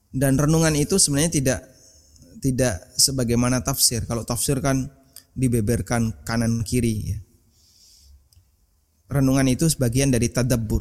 Dan 0.08 0.40
renungan 0.40 0.72
itu 0.72 0.96
sebenarnya 0.96 1.36
tidak 1.36 1.60
tidak 2.40 2.80
sebagaimana 2.96 3.60
tafsir. 3.60 4.08
Kalau 4.08 4.24
tafsir 4.24 4.64
kan 4.64 4.88
dibeberkan 5.36 6.16
kanan 6.24 6.64
kiri 6.64 7.12
ya. 7.12 7.18
Renungan 9.12 9.52
itu 9.52 9.68
sebagian 9.68 10.08
dari 10.08 10.32
tadabbur 10.32 10.80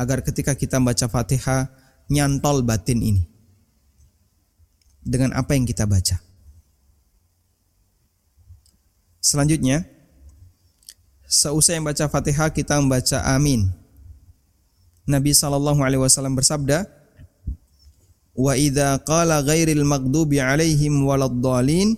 agar 0.00 0.24
ketika 0.24 0.56
kita 0.56 0.80
membaca 0.80 1.12
Fatihah 1.12 1.87
nyantol 2.08 2.64
batin 2.64 3.04
ini 3.04 3.22
dengan 5.04 5.36
apa 5.36 5.56
yang 5.56 5.68
kita 5.68 5.84
baca. 5.84 6.20
Selanjutnya, 9.18 9.84
seusai 11.28 11.76
membaca 11.80 12.08
Fatihah 12.08 12.48
kita 12.48 12.80
membaca 12.80 13.20
amin. 13.28 13.68
Nabi 15.08 15.36
sallallahu 15.36 15.80
alaihi 15.84 16.00
wasallam 16.00 16.36
bersabda, 16.36 16.88
"Wa 18.32 18.56
idza 18.56 18.96
qala 19.04 19.44
ghairil 19.44 19.84
maghdubi 19.84 20.40
alaihim 20.40 21.04
waladdallin 21.04 21.96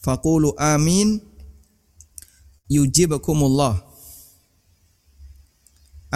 faqulu 0.00 0.52
amin 0.60 1.20
yujibakumullah." 2.68 3.85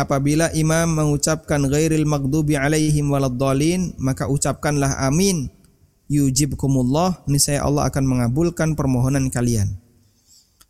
Apabila 0.01 0.49
imam 0.57 0.97
mengucapkan 0.97 1.61
ghairil 1.69 2.09
maghdubi 2.09 2.57
alaihim 2.57 3.13
waladdallin 3.13 3.93
maka 4.01 4.27
ucapkanlah 4.27 4.97
amin. 5.05 5.53
Yujibkumullah 6.11 7.23
niscaya 7.31 7.63
Allah 7.63 7.87
akan 7.87 8.03
mengabulkan 8.03 8.75
permohonan 8.75 9.31
kalian. 9.31 9.79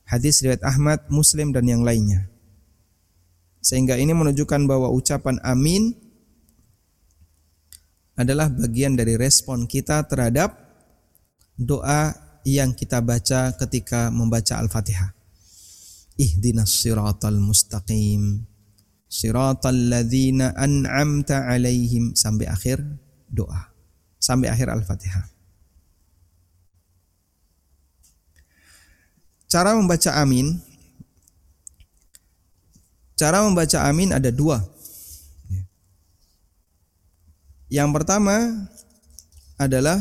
Hadis 0.05 0.45
riwayat 0.45 0.61
Ahmad 0.67 1.07
Muslim 1.09 1.55
dan 1.55 1.65
yang 1.65 1.81
lainnya. 1.81 2.29
Sehingga 3.65 3.97
ini 3.97 4.13
menunjukkan 4.13 4.69
bahwa 4.69 4.93
ucapan 4.93 5.41
amin 5.41 5.97
adalah 8.21 8.53
bagian 8.53 9.01
dari 9.01 9.17
respon 9.17 9.65
kita 9.65 10.05
terhadap 10.05 10.61
doa 11.57 12.13
yang 12.45 12.77
kita 12.77 13.01
baca 13.01 13.57
ketika 13.57 14.13
membaca 14.13 14.61
Al-Fatihah. 14.61 15.17
Ihdinas 16.21 16.85
siratal 16.85 17.41
mustaqim 17.41 18.50
siratal 19.11 19.91
ladzina 19.91 20.55
an'amta 20.55 21.51
alaihim 21.51 22.15
sampai 22.15 22.47
akhir 22.47 22.79
doa 23.27 23.75
sampai 24.21 24.53
akhir 24.53 24.71
Al-Fatihah. 24.71 25.27
Cara 29.51 29.75
membaca 29.75 30.15
amin 30.23 30.71
Cara 33.21 33.45
membaca 33.45 33.85
amin 33.85 34.17
ada 34.17 34.33
dua. 34.33 34.65
Yang 37.69 37.91
pertama 38.01 38.65
adalah 39.61 40.01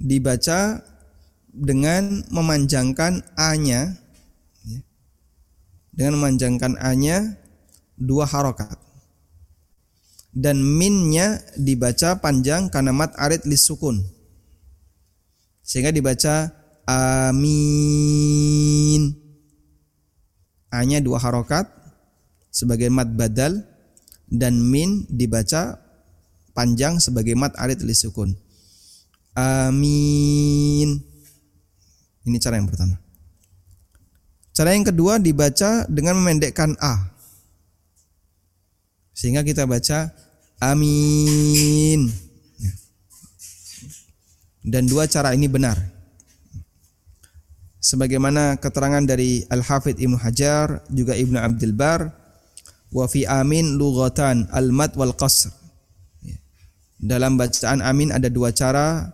dibaca 0.00 0.80
dengan 1.52 2.24
memanjangkan 2.32 3.20
a-nya 3.36 3.92
dengan 5.94 6.18
memanjangkan 6.18 6.74
a-nya 6.82 7.38
dua 7.94 8.26
harokat. 8.26 8.76
Dan 10.34 10.58
minnya 10.66 11.38
dibaca 11.54 12.18
panjang 12.18 12.66
karena 12.66 12.90
mat 12.90 13.14
arid 13.14 13.46
lisukun 13.46 14.02
sehingga 15.64 15.94
dibaca 15.94 16.52
amin. 16.84 17.82
A-nya 20.74 20.98
dua 21.00 21.22
harokat 21.22 21.70
sebagai 22.52 22.92
mat 22.92 23.08
badal 23.14 23.64
dan 24.26 24.58
min 24.58 25.06
dibaca 25.06 25.78
panjang 26.52 27.00
sebagai 27.00 27.38
mat 27.38 27.56
arid 27.56 27.80
lisukun 27.86 28.34
amin. 29.38 30.98
Ini 32.24 32.38
cara 32.40 32.56
yang 32.58 32.66
pertama 32.66 32.98
Cara 34.54 34.70
yang 34.70 34.86
kedua 34.86 35.18
dibaca 35.18 35.82
dengan 35.90 36.14
memendekkan 36.22 36.78
a. 36.78 37.10
Sehingga 39.10 39.42
kita 39.42 39.66
baca 39.66 40.14
amin. 40.62 42.06
Dan 44.62 44.86
dua 44.86 45.10
cara 45.10 45.34
ini 45.34 45.50
benar. 45.50 45.74
Sebagaimana 47.82 48.54
keterangan 48.62 49.02
dari 49.02 49.42
Al-Hafidh 49.50 49.98
Ibnu 49.98 50.22
Hajar 50.22 50.86
juga 50.86 51.18
Ibnu 51.18 51.36
Abdul 51.36 51.74
Bar 51.74 52.14
wa 52.94 53.04
fi 53.10 53.26
amin 53.26 53.74
lughatan 53.74 54.46
al-mad 54.54 54.94
wal 54.94 55.18
qasr. 55.18 55.50
Dalam 57.02 57.34
bacaan 57.34 57.82
amin 57.82 58.14
ada 58.14 58.30
dua 58.30 58.54
cara 58.54 59.10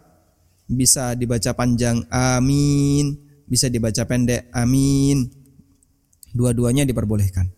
bisa 0.68 1.16
dibaca 1.16 1.51
panjang 1.57 2.05
amin 2.12 3.30
bisa 3.51 3.66
dibaca 3.66 4.07
pendek 4.07 4.46
amin. 4.55 5.26
Dua-duanya 6.30 6.86
diperbolehkan. 6.86 7.51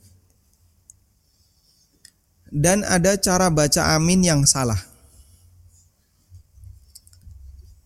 Dan 2.49 2.84
ada 2.88 3.20
cara 3.20 3.53
baca 3.53 3.93
amin 3.97 4.24
yang 4.24 4.40
salah. 4.49 4.80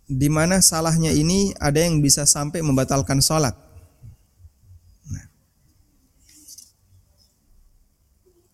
Di 0.07 0.31
mana 0.31 0.63
salahnya 0.63 1.11
ini 1.11 1.51
ada 1.59 1.83
yang 1.83 1.99
bisa 1.99 2.23
sampai 2.23 2.63
membatalkan 2.63 3.19
sholat. 3.19 3.59
Nah. 5.11 5.27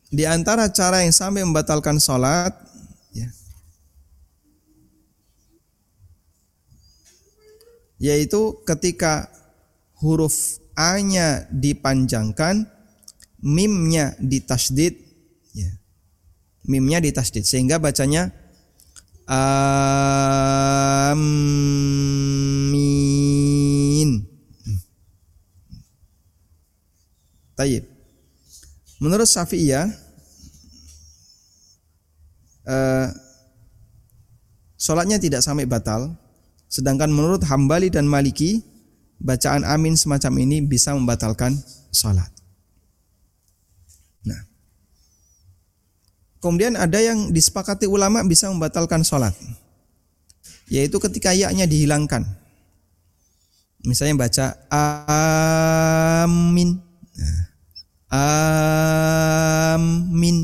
Di 0.09 0.25
antara 0.25 0.73
cara 0.73 1.05
yang 1.05 1.13
sampai 1.13 1.45
membatalkan 1.45 2.01
sholat, 2.01 2.57
ya, 3.13 3.29
yaitu 8.01 8.57
ketika 8.65 9.29
huruf 10.03 10.59
A-nya 10.75 11.47
dipanjangkan, 11.55 12.67
mimnya 13.39 14.19
ditasdid, 14.19 14.99
ya. 15.55 15.71
Mimnya 16.67 16.99
ditasdid 17.03 17.47
sehingga 17.47 17.79
bacanya 17.79 18.35
amin. 19.27 19.53
Tayyib. 27.53 27.85
Menurut 29.03 29.27
Syafi'iyah 29.27 29.91
uh, 32.67 33.09
sholatnya 34.79 35.19
tidak 35.19 35.43
sampai 35.43 35.67
batal, 35.67 36.15
sedangkan 36.71 37.11
menurut 37.11 37.43
Hambali 37.47 37.91
dan 37.91 38.07
Maliki 38.07 38.72
bacaan 39.23 39.63
amin 39.63 39.95
semacam 39.95 40.43
ini 40.43 40.59
bisa 40.67 40.93
membatalkan 40.99 41.55
salat. 41.95 42.29
Nah, 44.27 44.43
Kemudian 46.43 46.75
ada 46.75 46.99
yang 46.99 47.31
disepakati 47.31 47.87
ulama 47.87 48.27
bisa 48.27 48.51
membatalkan 48.51 49.07
sholat. 49.07 49.31
Yaitu 50.67 50.99
ketika 50.99 51.31
ya-nya 51.31 51.71
dihilangkan. 51.71 52.27
Misalnya 53.87 54.19
baca 54.19 54.59
amin. 56.27 56.83
Amin. 59.71 60.37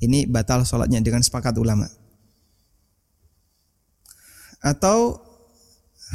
Ini 0.00 0.24
batal 0.24 0.64
sholatnya 0.64 1.04
dengan 1.04 1.20
sepakat 1.20 1.60
ulama. 1.60 1.84
Atau 4.64 5.20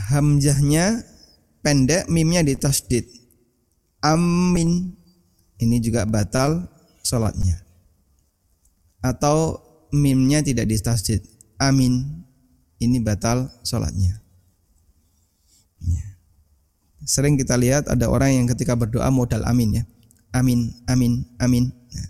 hamzahnya 0.10 1.06
pendek, 1.64 2.12
mimnya 2.12 2.44
ditasdid. 2.44 3.08
Amin. 4.04 4.94
Ini 5.58 5.80
juga 5.80 6.04
batal 6.04 6.68
sholatnya. 7.02 7.64
Atau 9.00 9.64
mimnya 9.96 10.44
tidak 10.44 10.68
ditasdid. 10.68 11.24
Amin. 11.56 12.24
Ini 12.84 13.00
batal 13.00 13.48
sholatnya. 13.64 14.20
Ya. 15.80 16.06
Sering 17.08 17.40
kita 17.40 17.56
lihat 17.56 17.88
ada 17.88 18.12
orang 18.12 18.44
yang 18.44 18.48
ketika 18.52 18.76
berdoa 18.76 19.08
modal 19.08 19.48
amin 19.48 19.80
ya. 19.80 19.84
Amin, 20.34 20.74
amin, 20.90 21.24
amin. 21.38 21.70
Nah, 21.70 22.10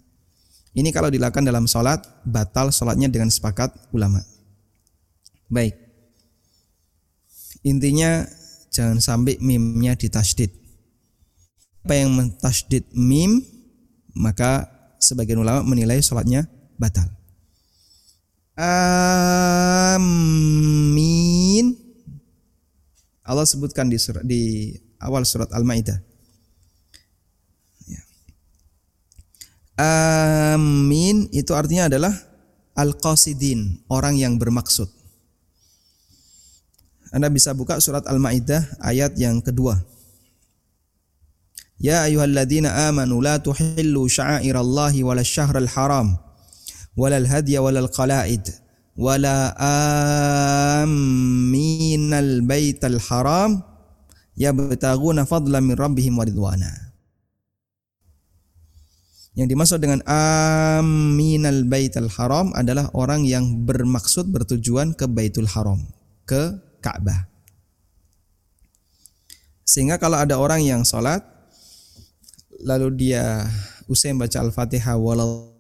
ini 0.80 0.89
kalau 0.95 1.12
dilakukan 1.12 1.43
dalam 1.43 1.68
sholat, 1.68 1.99
batal 2.24 2.72
sholatnya 2.72 3.12
dengan 3.12 3.28
sepakat 3.28 3.70
ulama. 3.91 4.24
Baik. 5.51 5.76
Intinya 7.68 8.24
jangan 8.74 8.97
sampai 8.97 9.38
mimnya 9.38 9.93
ditasdid. 9.93 10.49
Apa 11.86 11.93
yang 11.93 12.17
mentasdid 12.17 12.89
mim, 12.97 13.45
maka 14.17 14.65
sebagian 14.97 15.38
ulama 15.39 15.61
menilai 15.61 16.01
sholatnya 16.01 16.49
batal. 16.82 17.05
Amin. 19.93 20.26
Allah 23.24 23.45
sebutkan 23.47 23.88
di 23.88 23.95
surat, 24.01 24.26
di 24.26 24.74
awal 24.99 25.24
surat 25.24 25.53
Al-Maidah. 25.53 26.11
Amin 29.74 31.34
itu 31.34 31.49
artinya 31.57 31.89
adalah 31.89 32.13
al-qasidin, 32.78 33.82
orang 33.89 34.13
yang 34.13 34.38
bermaksud. 34.38 34.86
Anda 37.14 37.30
bisa 37.30 37.53
buka 37.53 37.78
surat 37.78 38.09
Al-Maidah 38.09 38.82
ayat 38.82 39.14
yang 39.22 39.38
kedua. 39.45 39.78
Ya 41.78 42.01
ayyuhalladzina 42.09 42.89
amanu 42.89 43.22
la 43.22 43.38
tuhillu 43.38 44.09
sya'airallahi 44.09 45.05
wala 45.05 45.22
syahral 45.22 45.70
haram 45.70 46.18
wala 46.97 47.22
al-hadya 47.22 47.61
wala 47.61 47.86
al-qala'id 47.86 48.41
wala 48.97 49.53
aminal 50.82 52.41
baital 52.45 52.97
haram 52.97 53.61
yabtaguna 54.34 55.30
fadlan 55.30 55.70
min 55.70 55.78
rabbihim 55.78 56.18
wa 56.18 56.26
ridwana. 56.26 56.72
Yang 59.34 59.47
dimaksud 59.57 59.82
dengan 59.82 60.05
aminal 60.05 61.66
baitul 61.66 62.09
haram 62.16 62.53
adalah 62.53 62.89
orang 62.93 63.26
yang 63.26 63.66
bermaksud 63.66 64.30
bertujuan 64.30 64.93
ke 64.93 65.09
baitul 65.09 65.49
haram, 65.49 65.82
ke 66.30 66.62
Ka'bah. 66.84 67.32
Sehingga 69.64 69.96
kalau 69.96 70.20
ada 70.20 70.36
orang 70.36 70.60
yang 70.60 70.84
sholat, 70.84 71.24
lalu 72.60 72.92
dia 73.00 73.48
usai 73.88 74.12
baca 74.12 74.44
Al-Fatihah 74.44 75.00
walau 75.00 75.56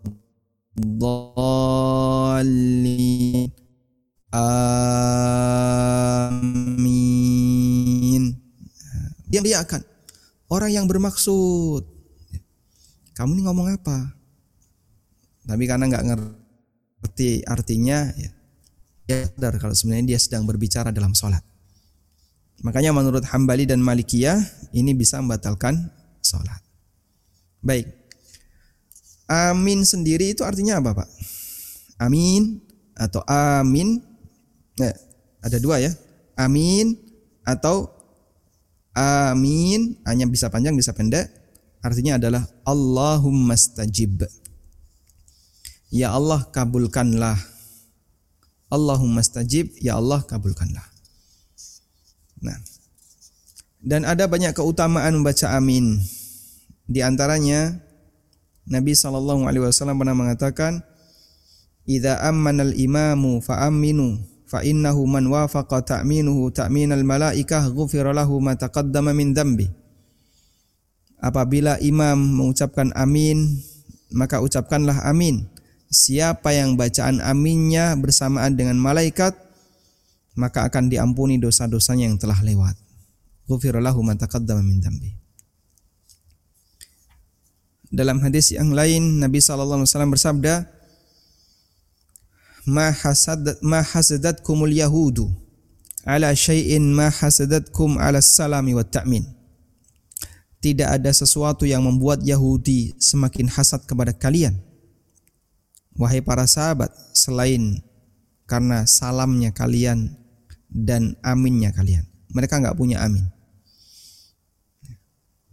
amin. 6.03 6.51
Dia 9.31 9.39
dia 9.39 9.63
akan 9.63 9.81
orang 10.51 10.75
yang 10.75 10.85
bermaksud 10.85 11.93
kamu 13.13 13.37
ini 13.37 13.41
ngomong 13.45 13.69
apa? 13.77 14.17
Tapi 15.45 15.63
karena 15.69 15.85
nggak 15.85 16.05
ngerti 16.09 17.45
artinya, 17.45 18.09
ya, 18.17 18.32
ya 19.13 19.25
sadar 19.29 19.53
kalau 19.61 19.77
sebenarnya 19.77 20.15
dia 20.15 20.19
sedang 20.19 20.43
berbicara 20.49 20.89
dalam 20.89 21.13
sholat. 21.13 21.45
Makanya 22.63 22.95
menurut 22.95 23.21
Hambali 23.27 23.67
dan 23.67 23.83
Malikiyah 23.83 24.39
ini 24.73 24.95
bisa 24.95 25.19
membatalkan 25.19 25.91
sholat. 26.23 26.63
Baik. 27.61 27.91
Amin 29.27 29.87
sendiri 29.87 30.35
itu 30.35 30.43
artinya 30.43 30.81
apa 30.81 31.03
Pak? 31.03 31.09
Amin 32.01 32.59
atau 32.97 33.23
amin. 33.29 34.01
Nah, 34.79 34.93
ada 35.43 35.57
dua 35.59 35.79
ya. 35.79 35.91
Amin 36.33 36.97
atau 37.43 37.91
amin 38.95 39.99
hanya 40.07 40.25
bisa 40.25 40.47
panjang 40.47 40.73
bisa 40.77 40.95
pendek 40.95 41.27
artinya 41.83 42.15
adalah 42.15 42.47
Allahumma 42.63 43.59
stajib. 43.59 44.23
Ya 45.93 46.15
Allah 46.15 46.47
kabulkanlah. 46.49 47.52
Allahumma 48.73 49.21
stajib, 49.21 49.69
ya 49.77 50.01
Allah 50.01 50.25
kabulkanlah. 50.25 50.81
Nah. 52.41 52.57
Dan 53.83 54.07
ada 54.09 54.25
banyak 54.25 54.57
keutamaan 54.57 55.21
membaca 55.21 55.53
amin. 55.53 56.01
Di 56.89 57.05
antaranya 57.05 57.77
Nabi 58.65 58.95
sallallahu 58.95 59.45
alaihi 59.45 59.63
wasallam 59.67 59.99
pernah 59.99 60.15
mengatakan, 60.15 60.81
"Idza 61.85 62.17
ammana 62.23 62.63
al-imamu 62.63 63.43
fa 63.43 63.67
aminu 63.67 64.23
fa 64.47 64.63
innahu 64.63 65.03
man 65.03 65.27
wafaqa 65.27 65.83
ta'minuhu 65.83 66.49
ta'minal 66.55 67.03
malaikah 67.03 67.67
ghufira 67.75 68.15
lahu 68.15 68.39
ma 68.39 68.55
taqaddama 68.55 69.11
min 69.11 69.35
dhanbi." 69.35 69.67
Apabila 71.23 71.79
imam 71.79 72.19
mengucapkan 72.19 72.91
amin, 72.95 73.63
maka 74.11 74.43
ucapkanlah 74.43 75.07
amin. 75.07 75.47
Siapa 75.93 76.57
yang 76.57 76.73
bacaan 76.73 77.21
aminnya 77.21 77.93
bersamaan 77.93 78.57
dengan 78.57 78.81
malaikat, 78.81 79.37
maka 80.33 80.65
akan 80.65 80.89
diampuni 80.89 81.37
dosa-dosanya 81.37 82.09
yang 82.09 82.17
telah 82.17 82.41
lewat. 82.41 82.73
Ghufirallahu 83.45 84.01
ma 84.01 84.17
taqaddama 84.17 84.65
min 84.65 84.81
dambi. 84.81 85.13
Dalam 87.93 88.17
hadis 88.25 88.49
yang 88.49 88.73
lain 88.73 89.21
Nabi 89.21 89.37
sallallahu 89.37 89.85
alaihi 89.85 89.91
wasallam 89.93 90.13
bersabda, 90.17 90.53
"Ma 92.65 92.89
hasad 92.89 93.61
ma 93.61 93.85
hasadatkumul 93.85 94.73
yahudu 94.73 95.29
ala 96.09 96.33
syai'in 96.33 96.89
ma 96.89 97.13
hasadatkum 97.13 98.01
ala 98.01 98.17
salami 98.17 98.73
wa 98.73 98.81
ta'min." 98.81 99.43
tidak 100.63 100.95
ada 100.95 101.11
sesuatu 101.11 101.67
yang 101.67 101.83
membuat 101.83 102.23
Yahudi 102.23 102.95
semakin 102.95 103.51
hasad 103.51 103.83
kepada 103.83 104.15
kalian. 104.15 104.55
Wahai 105.93 106.25
para 106.25 106.49
sahabat, 106.49 106.89
selain 107.13 107.81
karena 108.49 108.85
salamnya 108.89 109.53
kalian 109.53 110.13
dan 110.67 111.15
aminnya 111.21 111.69
kalian. 111.69 112.05
Mereka 112.33 112.57
nggak 112.59 112.77
punya 112.77 113.01
amin. 113.05 113.29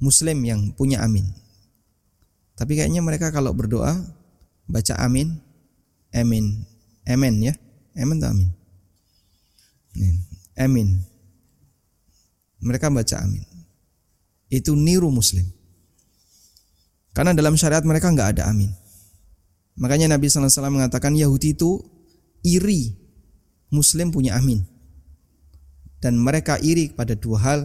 Muslim 0.01 0.41
yang 0.49 0.73
punya 0.73 1.05
amin. 1.05 1.29
Tapi 2.57 2.77
kayaknya 2.77 3.05
mereka 3.05 3.29
kalau 3.29 3.53
berdoa 3.53 4.01
baca 4.65 4.95
amin, 4.97 5.37
amin, 6.13 6.65
amin 7.05 7.35
ya, 7.53 7.55
amin 7.97 8.17
atau 8.21 8.33
amin, 8.33 8.49
amin. 10.57 10.89
Mereka 12.61 12.89
baca 12.89 13.17
amin 13.21 13.51
itu 14.51 14.75
niru 14.75 15.09
muslim. 15.15 15.47
Karena 17.15 17.33
dalam 17.33 17.55
syariat 17.55 17.87
mereka 17.87 18.11
nggak 18.11 18.37
ada 18.37 18.51
amin. 18.51 18.75
Makanya 19.79 20.11
Nabi 20.11 20.27
SAW 20.27 20.51
mengatakan 20.73 21.15
Yahudi 21.15 21.55
itu 21.55 21.83
iri 22.43 22.97
muslim 23.71 24.11
punya 24.11 24.35
amin. 24.39 24.67
Dan 26.01 26.17
mereka 26.17 26.57
iri 26.59 26.91
pada 26.91 27.13
dua 27.13 27.39
hal 27.45 27.61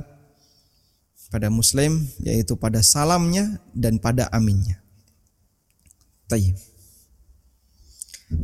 pada 1.35 1.51
muslim 1.51 2.05
yaitu 2.21 2.55
pada 2.55 2.79
salamnya 2.79 3.59
dan 3.75 3.99
pada 3.99 4.29
aminnya. 4.31 4.79
Tayyib. 6.31 6.55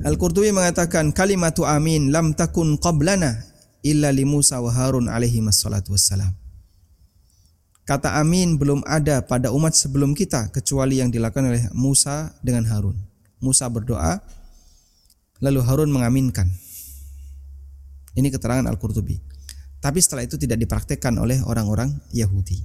Al-Qurtubi 0.06 0.54
mengatakan 0.54 1.10
kalimatu 1.10 1.66
amin 1.66 2.14
lam 2.14 2.38
takun 2.38 2.78
qablana 2.78 3.42
illa 3.82 4.14
li 4.14 4.28
Musa 4.28 4.62
wa 4.62 4.70
Harun 4.70 5.10
alaihi 5.10 5.42
wassalam. 5.42 6.36
Kata 7.82 8.14
amin 8.22 8.62
belum 8.62 8.86
ada 8.86 9.26
pada 9.26 9.50
umat 9.50 9.74
sebelum 9.74 10.14
kita 10.14 10.54
kecuali 10.54 11.02
yang 11.02 11.10
dilakukan 11.10 11.50
oleh 11.50 11.64
Musa 11.74 12.30
dengan 12.46 12.70
Harun. 12.70 13.11
Musa 13.42 13.66
berdoa, 13.68 14.22
lalu 15.42 15.60
Harun 15.66 15.90
mengaminkan. 15.90 16.48
Ini 18.14 18.30
keterangan 18.30 18.70
Al-Qurtubi. 18.70 19.18
Tapi 19.82 19.98
setelah 19.98 20.22
itu 20.22 20.38
tidak 20.38 20.62
dipraktekkan 20.62 21.18
oleh 21.18 21.42
orang-orang 21.42 21.90
Yahudi. 22.14 22.62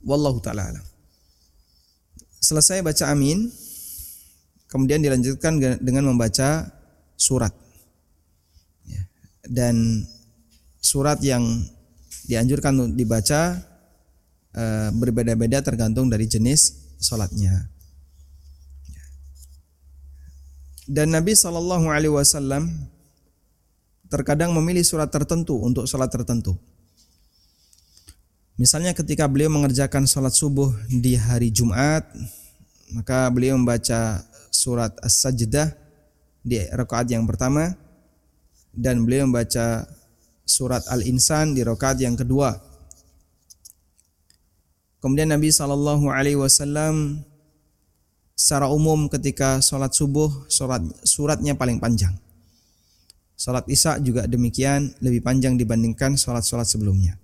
Wallahu 0.00 0.40
taala 0.40 0.72
alam. 0.72 0.86
Selesai 2.40 2.80
baca 2.80 3.10
amin, 3.10 3.50
kemudian 4.70 5.02
dilanjutkan 5.02 5.60
dengan 5.82 6.08
membaca 6.08 6.72
surat. 7.18 7.52
Ya. 8.86 9.02
Dan 9.44 10.06
surat 10.78 11.18
yang 11.20 11.42
dianjurkan 12.30 12.94
dibaca 12.94 13.60
eh, 14.54 14.88
berbeda-beda 14.94 15.60
tergantung 15.60 16.06
dari 16.06 16.30
jenis 16.30 16.85
sholatnya. 17.00 17.68
Dan 20.86 21.10
Nabi 21.10 21.34
Shallallahu 21.34 21.90
Alaihi 21.90 22.14
Wasallam 22.14 22.70
terkadang 24.06 24.54
memilih 24.54 24.86
surat 24.86 25.10
tertentu 25.10 25.58
untuk 25.58 25.90
sholat 25.90 26.06
tertentu. 26.14 26.54
Misalnya 28.56 28.96
ketika 28.96 29.28
beliau 29.28 29.52
mengerjakan 29.52 30.08
sholat 30.08 30.32
subuh 30.32 30.72
di 30.88 31.18
hari 31.18 31.52
Jumat, 31.52 32.06
maka 32.94 33.28
beliau 33.28 33.58
membaca 33.58 34.24
surat 34.48 34.94
As-Sajdah 35.02 35.74
di 36.46 36.62
rakaat 36.70 37.10
yang 37.10 37.26
pertama 37.26 37.74
dan 38.72 39.02
beliau 39.02 39.26
membaca 39.26 39.84
surat 40.46 40.86
Al-Insan 40.88 41.52
di 41.52 41.66
rakaat 41.66 41.98
yang 42.00 42.14
kedua. 42.14 42.54
Kemudian 45.06 45.30
Nabi 45.30 45.54
Shallallahu 45.54 46.10
Alaihi 46.10 46.34
Wasallam 46.34 47.22
secara 48.34 48.66
umum 48.66 49.06
ketika 49.06 49.62
sholat 49.62 49.94
subuh 49.94 50.50
surat 50.50 50.82
suratnya 51.06 51.54
paling 51.54 51.78
panjang. 51.78 52.10
Sholat 53.38 53.70
isya 53.70 54.02
juga 54.02 54.26
demikian 54.26 54.98
lebih 54.98 55.22
panjang 55.22 55.54
dibandingkan 55.54 56.18
sholat-sholat 56.18 56.66
sebelumnya. 56.66 57.22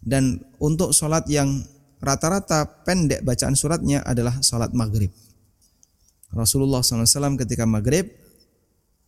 Dan 0.00 0.40
untuk 0.56 0.96
sholat 0.96 1.28
yang 1.28 1.60
rata-rata 2.00 2.64
pendek 2.88 3.20
bacaan 3.28 3.60
suratnya 3.60 4.00
adalah 4.08 4.40
sholat 4.40 4.72
maghrib. 4.72 5.12
Rasulullah 6.32 6.80
SAW 6.80 7.36
ketika 7.36 7.68
maghrib 7.68 8.08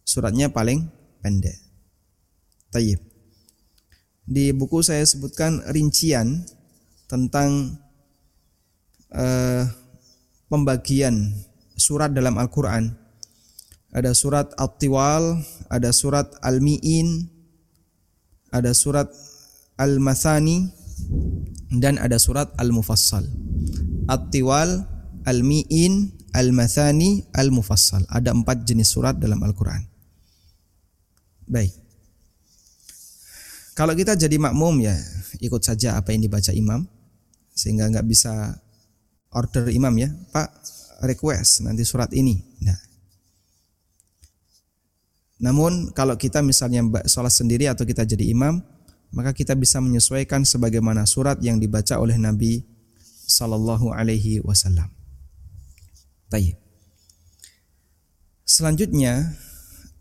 suratnya 0.05 0.53
paling 0.53 0.93
pendek. 1.25 1.57
Tayyib. 2.69 3.01
Di 4.29 4.53
buku 4.53 4.85
saya 4.85 5.09
sebutkan 5.09 5.65
rincian 5.73 6.45
tentang 7.09 7.81
eh, 9.15 9.63
pembagian 10.51 11.33
surat 11.79 12.11
dalam 12.11 12.37
Al-Quran. 12.39 12.95
Ada 13.95 14.11
surat 14.11 14.51
At-Tiwal, 14.59 15.39
ada 15.71 15.95
surat 15.95 16.35
Al-Mi'in, 16.43 17.31
ada 18.51 18.75
surat 18.75 19.07
Al-Mathani, 19.79 20.67
dan 21.79 22.03
ada 22.03 22.19
surat 22.19 22.51
Al-Mufassal. 22.59 23.27
At-Tiwal, 24.11 24.83
Al-Mi'in, 25.23 26.11
Al-Mathani, 26.35 27.31
Al-Mufassal. 27.31 28.03
Ada 28.11 28.35
empat 28.35 28.67
jenis 28.67 28.91
surat 28.91 29.15
dalam 29.15 29.39
Al-Quran. 29.47 29.87
Baik. 31.47 31.75
Kalau 33.75 33.95
kita 33.95 34.15
jadi 34.15 34.39
makmum 34.39 34.87
ya 34.87 34.95
ikut 35.43 35.63
saja 35.67 35.99
apa 35.99 36.15
yang 36.15 36.23
dibaca 36.23 36.55
imam 36.55 36.87
sehingga 37.51 37.91
nggak 37.91 38.07
bisa 38.07 38.63
order 39.35 39.69
imam 39.69 39.93
ya 39.99 40.09
Pak 40.31 40.49
request 41.05 41.67
nanti 41.67 41.83
surat 41.83 42.09
ini. 42.15 42.39
Nah. 42.63 42.79
Namun 45.43 45.93
kalau 45.93 46.15
kita 46.17 46.41
misalnya 46.41 46.81
sholat 47.05 47.35
sendiri 47.35 47.69
atau 47.69 47.85
kita 47.85 48.07
jadi 48.07 48.33
imam 48.33 48.63
maka 49.15 49.31
kita 49.31 49.55
bisa 49.55 49.79
menyesuaikan 49.79 50.43
sebagaimana 50.43 51.07
surat 51.07 51.39
yang 51.39 51.63
dibaca 51.63 51.99
oleh 52.01 52.19
Nabi 52.19 52.67
Sallallahu 53.27 53.95
Alaihi 53.95 54.43
Wasallam. 54.43 54.91
Tayyib. 56.31 56.59
Selanjutnya 58.45 59.39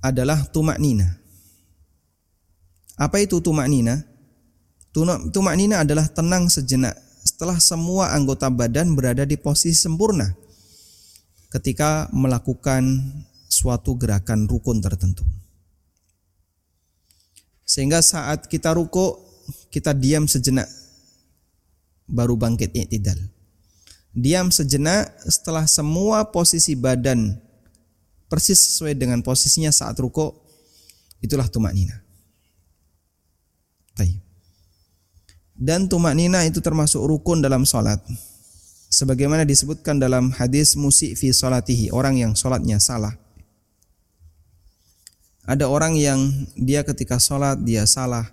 adalah 0.01 0.43
tumak 0.49 0.81
nina. 0.81 1.21
Apa 2.97 3.21
itu 3.21 3.39
tumak 3.39 3.69
nina? 3.69 4.01
Tumak 5.33 5.55
nina 5.57 5.81
adalah 5.81 6.05
tenang 6.09 6.49
sejenak 6.49 6.93
setelah 7.33 7.57
semua 7.57 8.13
anggota 8.13 8.45
badan 8.53 8.93
berada 8.93 9.25
di 9.25 9.33
posisi 9.41 9.73
sempurna 9.73 10.29
ketika 11.49 12.05
melakukan 12.13 13.01
suatu 13.49 13.97
gerakan 13.97 14.45
rukun 14.45 14.77
tertentu. 14.85 15.25
Sehingga 17.65 18.05
saat 18.05 18.45
kita 18.45 18.77
ruko, 18.77 19.17
kita 19.73 19.97
diam 19.97 20.29
sejenak 20.29 20.69
baru 22.05 22.37
bangkit 22.37 22.69
i'tidal. 22.69 23.17
Diam 24.13 24.53
sejenak 24.53 25.09
setelah 25.25 25.65
semua 25.65 26.29
posisi 26.29 26.77
badan 26.77 27.33
persis 28.29 28.61
sesuai 28.61 28.93
dengan 28.93 29.25
posisinya 29.25 29.73
saat 29.73 29.97
ruko, 29.97 30.37
itulah 31.17 31.49
tumak 31.49 31.73
nina. 31.73 31.97
Taib. 33.97 34.32
Dan 35.63 35.87
tumak 35.87 36.11
nina 36.11 36.43
itu 36.43 36.59
termasuk 36.59 36.99
rukun 36.99 37.39
dalam 37.39 37.63
sholat. 37.63 38.03
Sebagaimana 38.91 39.47
disebutkan 39.47 39.95
dalam 39.95 40.35
hadis 40.35 40.75
musik 40.75 41.15
fi 41.15 41.31
orang 41.95 42.19
yang 42.19 42.31
sholatnya 42.35 42.83
salah. 42.83 43.15
Ada 45.47 45.71
orang 45.71 45.95
yang 45.95 46.19
dia 46.59 46.83
ketika 46.83 47.15
sholat 47.15 47.63
dia 47.63 47.87
salah. 47.87 48.27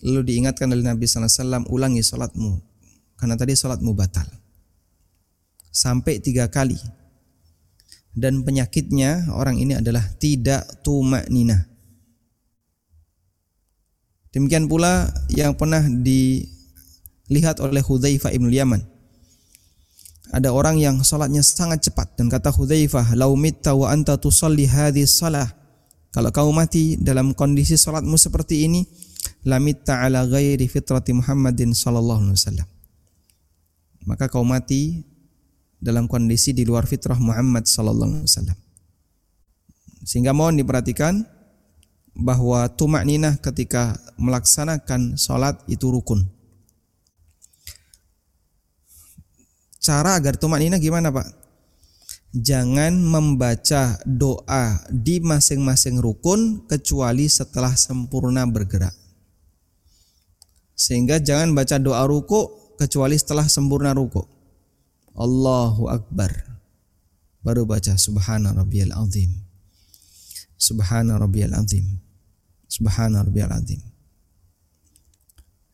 Lalu 0.00 0.32
diingatkan 0.32 0.68
oleh 0.72 0.84
Nabi 0.84 1.04
SAW, 1.04 1.68
ulangi 1.68 2.00
sholatmu. 2.00 2.56
Karena 3.20 3.36
tadi 3.36 3.52
sholatmu 3.52 3.92
batal. 3.92 4.24
Sampai 5.68 6.24
tiga 6.24 6.48
kali. 6.48 6.80
Dan 8.16 8.48
penyakitnya 8.48 9.28
orang 9.28 9.60
ini 9.60 9.76
adalah 9.76 10.08
tidak 10.16 10.80
tumak 10.80 11.28
nina. 11.28 11.73
Demikian 14.34 14.66
pula 14.66 15.14
yang 15.30 15.54
pernah 15.54 15.86
dilihat 15.86 17.62
oleh 17.62 17.78
Hudzaifah 17.78 18.34
ibn 18.34 18.50
Yaman. 18.50 18.82
Ada 20.34 20.50
orang 20.50 20.82
yang 20.82 20.98
sholatnya 21.06 21.46
sangat 21.46 21.86
cepat 21.86 22.18
dan 22.18 22.26
kata 22.26 22.50
Hudzaifah, 22.50 23.14
"Lau 23.14 23.38
mitta 23.38 23.78
wa 23.78 23.94
anta 23.94 24.18
tusalli 24.18 24.66
hadhihi 24.66 25.06
salah." 25.06 25.46
Kalau 26.10 26.34
kau 26.34 26.50
mati 26.50 26.98
dalam 26.98 27.30
kondisi 27.30 27.78
sholatmu 27.78 28.18
seperti 28.18 28.66
ini, 28.66 28.82
lamitta 29.46 30.02
ala 30.02 30.26
ghairi 30.26 30.66
fitrati 30.66 31.14
Muhammadin 31.14 31.70
sallallahu 31.70 32.26
alaihi 32.26 32.38
wasallam. 32.38 32.68
Maka 34.06 34.26
kau 34.26 34.42
mati 34.42 35.06
dalam 35.78 36.10
kondisi 36.10 36.50
di 36.50 36.66
luar 36.66 36.90
fitrah 36.90 37.18
Muhammad 37.18 37.70
sallallahu 37.70 38.18
alaihi 38.18 38.26
wasallam. 38.26 38.58
Sehingga 40.04 40.34
mohon 40.36 40.58
diperhatikan 40.58 41.22
bahwa 42.14 42.70
tumak 42.70 43.02
ninah 43.02 43.36
ketika 43.42 43.98
melaksanakan 44.16 45.18
sholat 45.18 45.58
itu 45.66 45.90
rukun. 45.90 46.30
Cara 49.82 50.16
agar 50.16 50.38
tumak 50.38 50.62
ninah 50.62 50.80
gimana 50.80 51.12
Pak? 51.12 51.28
Jangan 52.34 52.98
membaca 52.98 54.00
doa 54.02 54.82
di 54.90 55.22
masing-masing 55.22 56.02
rukun 56.02 56.66
kecuali 56.66 57.30
setelah 57.30 57.76
sempurna 57.78 58.42
bergerak. 58.48 58.94
Sehingga 60.74 61.22
jangan 61.22 61.54
baca 61.54 61.78
doa 61.78 62.02
ruku 62.10 62.74
kecuali 62.74 63.14
setelah 63.14 63.46
sempurna 63.46 63.94
ruku. 63.94 64.26
Allahu 65.14 65.86
Akbar. 65.86 66.58
Baru 67.44 67.68
baca 67.68 67.94
Subhana 67.94 68.50
Rabbiyal 68.50 68.90
Azim. 68.96 69.43
Subhana 70.56 71.18
Rabbiyal 71.18 71.54
Azim. 71.54 72.00
Subhana 72.68 73.22
Rabbiyal 73.22 73.52
Azim. 73.52 73.80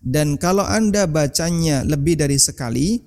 Dan 0.00 0.40
kalau 0.40 0.64
Anda 0.64 1.04
bacanya 1.04 1.84
lebih 1.84 2.16
dari 2.16 2.40
sekali, 2.40 3.04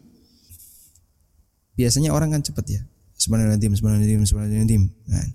biasanya 1.74 2.13
orang 2.13 2.38
kan 2.38 2.41
cepat 2.45 2.65
ya. 2.69 2.82
Subhanallah 3.17 3.57
subhanallah 3.57 4.26
subhanallah 4.30 4.89
nah. 5.09 5.28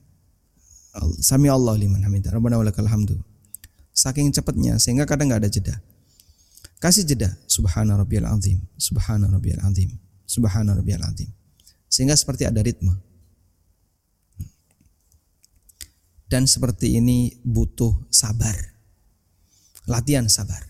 Sami 1.22 1.46
Allah 1.50 1.74
liman 1.78 2.02
hamidah. 2.02 2.34
Rabbana 2.34 2.58
walakal 2.58 2.86
hamdu. 2.86 3.18
Saking 3.94 4.30
cepatnya 4.30 4.78
sehingga 4.78 5.06
kadang 5.06 5.30
nggak 5.30 5.46
ada 5.46 5.50
jeda. 5.50 5.74
Kasih 6.78 7.02
jeda. 7.02 7.34
Subhana 7.50 7.98
rabbiyal 7.98 8.26
azim. 8.30 8.62
Subhana 8.78 9.26
rabbiyal 9.26 9.62
azim. 9.66 9.98
Subhana 10.26 10.74
rabbiyal 10.78 11.02
azim. 11.02 11.30
Sehingga 11.90 12.14
seperti 12.14 12.46
ada 12.46 12.62
ritme. 12.62 12.94
Dan 16.28 16.44
seperti 16.44 17.00
ini 17.00 17.32
butuh 17.40 18.06
sabar. 18.12 18.54
Latihan 19.88 20.28
sabar. 20.28 20.60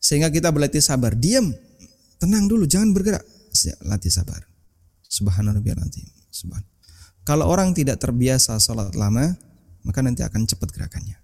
Sehingga 0.00 0.32
kita 0.32 0.48
berlatih 0.48 0.80
sabar. 0.80 1.12
Diam. 1.12 1.52
Tenang 2.16 2.48
dulu, 2.48 2.64
jangan 2.64 2.96
bergerak. 2.96 3.22
Latih 3.84 4.08
sabar. 4.08 4.40
Subhanallah 5.04 5.60
azim. 5.60 6.08
Subhan. 6.32 6.64
Kalau 7.22 7.46
orang 7.46 7.70
tidak 7.76 8.00
terbiasa 8.00 8.56
sholat 8.58 8.96
lama, 8.96 9.36
maka 9.84 10.00
nanti 10.02 10.24
akan 10.24 10.48
cepat 10.48 10.72
gerakannya. 10.74 11.20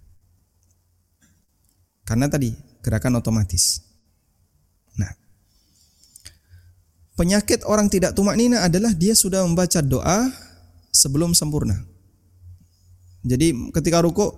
Karena 2.07 2.29
tadi 2.31 2.53
gerakan 2.79 3.19
otomatis. 3.19 3.83
Nah, 4.95 5.11
penyakit 7.19 7.67
orang 7.67 7.91
tidak 7.91 8.15
tumak 8.15 8.39
nina 8.39 8.63
adalah 8.63 8.95
dia 8.95 9.11
sudah 9.11 9.43
membaca 9.43 9.83
doa 9.83 10.31
sebelum 10.93 11.35
sempurna. 11.35 11.75
Jadi 13.23 13.71
ketika 13.75 13.99
ruku 13.99 14.31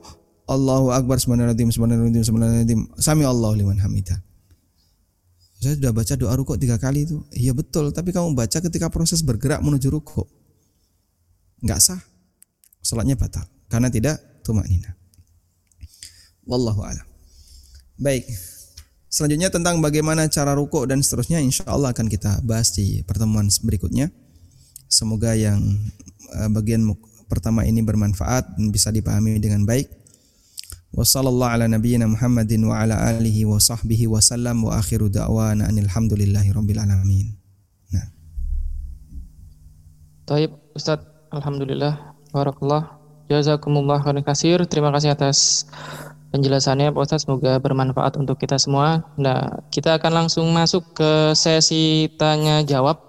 Allahu 0.49 0.89
Akbar 0.89 1.21
subhanallah 1.21 1.53
subhanallah 1.53 2.25
subhanallah 2.25 2.65
sami 2.97 3.23
Allah 3.23 3.51
liman 3.53 3.77
hamidah. 3.77 4.19
Saya 5.61 5.77
sudah 5.77 5.93
baca 5.93 6.13
doa 6.17 6.33
ruku 6.33 6.57
tiga 6.57 6.81
kali 6.81 7.05
itu. 7.05 7.21
Iya 7.29 7.53
betul, 7.53 7.93
tapi 7.93 8.09
kamu 8.09 8.33
baca 8.33 8.57
ketika 8.57 8.89
proses 8.89 9.21
bergerak 9.21 9.61
menuju 9.61 9.93
ruku. 9.93 10.25
Enggak 11.61 11.79
sah. 11.85 12.01
Salatnya 12.81 13.13
batal 13.13 13.45
karena 13.69 13.93
tidak 13.93 14.17
tumak 14.41 14.65
nina. 14.65 14.97
Wallahu 16.49 16.81
a'lam. 16.81 17.05
Baik. 18.01 18.25
Selanjutnya 19.05 19.53
tentang 19.53 19.77
bagaimana 19.85 20.25
cara 20.33 20.57
ruku 20.57 20.81
dan 20.89 21.05
seterusnya 21.05 21.37
insya 21.37 21.67
Allah 21.69 21.93
akan 21.93 22.09
kita 22.09 22.41
bahas 22.41 22.73
di 22.73 23.05
pertemuan 23.05 23.45
berikutnya. 23.61 24.09
Semoga 24.89 25.37
yang 25.37 25.61
eh, 26.41 26.49
bagian 26.49 26.81
pertama 27.31 27.63
ini 27.63 27.79
bermanfaat 27.79 28.59
dan 28.59 28.67
bisa 28.75 28.91
dipahami 28.91 29.39
dengan 29.39 29.63
baik. 29.63 29.87
Wassallallahu 30.91 31.55
ala 31.55 31.65
nabiyyina 31.71 32.03
Muhammadin 32.03 32.67
wa 32.67 32.83
ala 32.83 32.99
alihi 33.15 33.47
wa 33.47 33.55
sahbihi 33.55 34.11
wa 34.11 34.19
sallam 34.19 34.67
wa 34.67 34.75
akhiru 34.75 35.07
da'wana 35.07 35.71
anil 35.71 35.87
rabbil 35.87 36.79
alamin. 36.83 37.31
Nah. 37.95 38.11
Taib 40.27 40.51
Ustaz, 40.75 40.99
Alhamdulillah, 41.31 42.19
Barakallah, 42.35 42.99
Jazakumullah 43.31 44.03
khairan 44.03 44.19
kasir. 44.27 44.59
Terima 44.67 44.91
kasih 44.91 45.15
atas 45.15 45.63
penjelasannya 46.35 46.91
Pak 46.91 47.03
Ustaz, 47.07 47.23
semoga 47.23 47.55
bermanfaat 47.63 48.19
untuk 48.19 48.35
kita 48.35 48.59
semua. 48.59 49.07
Nah, 49.15 49.63
kita 49.71 49.95
akan 49.95 50.27
langsung 50.27 50.51
masuk 50.51 50.91
ke 50.91 51.31
sesi 51.39 52.11
tanya 52.19 52.67
jawab. 52.67 52.99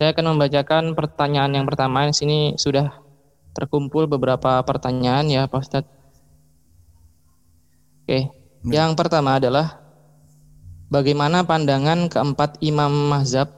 Saya 0.00 0.16
akan 0.16 0.32
membacakan 0.36 0.96
pertanyaan 0.96 1.52
yang 1.60 1.68
pertama. 1.68 2.08
Di 2.08 2.16
sini 2.16 2.56
sudah 2.56 3.01
terkumpul 3.52 4.08
beberapa 4.08 4.60
pertanyaan 4.64 5.28
ya 5.28 5.44
Pak 5.48 5.60
Ustadz. 5.60 5.92
Oke, 8.02 8.34
yang 8.66 8.98
pertama 8.98 9.38
adalah 9.38 9.78
bagaimana 10.90 11.46
pandangan 11.46 12.10
keempat 12.10 12.58
imam 12.60 12.90
mazhab 13.08 13.48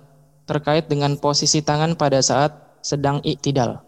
terkait 0.45 0.85
dengan 0.87 1.17
posisi 1.17 1.65
tangan 1.65 1.97
pada 1.97 2.21
saat 2.21 2.53
sedang 2.85 3.25
iktidal? 3.25 3.81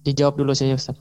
Dijawab 0.00 0.40
dulu 0.40 0.56
saja 0.56 0.72
Ustaz. 0.72 0.96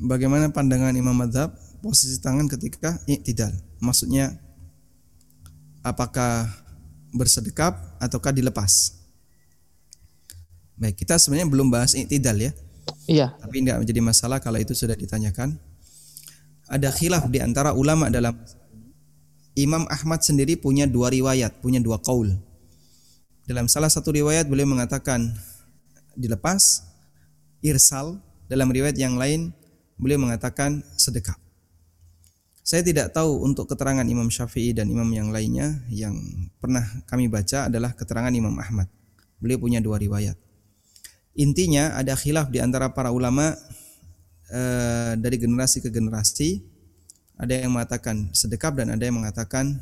Bagaimana 0.00 0.48
pandangan 0.48 0.96
imam 0.96 1.12
mazhab 1.12 1.52
posisi 1.84 2.16
tangan 2.20 2.48
ketika 2.48 2.96
iktidal? 3.04 3.52
Maksudnya 3.80 4.40
apakah 5.84 6.48
bersedekap 7.12 7.76
ataukah 8.00 8.32
dilepas? 8.32 8.95
Baik, 10.76 11.04
kita 11.04 11.16
sebenarnya 11.16 11.48
belum 11.48 11.72
bahas 11.72 11.96
iktidal 11.96 12.36
ya. 12.36 12.52
Iya. 13.08 13.32
Tapi 13.40 13.64
tidak 13.64 13.80
menjadi 13.80 14.00
masalah 14.04 14.38
kalau 14.44 14.60
itu 14.60 14.76
sudah 14.76 14.92
ditanyakan. 14.92 15.56
Ada 16.68 16.92
khilaf 16.92 17.30
di 17.32 17.38
antara 17.40 17.72
ulama 17.72 18.10
dalam 18.12 18.34
Imam 19.56 19.88
Ahmad 19.88 20.20
sendiri 20.20 20.60
punya 20.60 20.84
dua 20.84 21.08
riwayat, 21.08 21.64
punya 21.64 21.80
dua 21.80 21.96
kaul. 21.96 22.28
Dalam 23.46 23.70
salah 23.72 23.88
satu 23.88 24.12
riwayat 24.12 24.50
beliau 24.50 24.68
mengatakan 24.68 25.32
dilepas, 26.12 26.84
irsal. 27.64 28.20
Dalam 28.46 28.70
riwayat 28.70 28.94
yang 28.94 29.18
lain 29.18 29.50
beliau 29.96 30.20
mengatakan 30.22 30.84
sedekap. 30.94 31.40
Saya 32.66 32.82
tidak 32.82 33.14
tahu 33.14 33.46
untuk 33.46 33.70
keterangan 33.70 34.02
Imam 34.02 34.26
Syafi'i 34.26 34.74
dan 34.74 34.90
imam 34.90 35.06
yang 35.14 35.30
lainnya 35.30 35.86
yang 35.86 36.18
pernah 36.58 36.82
kami 37.06 37.30
baca 37.30 37.70
adalah 37.70 37.94
keterangan 37.94 38.34
Imam 38.34 38.54
Ahmad. 38.58 38.90
Beliau 39.38 39.62
punya 39.62 39.78
dua 39.78 40.02
riwayat. 40.02 40.34
Intinya 41.36 41.92
ada 41.92 42.16
khilaf 42.16 42.48
di 42.48 42.64
antara 42.64 42.88
para 42.96 43.12
ulama 43.12 43.52
eh, 44.48 45.12
dari 45.20 45.36
generasi 45.36 45.84
ke 45.84 45.92
generasi. 45.92 46.64
Ada 47.36 47.68
yang 47.68 47.76
mengatakan 47.76 48.32
sedekap 48.32 48.80
dan 48.80 48.96
ada 48.96 49.04
yang 49.04 49.20
mengatakan 49.20 49.76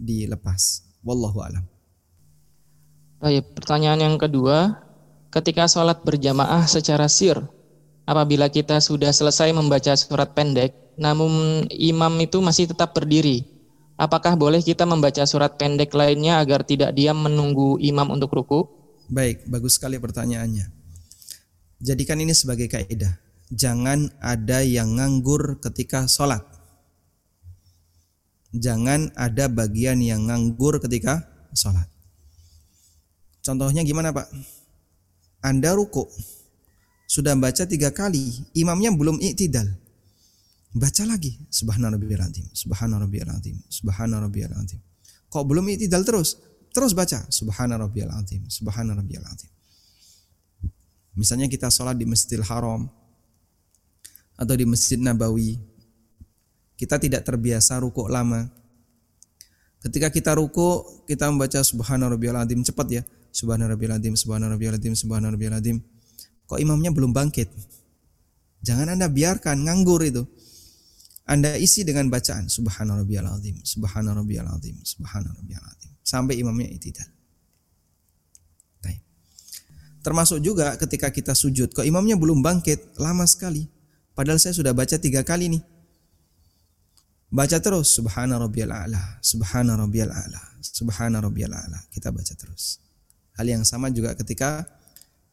dilepas. 0.00 0.80
Wallahu 1.04 1.44
alam. 1.44 1.64
Baik, 3.20 3.52
pertanyaan 3.52 4.00
yang 4.00 4.16
kedua, 4.16 4.80
ketika 5.28 5.68
sholat 5.68 6.00
berjamaah 6.00 6.64
secara 6.64 7.04
sir, 7.12 7.36
apabila 8.08 8.48
kita 8.48 8.80
sudah 8.80 9.12
selesai 9.12 9.52
membaca 9.52 9.92
surat 10.00 10.32
pendek, 10.32 10.72
namun 10.96 11.64
imam 11.68 12.12
itu 12.24 12.40
masih 12.40 12.72
tetap 12.72 12.96
berdiri, 12.96 13.44
apakah 14.00 14.32
boleh 14.32 14.64
kita 14.64 14.88
membaca 14.88 15.24
surat 15.28 15.60
pendek 15.60 15.92
lainnya 15.92 16.40
agar 16.40 16.64
tidak 16.64 16.96
diam 16.96 17.20
menunggu 17.20 17.76
imam 17.84 18.08
untuk 18.16 18.32
ruku? 18.32 18.64
Baik, 19.12 19.44
bagus 19.44 19.76
sekali 19.76 20.00
pertanyaannya. 20.00 20.73
Jadikan 21.82 22.20
ini 22.22 22.34
sebagai 22.34 22.70
kaidah. 22.70 23.16
Jangan 23.50 24.10
ada 24.18 24.62
yang 24.62 24.98
nganggur 24.98 25.62
ketika 25.62 26.06
sholat. 26.10 26.42
Jangan 28.54 29.10
ada 29.18 29.50
bagian 29.50 29.98
yang 29.98 30.30
nganggur 30.30 30.78
ketika 30.78 31.26
sholat. 31.54 31.90
Contohnya 33.44 33.84
gimana 33.84 34.14
Pak? 34.14 34.30
Anda 35.44 35.76
ruku, 35.76 36.08
sudah 37.04 37.36
baca 37.36 37.68
tiga 37.68 37.92
kali, 37.92 38.32
imamnya 38.56 38.88
belum 38.88 39.20
iktidal. 39.20 39.68
Baca 40.74 41.04
lagi, 41.04 41.36
subhana 41.52 41.92
rabbiyal 41.92 42.24
azim, 42.24 42.48
subhana 42.56 42.96
rabbiyal 42.98 43.30
azim, 43.30 43.60
subhana 43.68 44.18
rabbiyal 44.18 44.56
azim. 44.56 44.80
Kok 45.28 45.44
belum 45.44 45.68
iktidal 45.76 46.02
terus? 46.02 46.40
Terus 46.74 46.96
baca, 46.96 47.22
subhana 47.30 47.78
rabbiyal 47.78 48.10
azim, 48.16 48.42
subhana 48.50 48.96
rabbiyal 48.96 49.22
azim. 49.28 49.52
Misalnya 51.14 51.46
kita 51.46 51.70
sholat 51.70 51.94
di 51.94 52.06
Masjidil 52.06 52.42
Haram 52.42 52.90
atau 54.34 54.54
di 54.58 54.66
Masjid 54.66 54.98
Nabawi, 54.98 55.58
kita 56.74 56.98
tidak 56.98 57.22
terbiasa 57.22 57.78
ruku 57.78 58.10
lama. 58.10 58.50
Ketika 59.78 60.10
kita 60.10 60.34
ruku, 60.34 61.02
kita 61.06 61.30
membaca 61.30 61.62
Subhana 61.62 62.10
Rabbiyal 62.10 62.42
Azim 62.42 62.60
cepat 62.66 62.86
ya. 62.90 63.02
Subhana 63.30 63.70
Rabbiyal 63.70 63.98
Azim, 63.98 64.14
Subhana 64.18 64.50
Rabbiyal 64.50 64.74
Azim, 64.78 64.94
Subhana 64.98 65.30
Rabbiyal 65.30 65.54
Azim. 65.58 65.78
Kok 66.50 66.58
imamnya 66.58 66.90
belum 66.90 67.14
bangkit? 67.14 67.50
Jangan 68.64 68.96
Anda 68.96 69.06
biarkan 69.06 69.66
nganggur 69.66 70.02
itu. 70.02 70.24
Anda 71.24 71.56
isi 71.56 71.86
dengan 71.86 72.10
bacaan 72.12 72.50
Subhana 72.50 72.98
Rabbiyal 73.00 73.28
Azim, 73.28 73.56
Subhana 73.62 74.12
Rabbiyal 74.12 74.48
Azim, 74.50 74.76
Subhana 74.82 75.30
Rabbiyal 75.30 75.62
Azim 75.62 75.94
sampai 76.04 76.36
imamnya 76.36 76.68
itidal. 76.68 77.08
Termasuk 80.04 80.44
juga 80.44 80.76
ketika 80.76 81.08
kita 81.08 81.32
sujud, 81.32 81.72
kok 81.72 81.80
imamnya 81.80 82.12
belum 82.20 82.44
bangkit, 82.44 83.00
lama 83.00 83.24
sekali. 83.24 83.64
Padahal 84.12 84.36
saya 84.36 84.52
sudah 84.52 84.76
baca 84.76 85.00
tiga 85.00 85.24
kali 85.24 85.48
nih. 85.48 85.64
Baca 87.32 87.56
terus, 87.56 87.96
subhana 87.96 88.36
rabbiyal 88.36 88.68
a'la, 88.68 89.18
subhana 89.24 89.80
rabbiyal 89.80 90.12
a'la, 90.12 90.60
subhana 90.60 91.24
rabbiyal 91.24 91.56
a'la. 91.56 91.88
Kita 91.88 92.12
baca 92.12 92.36
terus. 92.36 92.84
Hal 93.34 93.48
yang 93.48 93.64
sama 93.64 93.90
juga 93.90 94.14
ketika 94.14 94.68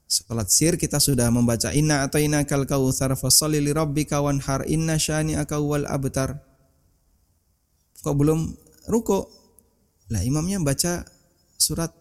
salat 0.09 0.49
sir 0.49 0.74
kita 0.80 0.97
sudah 0.97 1.30
membaca 1.30 1.69
inna 1.69 2.01
atau 2.01 2.17
inna 2.17 2.41
kal 2.43 2.65
kautsar 2.65 3.13
fasalli 3.13 3.61
li 3.61 3.69
rabbika 3.69 4.17
wanhar 4.17 4.65
inna 4.65 4.97
syani'aka 4.97 5.61
wal 5.61 5.86
abtar. 5.86 6.41
Kok 8.01 8.15
belum 8.17 8.39
ruko? 8.89 9.30
Lah 10.09 10.26
imamnya 10.26 10.57
baca 10.63 11.05
surat 11.61 11.93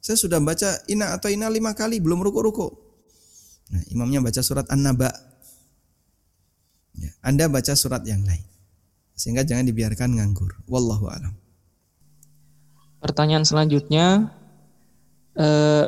saya 0.00 0.16
sudah 0.16 0.40
baca 0.40 0.80
ina 0.88 1.12
atau 1.12 1.28
ina 1.28 1.52
lima 1.52 1.76
kali, 1.76 2.00
belum 2.00 2.24
ruku-ruku. 2.24 2.72
Nah, 3.70 3.82
imamnya 3.92 4.24
baca 4.24 4.40
surat 4.40 4.66
An-Naba. 4.72 5.12
Ya, 6.96 7.12
anda 7.20 7.46
baca 7.46 7.76
surat 7.76 8.02
yang 8.08 8.24
lain. 8.24 8.42
Sehingga 9.14 9.44
jangan 9.44 9.68
dibiarkan 9.68 10.16
nganggur. 10.16 10.56
Wallahu 10.66 11.06
alam. 11.12 11.36
Pertanyaan 13.04 13.44
selanjutnya, 13.44 14.32
eh, 15.36 15.86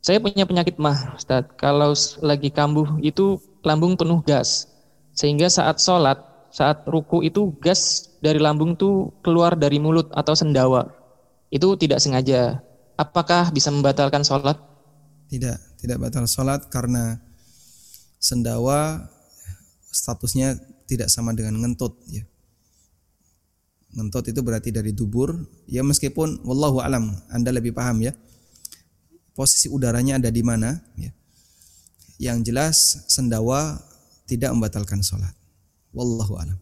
saya 0.00 0.18
punya 0.18 0.48
penyakit 0.48 0.80
mah, 0.80 1.16
Ustaz. 1.20 1.44
Kalau 1.60 1.92
lagi 2.24 2.48
kambuh 2.48 2.96
itu 3.04 3.36
lambung 3.60 4.00
penuh 4.00 4.24
gas, 4.24 4.64
sehingga 5.12 5.52
saat 5.52 5.76
sholat, 5.76 6.16
saat 6.48 6.88
ruku 6.88 7.20
itu 7.20 7.52
gas 7.60 8.08
dari 8.24 8.40
lambung 8.40 8.72
tuh 8.80 9.12
keluar 9.20 9.52
dari 9.60 9.76
mulut 9.76 10.08
atau 10.16 10.32
sendawa. 10.32 10.88
Itu 11.52 11.76
tidak 11.76 12.00
sengaja 12.00 12.64
apakah 13.00 13.48
bisa 13.48 13.72
membatalkan 13.72 14.20
sholat? 14.20 14.60
Tidak, 15.32 15.80
tidak 15.80 15.96
batal 15.96 16.28
sholat 16.28 16.68
karena 16.68 17.16
sendawa 18.20 19.08
statusnya 19.88 20.60
tidak 20.84 21.08
sama 21.08 21.32
dengan 21.32 21.56
ngentut 21.56 21.96
ya. 22.12 22.20
Ngentut 23.90 24.30
itu 24.30 24.38
berarti 24.44 24.70
dari 24.70 24.94
dubur, 24.94 25.34
ya 25.66 25.82
meskipun 25.82 26.46
wallahu 26.46 26.78
alam, 26.78 27.10
Anda 27.32 27.50
lebih 27.50 27.74
paham 27.74 28.06
ya. 28.06 28.12
Posisi 29.34 29.66
udaranya 29.66 30.20
ada 30.20 30.30
di 30.30 30.42
mana 30.44 30.78
ya. 30.94 31.10
Yang 32.20 32.52
jelas 32.52 32.76
sendawa 33.08 33.80
tidak 34.28 34.52
membatalkan 34.52 35.00
sholat. 35.00 35.32
Wallahu 35.90 36.38
alam. 36.38 36.58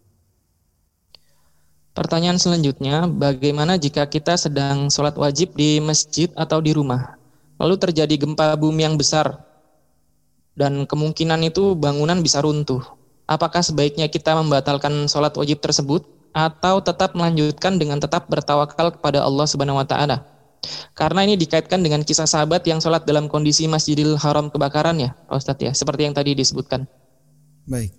Pertanyaan 1.99 2.39
selanjutnya, 2.39 3.11
bagaimana 3.11 3.75
jika 3.75 4.07
kita 4.07 4.39
sedang 4.39 4.87
sholat 4.87 5.19
wajib 5.19 5.59
di 5.59 5.83
masjid 5.83 6.31
atau 6.39 6.63
di 6.63 6.71
rumah? 6.71 7.19
Lalu 7.59 7.75
terjadi 7.75 8.15
gempa 8.23 8.55
bumi 8.55 8.87
yang 8.87 8.95
besar 8.95 9.43
dan 10.55 10.87
kemungkinan 10.87 11.43
itu 11.51 11.75
bangunan 11.75 12.23
bisa 12.23 12.39
runtuh. 12.39 12.79
Apakah 13.27 13.67
sebaiknya 13.67 14.07
kita 14.07 14.39
membatalkan 14.39 15.11
sholat 15.11 15.35
wajib 15.35 15.59
tersebut 15.59 16.07
atau 16.31 16.79
tetap 16.79 17.19
melanjutkan 17.19 17.83
dengan 17.83 17.99
tetap 17.99 18.31
bertawakal 18.31 18.95
kepada 18.95 19.27
Allah 19.27 19.51
Subhanahu 19.51 19.83
wa 19.83 19.87
taala? 19.91 20.23
Karena 20.95 21.27
ini 21.27 21.35
dikaitkan 21.35 21.83
dengan 21.83 22.07
kisah 22.07 22.31
sahabat 22.31 22.63
yang 22.63 22.79
sholat 22.79 23.11
dalam 23.11 23.27
kondisi 23.27 23.67
Masjidil 23.67 24.15
Haram 24.23 24.55
kebakaran 24.55 25.03
ya, 25.03 25.19
ya, 25.59 25.75
seperti 25.75 26.07
yang 26.07 26.15
tadi 26.15 26.39
disebutkan. 26.39 26.87
Baik. 27.67 27.91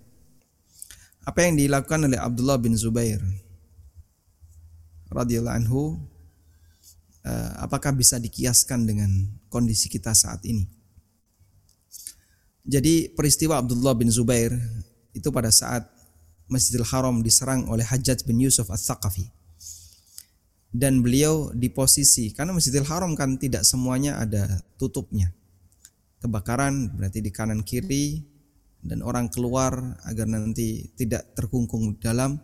Apa 1.28 1.52
yang 1.52 1.60
dilakukan 1.60 2.08
oleh 2.08 2.16
Abdullah 2.16 2.56
bin 2.56 2.80
Zubair 2.80 3.20
radhiyallahu 5.10 5.58
anhu 5.66 5.82
uh, 7.26 7.52
apakah 7.62 7.94
bisa 7.94 8.22
dikiaskan 8.22 8.86
dengan 8.86 9.10
kondisi 9.50 9.90
kita 9.90 10.14
saat 10.14 10.46
ini? 10.46 10.66
Jadi 12.70 13.10
peristiwa 13.10 13.58
Abdullah 13.58 13.98
bin 13.98 14.14
Zubair 14.14 14.54
itu 15.18 15.30
pada 15.34 15.50
saat 15.50 15.90
Masjidil 16.50 16.86
Haram 16.86 17.22
diserang 17.22 17.66
oleh 17.70 17.86
Hajjaj 17.86 18.26
bin 18.26 18.42
Yusuf 18.42 18.70
Al-Thaqafi. 18.70 19.26
Dan 20.70 21.02
beliau 21.02 21.50
di 21.50 21.66
posisi, 21.74 22.30
karena 22.30 22.54
Masjidil 22.54 22.86
Haram 22.86 23.18
kan 23.18 23.42
tidak 23.42 23.66
semuanya 23.66 24.22
ada 24.22 24.62
tutupnya. 24.78 25.34
Kebakaran 26.22 26.94
berarti 26.94 27.26
di 27.26 27.34
kanan 27.34 27.66
kiri 27.66 28.22
dan 28.86 29.02
orang 29.02 29.34
keluar 29.34 29.98
agar 30.06 30.30
nanti 30.30 30.94
tidak 30.94 31.34
terkungkung 31.34 31.98
dalam 31.98 32.38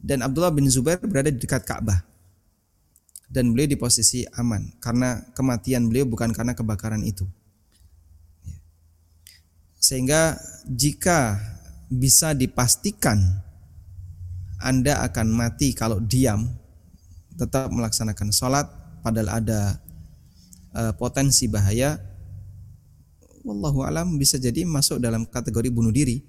dan 0.00 0.24
Abdullah 0.24 0.52
bin 0.52 0.64
Zubair 0.72 1.00
berada 1.04 1.28
di 1.28 1.36
dekat 1.36 1.68
Ka'bah. 1.68 2.00
Dan 3.30 3.54
beliau 3.54 3.70
di 3.70 3.78
posisi 3.78 4.26
aman. 4.34 4.74
Karena 4.82 5.22
kematian 5.36 5.86
beliau 5.86 6.08
bukan 6.08 6.34
karena 6.34 6.56
kebakaran 6.56 7.04
itu. 7.06 7.28
Sehingga 9.78 10.34
jika 10.66 11.38
bisa 11.92 12.34
dipastikan 12.34 13.18
Anda 14.60 15.04
akan 15.06 15.30
mati 15.30 15.72
kalau 15.72 16.02
diam 16.02 16.46
tetap 17.34 17.72
melaksanakan 17.72 18.28
sholat 18.30 18.66
padahal 19.00 19.40
ada 19.40 19.80
uh, 20.76 20.92
potensi 20.92 21.48
bahaya 21.48 21.96
wallahu 23.40 23.82
alam 23.88 24.20
bisa 24.20 24.36
jadi 24.36 24.68
masuk 24.68 25.00
dalam 25.00 25.24
kategori 25.24 25.72
bunuh 25.72 25.88
diri 25.88 26.20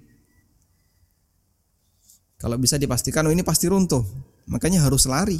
kalau 2.42 2.58
bisa 2.58 2.74
dipastikan 2.74 3.22
oh 3.22 3.30
ini 3.30 3.46
pasti 3.46 3.70
runtuh, 3.70 4.02
makanya 4.50 4.82
harus 4.82 5.06
lari. 5.06 5.38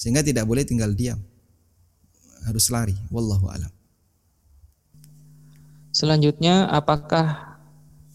Sehingga 0.00 0.24
tidak 0.24 0.48
boleh 0.48 0.64
tinggal 0.64 0.88
diam. 0.96 1.20
Harus 2.48 2.72
lari, 2.72 2.96
wallahu 3.12 3.52
alam. 3.52 3.68
Selanjutnya, 5.92 6.72
apakah 6.72 7.60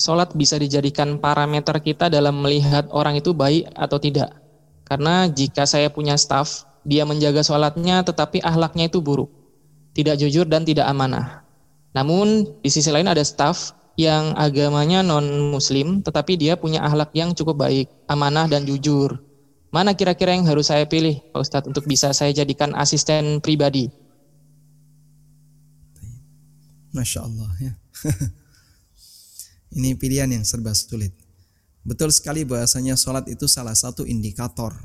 sholat 0.01 0.33
bisa 0.33 0.57
dijadikan 0.57 1.21
parameter 1.21 1.77
kita 1.77 2.09
dalam 2.09 2.41
melihat 2.41 2.89
orang 2.89 3.21
itu 3.21 3.37
baik 3.37 3.69
atau 3.77 4.01
tidak? 4.01 4.33
Karena 4.81 5.29
jika 5.29 5.69
saya 5.69 5.93
punya 5.93 6.17
staff, 6.17 6.65
dia 6.81 7.05
menjaga 7.05 7.45
sholatnya 7.45 8.01
tetapi 8.01 8.41
ahlaknya 8.41 8.89
itu 8.89 8.97
buruk, 8.97 9.29
tidak 9.93 10.17
jujur 10.17 10.49
dan 10.49 10.65
tidak 10.65 10.89
amanah. 10.89 11.45
Namun 11.93 12.49
di 12.65 12.69
sisi 12.73 12.89
lain 12.89 13.05
ada 13.05 13.21
staff 13.21 13.76
yang 13.97 14.37
agamanya 14.37 15.01
non 15.01 15.25
muslim 15.49 16.05
tetapi 16.05 16.37
dia 16.37 16.53
punya 16.53 16.85
akhlak 16.85 17.11
yang 17.17 17.33
cukup 17.33 17.65
baik, 17.65 17.89
amanah 18.05 18.45
dan 18.45 18.63
jujur. 18.63 19.17
Mana 19.73 19.97
kira-kira 19.97 20.31
yang 20.37 20.47
harus 20.47 20.71
saya 20.71 20.87
pilih 20.87 21.19
Pak 21.33 21.41
Ustadz 21.43 21.67
untuk 21.67 21.83
bisa 21.89 22.13
saya 22.15 22.31
jadikan 22.31 22.71
asisten 22.77 23.41
pribadi? 23.43 23.89
Masya 26.95 27.19
Allah 27.25 27.51
ya. 27.59 27.73
Ini 29.77 29.99
pilihan 29.99 30.31
yang 30.31 30.47
serba 30.47 30.71
sulit. 30.71 31.11
Betul 31.83 32.15
sekali 32.15 32.47
bahasanya 32.47 32.95
sholat 32.95 33.27
itu 33.27 33.47
salah 33.47 33.75
satu 33.75 34.07
indikator. 34.07 34.75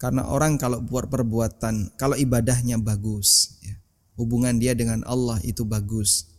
Karena 0.00 0.26
orang 0.26 0.56
kalau 0.56 0.80
buat 0.82 1.06
perbuatan, 1.06 1.94
kalau 1.94 2.18
ibadahnya 2.18 2.80
bagus, 2.80 3.56
ya, 3.62 3.78
hubungan 4.18 4.58
dia 4.58 4.74
dengan 4.74 5.04
Allah 5.06 5.38
itu 5.46 5.62
bagus, 5.62 6.31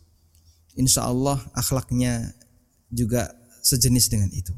insya 0.74 1.06
Allah 1.06 1.42
akhlaknya 1.54 2.34
juga 2.90 3.34
sejenis 3.64 4.06
dengan 4.10 4.30
itu. 4.30 4.54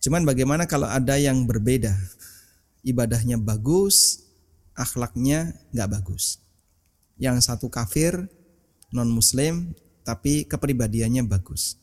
Cuman 0.00 0.24
bagaimana 0.24 0.64
kalau 0.64 0.88
ada 0.88 1.16
yang 1.20 1.44
berbeda, 1.44 1.92
ibadahnya 2.84 3.36
bagus, 3.36 4.24
akhlaknya 4.72 5.52
nggak 5.76 5.90
bagus. 6.00 6.40
Yang 7.20 7.44
satu 7.52 7.68
kafir, 7.68 8.16
non 8.88 9.12
muslim, 9.12 9.76
tapi 10.04 10.48
kepribadiannya 10.48 11.24
bagus. 11.28 11.76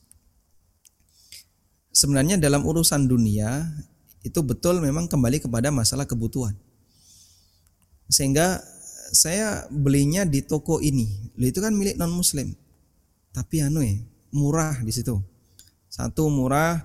Sebenarnya 1.94 2.42
dalam 2.42 2.66
urusan 2.66 3.06
dunia 3.06 3.70
itu 4.26 4.42
betul 4.42 4.82
memang 4.82 5.06
kembali 5.06 5.42
kepada 5.42 5.70
masalah 5.70 6.10
kebutuhan. 6.10 6.58
Sehingga 8.10 8.62
saya 9.12 9.66
belinya 9.72 10.28
di 10.28 10.44
toko 10.44 10.84
ini. 10.84 11.32
Itu 11.38 11.64
kan 11.64 11.76
milik 11.76 11.96
non 11.96 12.12
muslim. 12.12 12.56
Tapi 13.32 13.62
anu 13.62 13.84
ya, 13.84 13.96
murah 14.34 14.82
di 14.82 14.92
situ. 14.92 15.20
Satu 15.88 16.28
murah, 16.28 16.84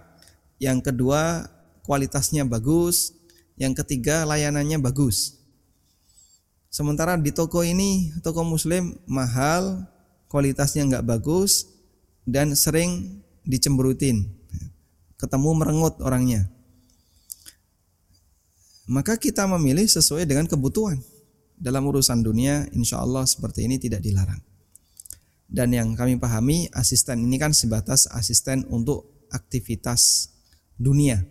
yang 0.62 0.78
kedua 0.78 1.48
kualitasnya 1.82 2.46
bagus, 2.46 3.16
yang 3.58 3.74
ketiga 3.74 4.22
layanannya 4.28 4.78
bagus. 4.78 5.40
Sementara 6.72 7.20
di 7.20 7.34
toko 7.34 7.60
ini, 7.60 8.14
toko 8.24 8.46
muslim 8.46 8.96
mahal, 9.04 9.84
kualitasnya 10.32 10.88
nggak 10.88 11.04
bagus, 11.04 11.68
dan 12.24 12.56
sering 12.56 13.20
dicemberutin. 13.44 14.30
Ketemu 15.20 15.50
merengut 15.54 16.00
orangnya. 16.00 16.48
Maka 18.88 19.14
kita 19.14 19.46
memilih 19.46 19.86
sesuai 19.86 20.26
dengan 20.26 20.48
kebutuhan 20.48 20.98
dalam 21.62 21.86
urusan 21.86 22.26
dunia 22.26 22.66
insya 22.74 22.98
Allah 22.98 23.22
seperti 23.22 23.70
ini 23.70 23.78
tidak 23.78 24.02
dilarang. 24.02 24.42
Dan 25.46 25.70
yang 25.70 25.94
kami 25.94 26.18
pahami 26.18 26.66
asisten 26.74 27.22
ini 27.22 27.38
kan 27.38 27.54
sebatas 27.54 28.10
asisten 28.10 28.66
untuk 28.66 29.28
aktivitas 29.30 30.34
dunia. 30.74 31.22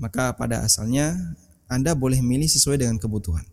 Maka 0.00 0.32
pada 0.32 0.64
asalnya 0.64 1.36
Anda 1.68 1.92
boleh 1.92 2.24
milih 2.24 2.48
sesuai 2.48 2.80
dengan 2.80 2.96
kebutuhan. 2.96 3.44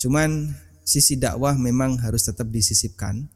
Cuman 0.00 0.54
sisi 0.86 1.20
dakwah 1.20 1.58
memang 1.58 2.00
harus 2.00 2.24
tetap 2.24 2.48
disisipkan. 2.48 3.28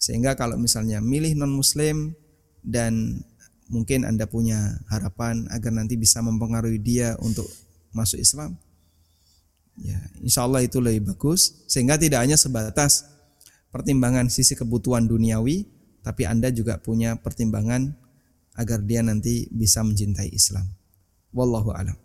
Sehingga 0.00 0.34
kalau 0.34 0.58
misalnya 0.58 0.98
milih 0.98 1.38
non 1.38 1.52
muslim 1.54 2.16
dan 2.64 3.22
mungkin 3.68 4.08
Anda 4.08 4.26
punya 4.26 4.80
harapan 4.88 5.46
agar 5.52 5.70
nanti 5.70 5.94
bisa 6.00 6.24
mempengaruhi 6.24 6.80
dia 6.80 7.14
untuk 7.20 7.46
masuk 7.92 8.18
Islam, 8.18 8.56
Ya, 9.74 9.98
insya 10.22 10.46
Allah 10.46 10.62
itu 10.62 10.78
lebih 10.78 11.14
bagus 11.14 11.66
sehingga 11.66 11.98
tidak 11.98 12.22
hanya 12.22 12.38
sebatas 12.38 13.10
pertimbangan 13.74 14.30
sisi 14.30 14.54
kebutuhan 14.54 15.10
duniawi, 15.10 15.66
tapi 16.06 16.22
Anda 16.30 16.54
juga 16.54 16.78
punya 16.78 17.18
pertimbangan 17.18 17.90
agar 18.54 18.78
dia 18.86 19.02
nanti 19.02 19.50
bisa 19.50 19.82
mencintai 19.82 20.30
Islam. 20.30 20.70
Wallahu 21.34 21.74
alam. 21.74 21.98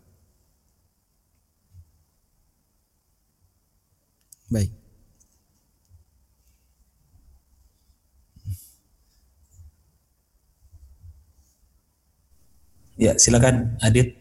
Baik. 4.50 4.74
Ya, 13.00 13.16
silakan 13.16 13.80
Adit. 13.80 14.19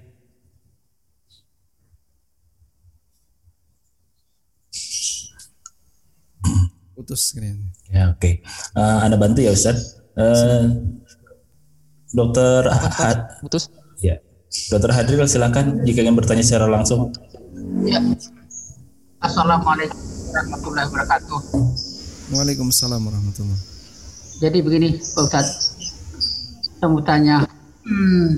Putus 7.09 7.33
Ya 7.89 8.13
oke. 8.13 8.21
Okay. 8.21 8.35
Uh, 8.77 8.85
eh, 8.85 8.97
anda 9.09 9.17
bantu 9.17 9.41
ya 9.41 9.57
Ustaz. 9.57 9.97
Uh, 10.13 10.93
Dokter 12.13 12.69
Had 12.69 13.41
putus. 13.41 13.73
Ya. 14.05 14.21
Dokter 14.69 14.93
Hadril 14.93 15.25
silakan 15.25 15.81
jika 15.89 16.05
ingin 16.05 16.13
bertanya 16.13 16.45
secara 16.45 16.69
langsung. 16.69 17.17
Ya. 17.89 17.97
Assalamualaikum 19.25 19.97
warahmatullahi 20.29 20.85
wabarakatuh. 20.93 21.41
Waalaikumsalam 22.37 23.01
warahmatullahi. 23.01 23.63
Jadi 24.45 24.59
begini 24.61 24.89
Pak 25.01 25.25
Ustaz, 25.25 25.49
saya 26.77 26.93
mau 26.93 27.01
tanya 27.01 27.49
hmm, 27.89 28.29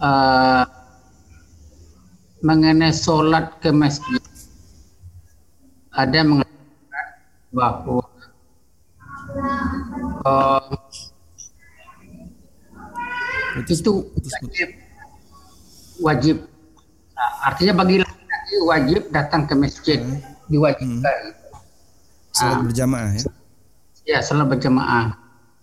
uh, 0.00 0.64
mengenai 2.40 2.88
sholat 2.88 3.60
ke 3.60 3.68
masjid. 3.68 4.24
Ada 5.92 6.24
meng 6.24 6.48
bahwa 7.48 8.04
putus, 13.56 13.78
itu 13.80 13.92
putus, 14.12 14.32
wajib. 16.02 16.36
Nah, 17.16 17.30
artinya 17.50 17.74
bagi 17.82 17.96
laki-laki 18.00 18.54
wajib 18.68 19.02
datang 19.10 19.42
ke 19.48 19.54
masjid, 19.58 20.00
diwajibkan. 20.46 21.34
Salat 22.32 22.58
Ah. 22.60 22.62
berjamaah 22.62 23.10
ya. 23.18 23.22
Ya, 24.06 24.18
salat 24.22 24.46
berjamaah. 24.46 25.18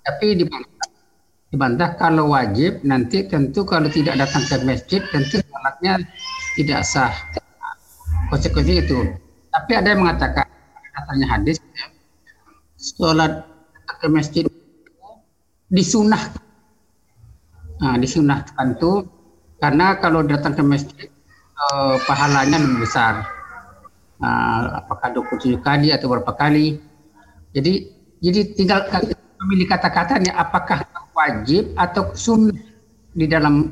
Tapi 0.05 0.37
dibantah, 0.37 0.89
dibantah 1.49 1.89
kalau 1.97 2.35
wajib 2.35 2.83
nanti 2.85 3.25
tentu 3.25 3.65
kalau 3.65 3.89
tidak 3.89 4.19
datang 4.19 4.43
ke 4.45 4.55
masjid 4.67 5.01
tentu 5.09 5.41
salatnya 5.41 6.03
tidak 6.59 6.81
sah. 6.85 7.13
Konsekuensi 8.29 8.85
itu. 8.85 8.99
Tapi 9.53 9.71
ada 9.77 9.87
yang 9.95 10.03
mengatakan 10.03 10.44
katanya 10.95 11.25
hadis 11.35 11.57
ya, 11.59 11.85
sholat 12.79 13.43
ke 13.99 14.07
masjid 14.07 14.45
disunah. 15.69 16.31
Nah, 17.75 17.99
disunahkan 17.99 18.79
tuh 18.79 19.03
karena 19.59 19.99
kalau 19.99 20.23
datang 20.23 20.55
ke 20.55 20.63
masjid 20.63 21.07
eh, 21.55 21.95
pahalanya 22.07 22.61
lebih 22.61 22.87
besar. 22.87 23.27
Nah, 24.15 24.79
apakah 24.79 25.11
27 25.11 25.59
kali 25.59 25.91
atau 25.91 26.07
berapa 26.07 26.31
kali? 26.31 26.79
Jadi 27.51 27.73
jadi 28.23 28.55
tinggal 28.55 28.87
memilih 29.43 29.67
kata-katanya 29.67 30.39
apakah 30.39 30.87
wajib 31.15 31.75
atau 31.75 32.15
sunnah 32.15 32.55
di 33.15 33.27
dalam 33.27 33.71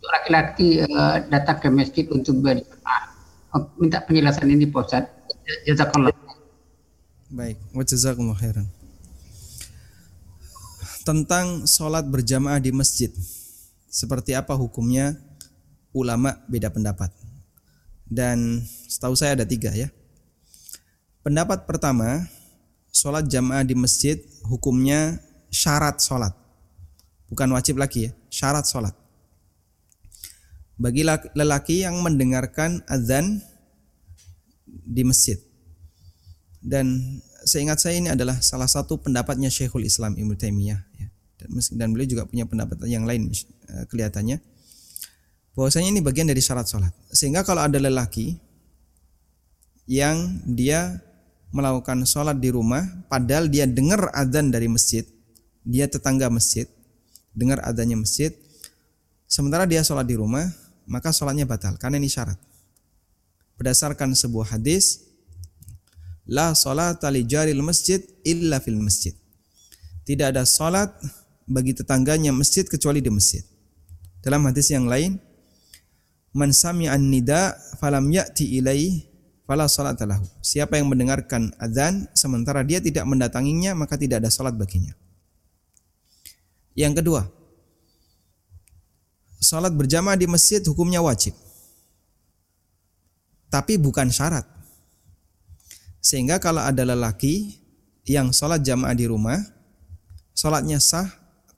laki-laki 0.00 0.84
eh, 0.84 1.16
datang 1.28 1.60
ke 1.60 1.68
masjid 1.72 2.04
untuk 2.12 2.40
berjamaah. 2.44 3.04
Oh, 3.50 3.66
Minta 3.82 3.98
penjelasan 4.06 4.46
ini 4.46 4.68
Pak 4.68 4.82
Ustaz. 4.86 5.04
Jazakallah. 5.66 6.29
Baik, 7.30 7.62
wa 7.70 7.86
jazakumullah 7.86 8.34
khairan. 8.42 8.66
Tentang 11.06 11.62
sholat 11.62 12.02
berjamaah 12.02 12.58
di 12.58 12.74
masjid, 12.74 13.06
seperti 13.86 14.34
apa 14.34 14.50
hukumnya? 14.58 15.14
Ulama 15.94 16.34
beda 16.50 16.74
pendapat. 16.74 17.14
Dan 18.02 18.66
setahu 18.90 19.14
saya 19.14 19.38
ada 19.38 19.46
tiga 19.46 19.70
ya. 19.70 19.94
Pendapat 21.22 21.70
pertama, 21.70 22.26
sholat 22.90 23.30
jamaah 23.30 23.62
di 23.62 23.78
masjid 23.78 24.18
hukumnya 24.50 25.22
syarat 25.54 26.02
sholat. 26.02 26.34
Bukan 27.30 27.46
wajib 27.54 27.78
lagi 27.78 28.10
ya, 28.10 28.12
syarat 28.26 28.66
sholat. 28.66 28.94
Bagi 30.74 31.06
laki- 31.06 31.30
lelaki 31.38 31.86
yang 31.86 32.02
mendengarkan 32.02 32.82
azan 32.90 33.38
di 34.66 35.06
masjid 35.06 35.38
dan 36.60 37.18
seingat 37.44 37.80
saya 37.80 37.96
ini 37.96 38.12
adalah 38.12 38.36
salah 38.44 38.68
satu 38.68 39.00
pendapatnya 39.00 39.48
Syekhul 39.48 39.88
Islam 39.88 40.16
Ibnu 40.16 40.36
Taimiyah 40.36 40.80
ya. 41.00 41.08
dan, 41.72 41.96
beliau 41.96 42.08
juga 42.08 42.28
punya 42.28 42.44
pendapat 42.44 42.84
yang 42.84 43.08
lain 43.08 43.32
eh, 43.32 43.84
kelihatannya. 43.88 44.38
Bahwasanya 45.56 45.88
ini 45.90 46.00
bagian 46.04 46.28
dari 46.28 46.38
syarat 46.38 46.68
sholat. 46.68 46.92
Sehingga 47.10 47.42
kalau 47.42 47.64
ada 47.64 47.80
lelaki 47.80 48.36
yang 49.88 50.44
dia 50.46 51.00
melakukan 51.50 52.06
sholat 52.06 52.38
di 52.38 52.52
rumah 52.54 52.86
padahal 53.10 53.50
dia 53.50 53.66
dengar 53.66 54.06
adzan 54.14 54.54
dari 54.54 54.70
masjid 54.70 55.02
dia 55.66 55.90
tetangga 55.90 56.30
masjid 56.30 56.70
dengar 57.34 57.58
adzannya 57.66 57.98
masjid 57.98 58.30
sementara 59.26 59.66
dia 59.66 59.82
sholat 59.82 60.06
di 60.06 60.14
rumah 60.14 60.46
maka 60.90 61.14
sholatnya 61.14 61.46
batal. 61.46 61.78
Karena 61.78 62.02
ini 62.02 62.10
syarat. 62.10 62.34
Berdasarkan 63.54 64.18
sebuah 64.18 64.58
hadis 64.58 65.06
la 66.30 66.54
salata 66.54 67.10
li 67.10 67.26
jaril 67.26 67.58
masjid 67.60 67.98
illa 68.22 68.62
fil 68.62 68.78
masjid. 68.78 69.10
Tidak 70.06 70.30
ada 70.30 70.46
salat 70.46 70.94
bagi 71.50 71.74
tetangganya 71.74 72.30
masjid 72.30 72.62
kecuali 72.62 73.02
di 73.02 73.10
masjid. 73.10 73.42
Dalam 74.22 74.46
hadis 74.46 74.70
yang 74.70 74.86
lain, 74.86 75.18
man 76.30 76.54
sami'an 76.54 77.10
nida 77.10 77.58
falam 77.82 78.06
ya'ti 78.06 78.62
ilaihi 78.62 79.10
fala 79.42 79.66
salata. 79.66 80.06
Siapa 80.38 80.78
yang 80.78 80.86
mendengarkan 80.86 81.50
azan 81.58 82.06
sementara 82.14 82.62
dia 82.62 82.78
tidak 82.78 83.02
mendatanginya 83.10 83.74
maka 83.74 83.98
tidak 83.98 84.22
ada 84.22 84.30
salat 84.30 84.54
baginya. 84.54 84.94
Yang 86.78 87.02
kedua, 87.02 87.26
salat 89.42 89.74
berjamaah 89.74 90.14
di 90.14 90.30
masjid 90.30 90.62
hukumnya 90.62 91.02
wajib. 91.02 91.34
Tapi 93.50 93.74
bukan 93.82 94.14
syarat. 94.14 94.59
Sehingga 96.00 96.40
kalau 96.40 96.64
ada 96.64 96.80
lelaki 96.82 97.60
yang 98.08 98.32
sholat 98.32 98.64
jamaah 98.64 98.96
di 98.96 99.04
rumah, 99.04 99.36
sholatnya 100.32 100.80
sah, 100.80 101.06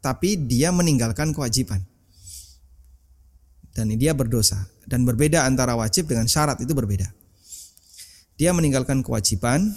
tapi 0.03 0.35
dia 0.35 0.75
meninggalkan 0.75 1.31
kewajiban. 1.31 1.81
Dan 3.73 3.95
dia 3.97 4.13
berdosa. 4.13 4.69
Dan 4.85 5.07
berbeda 5.07 5.47
antara 5.47 5.79
wajib 5.79 6.11
dengan 6.11 6.27
syarat 6.29 6.61
itu 6.61 6.75
berbeda. 6.75 7.09
Dia 8.37 8.51
meninggalkan 8.51 9.01
kewajiban, 9.01 9.73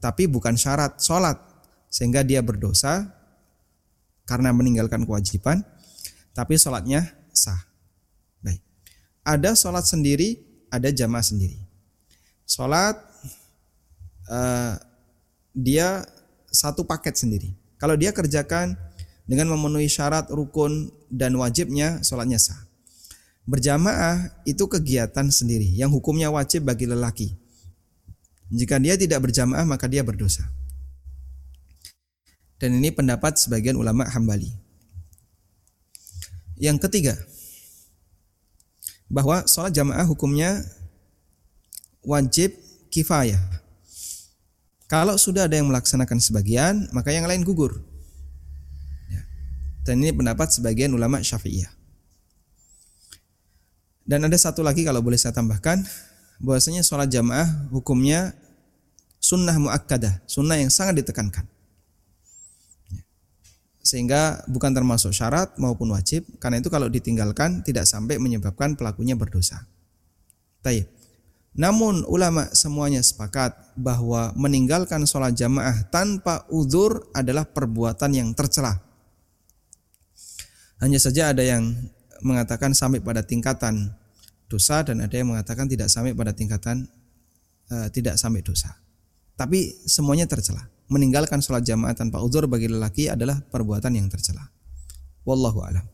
tapi 0.00 0.26
bukan 0.26 0.56
syarat 0.56 0.98
sholat. 0.98 1.36
Sehingga 1.92 2.24
dia 2.24 2.40
berdosa 2.40 3.12
karena 4.24 4.52
meninggalkan 4.52 5.04
kewajiban, 5.04 5.62
tapi 6.32 6.56
sholatnya 6.56 7.04
sah. 7.32 7.68
Baik. 8.40 8.64
Ada 9.24 9.52
sholat 9.52 9.84
sendiri, 9.84 10.40
ada 10.72 10.88
jamaah 10.92 11.24
sendiri. 11.24 11.60
Sholat 12.48 12.96
eh, 14.28 14.74
dia 15.56 16.04
satu 16.52 16.84
paket 16.84 17.16
sendiri. 17.18 17.52
Kalau 17.80 17.94
dia 17.96 18.12
kerjakan 18.12 18.76
dengan 19.28 19.52
memenuhi 19.52 19.88
syarat 19.90 20.28
rukun 20.32 20.88
dan 21.12 21.36
wajibnya, 21.36 22.00
sholatnya 22.00 22.40
sah. 22.40 22.58
Berjamaah 23.48 24.44
itu 24.44 24.68
kegiatan 24.68 25.28
sendiri 25.32 25.72
yang 25.72 25.88
hukumnya 25.88 26.28
wajib 26.28 26.68
bagi 26.68 26.84
lelaki. 26.84 27.32
Jika 28.52 28.80
dia 28.80 28.96
tidak 28.96 29.28
berjamaah 29.28 29.64
maka 29.64 29.88
dia 29.88 30.04
berdosa. 30.04 30.44
Dan 32.58 32.76
ini 32.76 32.90
pendapat 32.90 33.38
sebagian 33.38 33.78
ulama 33.78 34.04
Hambali. 34.08 34.50
Yang 36.58 36.90
ketiga, 36.90 37.14
bahwa 39.06 39.46
sholat 39.48 39.72
jamaah 39.72 40.04
hukumnya 40.04 40.60
wajib 42.04 42.52
kifayah. 42.92 43.40
Kalau 44.88 45.20
sudah 45.20 45.44
ada 45.44 45.60
yang 45.60 45.68
melaksanakan 45.68 46.16
sebagian, 46.16 46.88
maka 46.96 47.12
yang 47.12 47.28
lain 47.28 47.44
gugur. 47.44 47.84
Ya. 49.12 49.20
Dan 49.84 50.00
ini 50.00 50.16
pendapat 50.16 50.48
sebagian 50.48 50.96
ulama 50.96 51.20
Syafi'iyah. 51.20 51.68
Dan 54.08 54.24
ada 54.24 54.32
satu 54.40 54.64
lagi 54.64 54.88
kalau 54.88 55.04
boleh 55.04 55.20
saya 55.20 55.36
tambahkan, 55.36 55.84
bahwasanya 56.40 56.80
sholat 56.80 57.12
jamaah 57.12 57.68
hukumnya 57.68 58.32
sunnah 59.20 59.60
muakkadah, 59.60 60.24
sunnah 60.24 60.56
yang 60.56 60.72
sangat 60.72 61.04
ditekankan. 61.04 61.44
Ya. 62.88 63.04
Sehingga 63.84 64.40
bukan 64.48 64.72
termasuk 64.72 65.12
syarat 65.12 65.52
maupun 65.60 65.92
wajib, 65.92 66.24
karena 66.40 66.64
itu 66.64 66.72
kalau 66.72 66.88
ditinggalkan 66.88 67.60
tidak 67.60 67.84
sampai 67.84 68.16
menyebabkan 68.16 68.72
pelakunya 68.72 69.20
berdosa. 69.20 69.68
Taib. 70.64 70.97
Namun 71.58 72.06
ulama 72.06 72.46
semuanya 72.54 73.02
sepakat 73.02 73.74
bahwa 73.74 74.30
meninggalkan 74.38 75.02
sholat 75.10 75.34
jamaah 75.34 75.90
tanpa 75.90 76.46
udur 76.54 77.10
adalah 77.10 77.42
perbuatan 77.50 78.14
yang 78.14 78.30
tercela. 78.30 78.78
Hanya 80.78 81.02
saja 81.02 81.34
ada 81.34 81.42
yang 81.42 81.74
mengatakan 82.22 82.78
sampai 82.78 83.02
pada 83.02 83.26
tingkatan 83.26 83.90
dosa 84.46 84.86
dan 84.86 85.02
ada 85.02 85.10
yang 85.10 85.34
mengatakan 85.34 85.66
tidak 85.66 85.90
sampai 85.90 86.14
pada 86.14 86.30
tingkatan 86.30 86.86
eh, 87.74 87.90
tidak 87.90 88.14
sampai 88.22 88.38
dosa. 88.46 88.78
Tapi 89.34 89.82
semuanya 89.82 90.30
tercela. 90.30 90.62
Meninggalkan 90.86 91.42
sholat 91.42 91.66
jamaah 91.66 91.92
tanpa 91.92 92.22
udur 92.22 92.46
bagi 92.46 92.70
lelaki 92.70 93.10
adalah 93.10 93.42
perbuatan 93.42 93.98
yang 93.98 94.06
tercela. 94.06 94.46
Wallahu 95.26 95.60
a'lam. 95.66 95.84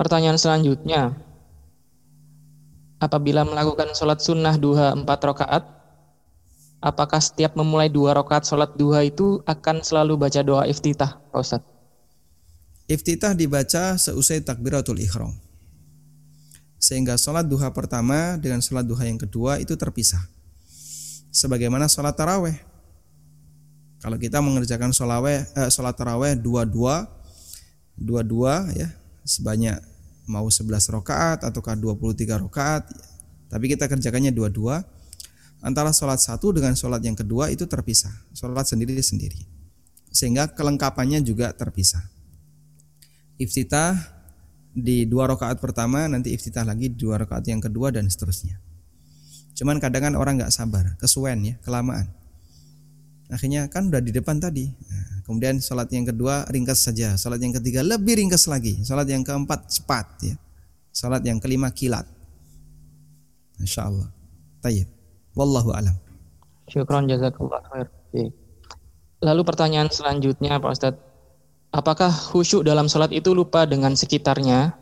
Pertanyaan 0.00 0.40
selanjutnya, 0.40 1.12
apabila 3.00 3.48
melakukan 3.48 3.96
sholat 3.96 4.20
sunnah 4.20 4.60
duha 4.60 4.92
empat 4.92 5.20
rakaat, 5.24 5.64
apakah 6.84 7.18
setiap 7.18 7.56
memulai 7.56 7.88
dua 7.88 8.12
rakaat 8.12 8.44
sholat 8.44 8.76
duha 8.76 9.02
itu 9.02 9.40
akan 9.48 9.80
selalu 9.80 10.20
baca 10.20 10.40
doa 10.44 10.68
iftitah, 10.68 11.16
Pak 11.32 11.40
Ustadz? 11.40 11.68
Iftitah 12.86 13.32
dibaca 13.32 13.96
seusai 13.96 14.44
takbiratul 14.44 15.00
ihram. 15.00 15.32
Sehingga 16.80 17.16
sholat 17.16 17.48
duha 17.48 17.72
pertama 17.72 18.36
dengan 18.36 18.60
sholat 18.60 18.84
duha 18.84 19.08
yang 19.08 19.16
kedua 19.16 19.56
itu 19.60 19.72
terpisah. 19.76 20.20
Sebagaimana 21.30 21.86
sholat 21.86 22.16
taraweh. 22.16 22.56
Kalau 24.00 24.16
kita 24.16 24.40
mengerjakan 24.40 24.90
eh, 24.90 25.70
sholat 25.70 25.94
taraweh 25.94 26.34
dua-dua, 26.34 27.04
dua-dua 27.94 28.72
ya, 28.72 28.88
sebanyak 29.28 29.76
mau 30.30 30.46
11 30.46 30.94
rakaat 30.94 31.42
ataukah 31.42 31.74
23 31.74 32.38
rakaat, 32.46 32.86
tapi 33.50 33.66
kita 33.66 33.90
kerjakannya 33.90 34.30
dua-dua. 34.30 34.86
Antara 35.60 35.92
sholat 35.92 36.22
satu 36.22 36.56
dengan 36.56 36.72
sholat 36.72 37.04
yang 37.04 37.18
kedua 37.18 37.52
itu 37.52 37.68
terpisah, 37.68 38.14
sholat 38.32 38.64
sendiri-sendiri. 38.64 39.44
Sehingga 40.08 40.48
kelengkapannya 40.56 41.20
juga 41.20 41.52
terpisah. 41.52 42.00
Iftitah 43.36 43.98
di 44.70 45.04
dua 45.04 45.28
rakaat 45.28 45.58
pertama 45.58 46.06
nanti 46.06 46.30
iftitah 46.32 46.62
lagi 46.62 46.88
dua 46.94 47.20
rakaat 47.20 47.44
yang 47.50 47.60
kedua 47.60 47.90
dan 47.92 48.06
seterusnya. 48.06 48.56
Cuman 49.58 49.76
kadang 49.82 50.08
kan 50.08 50.14
orang 50.16 50.40
nggak 50.40 50.54
sabar, 50.54 50.96
kesuwen 50.96 51.44
ya, 51.44 51.54
kelamaan. 51.60 52.08
Akhirnya 53.28 53.68
kan 53.68 53.92
udah 53.92 54.00
di 54.00 54.16
depan 54.16 54.40
tadi. 54.40 54.64
Nah, 54.64 55.09
kemudian 55.24 55.58
sholat 55.58 55.88
yang 55.92 56.06
kedua 56.08 56.46
ringkas 56.48 56.84
saja, 56.84 57.14
sholat 57.14 57.40
yang 57.40 57.54
ketiga 57.56 57.80
lebih 57.80 58.18
ringkas 58.20 58.46
lagi, 58.50 58.80
sholat 58.84 59.06
yang 59.08 59.24
keempat 59.24 59.68
cepat 59.68 60.06
ya, 60.22 60.34
sholat 60.90 61.22
yang 61.24 61.38
kelima 61.38 61.70
kilat. 61.70 62.04
Masya 63.60 63.82
Allah. 63.92 64.08
Tayyib. 64.64 64.88
Wallahu 65.36 65.70
alam. 65.76 65.96
Syukron 66.68 67.08
jazakallah 67.08 67.60
khair. 67.68 67.86
Lalu 69.20 69.42
pertanyaan 69.44 69.92
selanjutnya 69.92 70.56
Pak 70.56 70.72
Ustadz. 70.72 71.02
Apakah 71.70 72.10
khusyuk 72.10 72.66
dalam 72.66 72.90
sholat 72.90 73.14
itu 73.14 73.30
lupa 73.30 73.62
dengan 73.62 73.94
sekitarnya? 73.94 74.74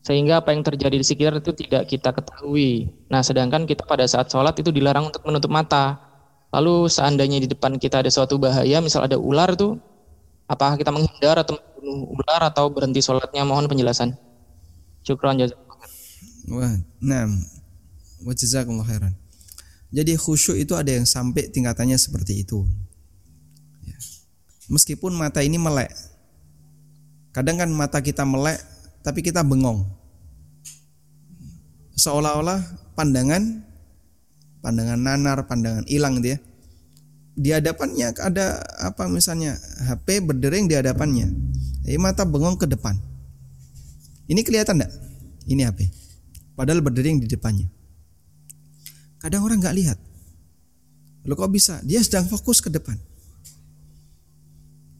Sehingga 0.00 0.40
apa 0.40 0.56
yang 0.56 0.64
terjadi 0.64 0.96
di 0.96 1.04
sekitar 1.04 1.36
itu 1.44 1.52
tidak 1.52 1.92
kita 1.92 2.16
ketahui. 2.16 2.88
Nah 3.12 3.20
sedangkan 3.20 3.68
kita 3.68 3.84
pada 3.84 4.08
saat 4.08 4.32
sholat 4.32 4.56
itu 4.56 4.72
dilarang 4.72 5.12
untuk 5.12 5.20
menutup 5.28 5.52
mata. 5.52 6.09
Lalu 6.50 6.90
seandainya 6.90 7.38
di 7.38 7.46
depan 7.46 7.78
kita 7.78 8.02
ada 8.02 8.10
suatu 8.10 8.34
bahaya, 8.34 8.82
misal 8.82 9.06
ada 9.06 9.14
ular 9.14 9.54
tuh, 9.54 9.78
apakah 10.50 10.74
kita 10.74 10.90
menghindar 10.90 11.38
atau 11.38 11.54
membunuh 11.56 12.18
ular 12.18 12.42
atau 12.50 12.66
berhenti 12.74 12.98
sholatnya? 12.98 13.46
Mohon 13.46 13.70
penjelasan. 13.70 14.18
Syukron 15.06 15.38
jazakallah. 15.38 15.88
Wah, 16.50 16.74
wa 18.26 18.32
jazakumullah 18.34 18.86
khairan. 18.86 19.14
Jadi 19.90 20.14
khusyuk 20.14 20.58
itu 20.58 20.74
ada 20.74 20.90
yang 20.90 21.06
sampai 21.06 21.50
tingkatannya 21.50 21.98
seperti 21.98 22.46
itu. 22.46 22.62
Ya. 23.86 23.98
Meskipun 24.70 25.14
mata 25.14 25.42
ini 25.42 25.58
melek. 25.58 25.90
Kadang 27.30 27.58
kan 27.62 27.70
mata 27.70 27.98
kita 28.02 28.26
melek, 28.26 28.58
tapi 29.02 29.22
kita 29.22 29.42
bengong. 29.42 29.86
Seolah-olah 31.94 32.62
pandangan 32.98 33.69
pandangan 34.60 35.00
nanar, 35.00 35.44
pandangan 35.48 35.84
hilang 35.88 36.20
dia. 36.24 36.40
Di 37.36 37.56
hadapannya 37.56 38.12
ada 38.20 38.60
apa 38.80 39.08
misalnya 39.08 39.56
HP 39.88 40.24
berdering 40.24 40.68
di 40.68 40.76
hadapannya. 40.76 41.28
Jadi 41.84 41.96
mata 41.96 42.28
bengong 42.28 42.60
ke 42.60 42.68
depan. 42.68 42.96
Ini 44.28 44.40
kelihatan 44.44 44.78
enggak? 44.78 44.92
Ini 45.48 45.62
HP. 45.66 45.78
Padahal 46.54 46.84
berdering 46.84 47.18
di 47.18 47.26
depannya. 47.26 47.66
Kadang 49.20 49.44
orang 49.44 49.60
nggak 49.60 49.76
lihat. 49.76 49.98
Lalu 51.24 51.34
kok 51.36 51.52
bisa? 51.52 51.74
Dia 51.84 52.00
sedang 52.00 52.28
fokus 52.28 52.64
ke 52.64 52.72
depan. 52.72 52.96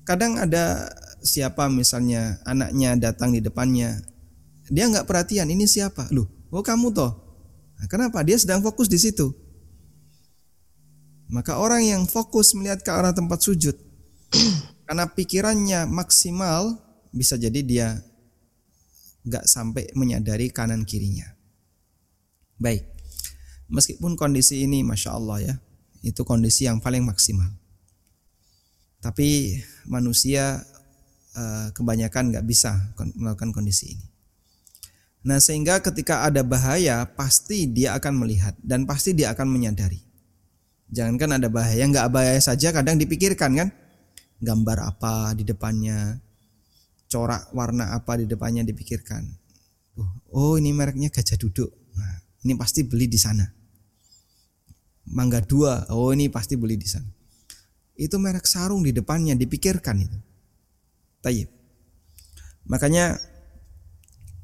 Kadang 0.05 0.37
ada 0.41 0.91
siapa 1.21 1.69
misalnya 1.69 2.41
anaknya 2.49 2.97
datang 2.97 3.33
di 3.37 3.41
depannya, 3.45 4.01
dia 4.69 4.89
nggak 4.89 5.05
perhatian 5.05 5.49
ini 5.49 5.69
siapa? 5.69 6.09
Loh, 6.13 6.29
oh 6.53 6.65
kamu 6.65 6.93
toh? 6.93 7.13
Nah, 7.81 7.87
kenapa? 7.89 8.21
Dia 8.25 8.37
sedang 8.37 8.61
fokus 8.61 8.89
di 8.89 9.01
situ. 9.01 9.33
Maka 11.31 11.63
orang 11.63 11.87
yang 11.87 12.03
fokus 12.11 12.59
melihat 12.59 12.83
ke 12.83 12.91
arah 12.91 13.15
tempat 13.15 13.39
sujud, 13.39 13.79
karena 14.91 15.07
pikirannya 15.07 15.87
maksimal, 15.87 16.75
bisa 17.15 17.39
jadi 17.39 17.61
dia 17.63 17.89
nggak 19.23 19.47
sampai 19.47 19.95
menyadari 19.95 20.51
kanan 20.51 20.83
kirinya. 20.83 21.31
Baik, 22.59 22.83
meskipun 23.71 24.19
kondisi 24.19 24.67
ini, 24.67 24.83
masya 24.83 25.15
Allah 25.15 25.39
ya, 25.39 25.55
itu 26.03 26.27
kondisi 26.27 26.67
yang 26.67 26.83
paling 26.83 27.07
maksimal. 27.07 27.49
Tapi 29.01 29.57
manusia 29.87 30.61
eh, 31.39 31.69
kebanyakan 31.73 32.35
nggak 32.35 32.45
bisa 32.45 32.91
melakukan 33.17 33.55
kondisi 33.55 33.97
ini. 33.97 34.07
Nah 35.21 35.39
sehingga 35.39 35.79
ketika 35.85 36.25
ada 36.25 36.41
bahaya 36.41 37.05
pasti 37.05 37.69
dia 37.69 37.93
akan 37.97 38.25
melihat 38.25 38.57
dan 38.61 38.89
pasti 38.89 39.13
dia 39.13 39.33
akan 39.33 39.47
menyadari. 39.53 40.10
Jangankan 40.91 41.39
ada 41.39 41.47
bahaya, 41.47 41.87
nggak 41.87 42.11
bahaya 42.11 42.41
saja 42.43 42.75
kadang 42.75 42.99
dipikirkan 42.99 43.55
kan, 43.55 43.69
gambar 44.43 44.91
apa 44.91 45.39
di 45.39 45.47
depannya, 45.47 46.19
corak 47.07 47.55
warna 47.55 47.95
apa 47.95 48.19
di 48.19 48.27
depannya 48.27 48.67
dipikirkan. 48.67 49.23
Oh, 49.95 50.11
oh 50.35 50.55
ini 50.59 50.75
mereknya 50.75 51.07
gajah 51.15 51.39
duduk, 51.39 51.71
nah, 51.95 52.15
ini 52.43 52.59
pasti 52.59 52.83
beli 52.83 53.07
di 53.07 53.19
sana. 53.19 53.47
Mangga 55.11 55.43
dua, 55.43 55.87
oh 55.95 56.11
ini 56.11 56.27
pasti 56.27 56.59
beli 56.59 56.75
di 56.75 56.87
sana. 56.91 57.07
Itu 57.95 58.19
merek 58.19 58.47
sarung 58.51 58.83
di 58.83 58.91
depannya 58.91 59.39
dipikirkan 59.39 59.97
itu. 60.03 60.19
Tayyib. 61.23 61.51
Makanya 62.67 63.19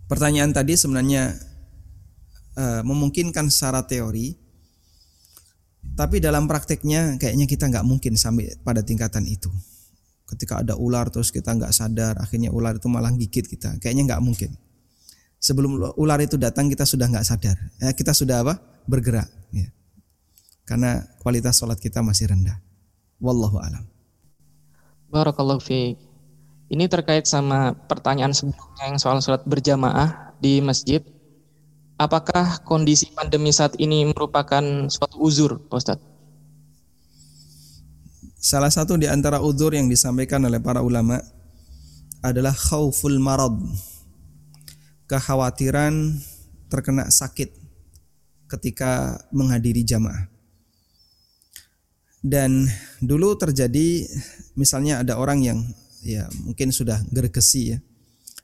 pertanyaan 0.07 0.55
tadi 0.55 0.79
sebenarnya 0.79 1.35
uh, 2.55 2.83
memungkinkan 2.87 3.49
secara 3.49 3.87
teori, 3.87 4.46
tapi 5.97 6.21
dalam 6.21 6.45
prakteknya 6.45 7.17
kayaknya 7.17 7.49
kita 7.49 7.73
nggak 7.73 7.89
mungkin 7.89 8.21
sampai 8.21 8.53
pada 8.61 8.85
tingkatan 8.85 9.25
itu. 9.25 9.49
Ketika 10.29 10.61
ada 10.61 10.77
ular 10.77 11.09
terus 11.09 11.33
kita 11.33 11.57
nggak 11.57 11.73
sadar, 11.73 12.21
akhirnya 12.21 12.53
ular 12.53 12.77
itu 12.77 12.85
malah 12.93 13.09
gigit 13.17 13.49
kita. 13.49 13.81
Kayaknya 13.81 14.13
nggak 14.13 14.23
mungkin. 14.23 14.53
Sebelum 15.41 15.97
ular 15.97 16.21
itu 16.21 16.37
datang 16.37 16.69
kita 16.69 16.85
sudah 16.85 17.09
nggak 17.09 17.25
sadar, 17.25 17.57
ya, 17.81 17.97
kita 17.97 18.13
sudah 18.13 18.45
apa? 18.45 18.61
Bergerak. 18.85 19.31
Ya. 19.57 19.73
Karena 20.69 21.07
kualitas 21.25 21.57
sholat 21.57 21.81
kita 21.81 22.05
masih 22.05 22.29
rendah. 22.29 22.61
Wallahu 23.17 23.57
alam. 23.57 23.89
Barakallahu 25.09 25.63
fiik. 25.63 25.97
Ini 26.67 26.91
terkait 26.91 27.25
sama 27.31 27.73
pertanyaan 27.87 28.35
sebelumnya 28.35 28.85
yang 28.91 28.99
soal 28.99 29.23
sholat 29.23 29.47
berjamaah 29.47 30.35
di 30.43 30.59
masjid. 30.61 31.01
Apakah 31.97 32.61
kondisi 32.61 33.09
pandemi 33.09 33.49
saat 33.57 33.73
ini 33.81 34.05
merupakan 34.05 34.61
suatu 34.93 35.17
uzur, 35.17 35.57
Pak? 35.65 35.97
Salah 38.37 38.69
satu 38.69 39.01
di 39.01 39.09
antara 39.09 39.41
uzur 39.41 39.73
yang 39.73 39.89
disampaikan 39.89 40.45
oleh 40.45 40.61
para 40.61 40.85
ulama 40.85 41.17
adalah 42.21 42.53
khauful 42.53 43.17
marad. 43.17 43.57
Kekhawatiran 45.09 46.21
terkena 46.69 47.09
sakit 47.09 47.57
ketika 48.45 49.17
menghadiri 49.33 49.81
jamaah. 49.81 50.29
Dan 52.21 52.69
dulu 53.01 53.41
terjadi 53.41 54.05
misalnya 54.53 55.01
ada 55.01 55.17
orang 55.17 55.41
yang 55.41 55.59
ya 56.05 56.29
mungkin 56.45 56.77
sudah 56.77 57.01
gergesi 57.09 57.73
ya. 57.73 57.79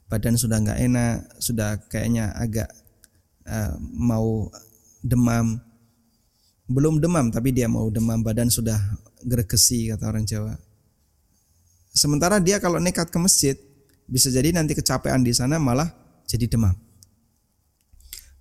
Badan 0.08 0.40
sudah 0.40 0.56
nggak 0.56 0.80
enak, 0.88 1.16
sudah 1.36 1.76
kayaknya 1.92 2.32
agak 2.32 2.81
uh, 3.46 3.74
mau 3.80 4.50
demam. 5.02 5.58
Belum 6.70 7.02
demam 7.02 7.28
tapi 7.28 7.52
dia 7.52 7.66
mau 7.68 7.90
demam, 7.90 8.22
badan 8.22 8.48
sudah 8.48 8.78
gergesi 9.22 9.90
kata 9.90 10.08
orang 10.08 10.24
Jawa. 10.24 10.54
Sementara 11.92 12.40
dia 12.40 12.56
kalau 12.56 12.80
nekat 12.80 13.12
ke 13.12 13.18
masjid, 13.20 13.56
bisa 14.08 14.32
jadi 14.32 14.54
nanti 14.56 14.72
kecapean 14.72 15.20
di 15.20 15.36
sana 15.36 15.60
malah 15.60 15.92
jadi 16.24 16.48
demam. 16.48 16.72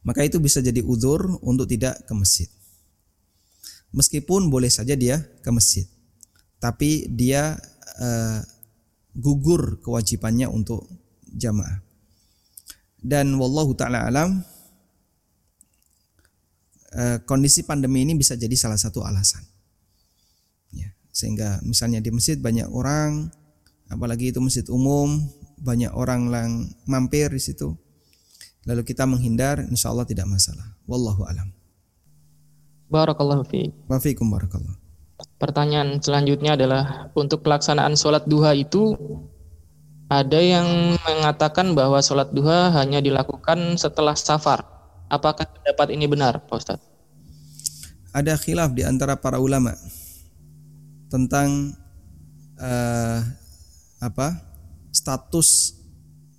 Maka 0.02 0.26
itu 0.26 0.42
bisa 0.42 0.64
jadi 0.64 0.82
udur 0.82 1.38
untuk 1.46 1.70
tidak 1.70 2.02
ke 2.08 2.14
masjid. 2.16 2.50
Meskipun 3.92 4.48
boleh 4.48 4.72
saja 4.72 4.96
dia 4.96 5.20
ke 5.44 5.50
masjid, 5.52 5.84
tapi 6.64 7.12
dia 7.12 7.60
uh, 8.00 8.40
gugur 9.12 9.84
kewajibannya 9.84 10.48
untuk 10.48 10.88
jamaah. 11.36 11.84
Dan 13.02 13.36
wallahu 13.36 13.76
taala 13.76 14.08
alam 14.08 14.40
kondisi 17.24 17.64
pandemi 17.64 18.04
ini 18.04 18.14
bisa 18.16 18.36
jadi 18.36 18.54
salah 18.56 18.80
satu 18.80 19.04
alasan. 19.04 19.44
Ya, 20.76 20.92
sehingga 21.12 21.64
misalnya 21.64 22.04
di 22.04 22.12
masjid 22.12 22.36
banyak 22.36 22.68
orang, 22.68 23.32
apalagi 23.88 24.32
itu 24.32 24.40
masjid 24.44 24.68
umum, 24.68 25.24
banyak 25.62 25.92
orang 25.94 26.28
yang 26.32 26.52
mampir 26.90 27.32
di 27.32 27.42
situ. 27.42 27.78
Lalu 28.70 28.86
kita 28.86 29.10
menghindar, 29.10 29.66
insya 29.66 29.90
Allah 29.90 30.06
tidak 30.06 30.30
masalah. 30.30 30.78
Wallahu 30.86 31.26
alam. 31.26 31.50
Barakallahu 32.92 33.48
fiik. 33.48 33.72
Wafikum 33.88 34.30
barakallah. 34.30 34.76
Pertanyaan 35.40 35.98
selanjutnya 36.04 36.54
adalah 36.54 37.10
untuk 37.18 37.42
pelaksanaan 37.42 37.98
sholat 37.98 38.30
duha 38.30 38.54
itu 38.54 38.94
ada 40.12 40.38
yang 40.38 41.00
mengatakan 41.00 41.72
bahwa 41.72 42.04
sholat 42.04 42.36
duha 42.36 42.70
hanya 42.76 43.00
dilakukan 43.00 43.80
setelah 43.80 44.14
safar. 44.14 44.62
Apakah 45.12 45.44
pendapat 45.44 45.92
ini 45.92 46.08
benar, 46.08 46.40
Pak 46.48 46.56
Ustadz? 46.56 46.88
Ada 48.16 48.40
khilaf 48.40 48.72
di 48.72 48.88
antara 48.88 49.20
para 49.20 49.44
ulama 49.44 49.76
tentang 51.12 51.76
uh, 52.56 53.20
apa 54.00 54.40
status 54.96 55.76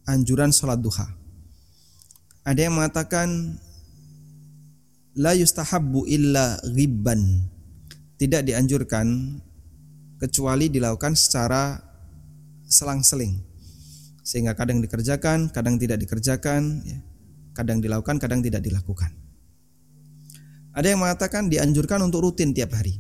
anjuran 0.09 0.49
sholat 0.57 0.81
duha. 0.81 1.05
Ada 2.49 2.65
yang 2.65 2.81
mengatakan 2.81 3.61
la 5.21 5.37
yustahabbu 5.37 6.09
illa 6.09 6.57
ghibban. 6.73 7.53
Tidak 8.17 8.41
dianjurkan 8.41 9.37
kecuali 10.17 10.73
dilakukan 10.73 11.13
secara 11.13 11.77
selang-seling. 12.65 13.37
Sehingga 14.25 14.57
kadang 14.57 14.81
dikerjakan, 14.81 15.53
kadang 15.53 15.77
tidak 15.77 16.01
dikerjakan, 16.07 16.81
ya. 16.87 17.12
Kadang 17.53 17.81
dilakukan, 17.81 18.21
kadang 18.21 18.41
tidak 18.41 18.65
dilakukan. 18.65 19.13
Ada 20.73 20.97
yang 20.97 21.01
mengatakan 21.05 21.53
dianjurkan 21.53 22.01
untuk 22.01 22.25
rutin 22.25 22.57
tiap 22.57 22.73
hari. 22.73 22.97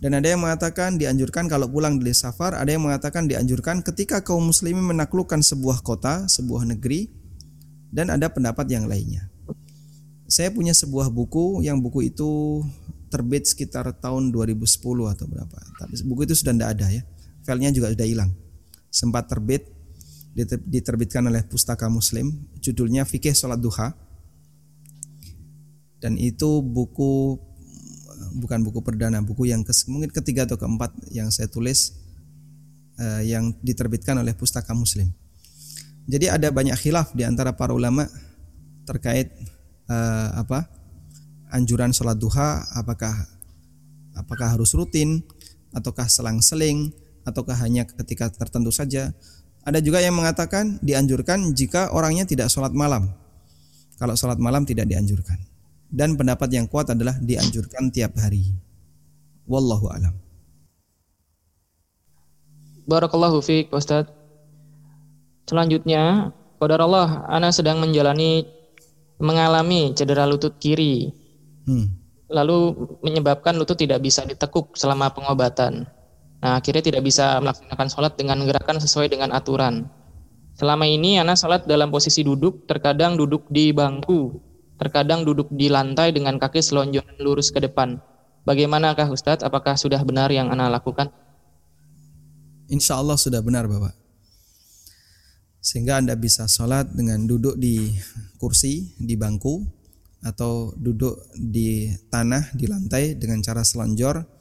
Dan 0.00 0.16
ada 0.16 0.32
yang 0.32 0.40
mengatakan 0.40 0.96
dianjurkan 0.96 1.44
kalau 1.44 1.68
pulang 1.68 2.00
dari 2.00 2.16
safar, 2.16 2.56
ada 2.56 2.72
yang 2.72 2.80
mengatakan 2.80 3.28
dianjurkan 3.28 3.84
ketika 3.84 4.24
kaum 4.24 4.48
muslimin 4.48 4.80
menaklukkan 4.80 5.44
sebuah 5.44 5.84
kota, 5.84 6.24
sebuah 6.24 6.64
negeri, 6.64 7.12
dan 7.92 8.08
ada 8.08 8.32
pendapat 8.32 8.64
yang 8.72 8.88
lainnya. 8.88 9.28
Saya 10.24 10.48
punya 10.48 10.72
sebuah 10.72 11.12
buku 11.12 11.60
yang 11.60 11.84
buku 11.84 12.08
itu 12.08 12.62
terbit 13.10 13.44
sekitar 13.50 13.92
tahun 13.98 14.32
2010 14.32 14.64
atau 15.10 15.26
berapa. 15.26 15.58
Tapi 15.76 15.94
buku 16.06 16.24
itu 16.24 16.38
sudah 16.38 16.54
tidak 16.54 16.70
ada 16.78 16.86
ya. 16.88 17.02
Filenya 17.44 17.70
juga 17.74 17.92
sudah 17.92 18.06
hilang. 18.06 18.30
Sempat 18.88 19.28
terbit 19.28 19.68
diterbitkan 20.66 21.26
oleh 21.26 21.42
Pustaka 21.42 21.90
Muslim, 21.90 22.30
judulnya 22.62 23.02
Fikih 23.02 23.34
Salat 23.34 23.58
Duha. 23.58 23.92
Dan 26.00 26.16
itu 26.16 26.64
buku 26.64 27.36
bukan 28.40 28.62
buku 28.62 28.80
perdana, 28.80 29.20
buku 29.20 29.50
yang 29.50 29.66
ke, 29.66 29.72
mungkin 29.90 30.08
ketiga 30.14 30.46
atau 30.46 30.56
keempat 30.56 30.94
yang 31.10 31.28
saya 31.34 31.50
tulis 31.50 31.98
uh, 33.00 33.20
yang 33.24 33.52
diterbitkan 33.60 34.16
oleh 34.16 34.32
Pustaka 34.32 34.72
Muslim. 34.72 35.10
Jadi 36.08 36.26
ada 36.30 36.48
banyak 36.48 36.74
khilaf 36.78 37.12
di 37.12 37.26
antara 37.26 37.52
para 37.54 37.74
ulama 37.76 38.08
terkait 38.88 39.30
uh, 39.90 40.28
apa 40.40 40.66
anjuran 41.50 41.90
sholat 41.90 42.16
duha, 42.16 42.64
apakah 42.74 43.12
apakah 44.14 44.56
harus 44.58 44.74
rutin, 44.74 45.22
ataukah 45.74 46.06
selang-seling, 46.06 46.90
ataukah 47.26 47.54
hanya 47.62 47.86
ketika 47.86 48.30
tertentu 48.30 48.70
saja. 48.74 49.14
Ada 49.60 49.84
juga 49.84 50.00
yang 50.00 50.16
mengatakan 50.16 50.80
dianjurkan 50.80 51.52
jika 51.52 51.92
orangnya 51.92 52.24
tidak 52.24 52.48
sholat 52.48 52.72
malam. 52.72 53.12
Kalau 54.00 54.16
sholat 54.16 54.40
malam 54.40 54.64
tidak 54.64 54.88
dianjurkan. 54.88 55.36
Dan 55.90 56.16
pendapat 56.16 56.48
yang 56.54 56.64
kuat 56.64 56.88
adalah 56.88 57.18
dianjurkan 57.20 57.92
tiap 57.92 58.16
hari. 58.16 58.56
Wallahu 59.44 59.90
alam. 59.92 60.14
Barakallahu 62.88 63.44
fiik 63.44 63.68
Ustaz. 63.74 64.08
Selanjutnya, 65.44 66.32
Qadar 66.62 66.80
Allah, 66.80 67.26
Ana 67.26 67.50
sedang 67.50 67.82
menjalani 67.82 68.46
mengalami 69.20 69.92
cedera 69.92 70.24
lutut 70.24 70.56
kiri. 70.56 71.12
Hmm. 71.68 71.92
Lalu 72.30 72.72
menyebabkan 73.04 73.58
lutut 73.58 73.76
tidak 73.76 74.00
bisa 74.00 74.24
ditekuk 74.24 74.78
selama 74.78 75.12
pengobatan. 75.12 75.84
Nah, 76.40 76.56
akhirnya 76.56 76.80
tidak 76.80 77.04
bisa 77.04 77.36
melaksanakan 77.44 77.88
sholat 77.92 78.12
dengan 78.16 78.40
gerakan 78.48 78.80
sesuai 78.80 79.12
dengan 79.12 79.30
aturan. 79.36 79.88
Selama 80.56 80.88
ini 80.88 81.20
Ana 81.20 81.36
sholat 81.36 81.68
dalam 81.68 81.92
posisi 81.92 82.24
duduk, 82.24 82.64
terkadang 82.64 83.16
duduk 83.16 83.48
di 83.52 83.72
bangku, 83.72 84.40
terkadang 84.80 85.24
duduk 85.24 85.52
di 85.52 85.68
lantai 85.68 86.12
dengan 86.16 86.40
kaki 86.40 86.64
selonjoran 86.64 87.20
lurus 87.20 87.52
ke 87.52 87.60
depan. 87.60 88.00
Bagaimanakah 88.48 89.12
Ustadz? 89.12 89.44
Apakah 89.44 89.76
sudah 89.76 90.00
benar 90.00 90.32
yang 90.32 90.48
Anda 90.48 90.72
lakukan? 90.72 91.12
Insya 92.72 92.96
Allah 92.96 93.20
sudah 93.20 93.44
benar 93.44 93.68
Bapak. 93.68 93.92
Sehingga 95.60 96.00
Anda 96.00 96.16
bisa 96.16 96.48
sholat 96.48 96.88
dengan 96.96 97.28
duduk 97.28 97.60
di 97.60 97.92
kursi, 98.40 98.96
di 98.96 99.12
bangku, 99.12 99.60
atau 100.24 100.72
duduk 100.76 101.20
di 101.36 101.92
tanah, 102.08 102.56
di 102.56 102.64
lantai 102.64 103.16
dengan 103.16 103.44
cara 103.44 103.60
selonjor. 103.60 104.39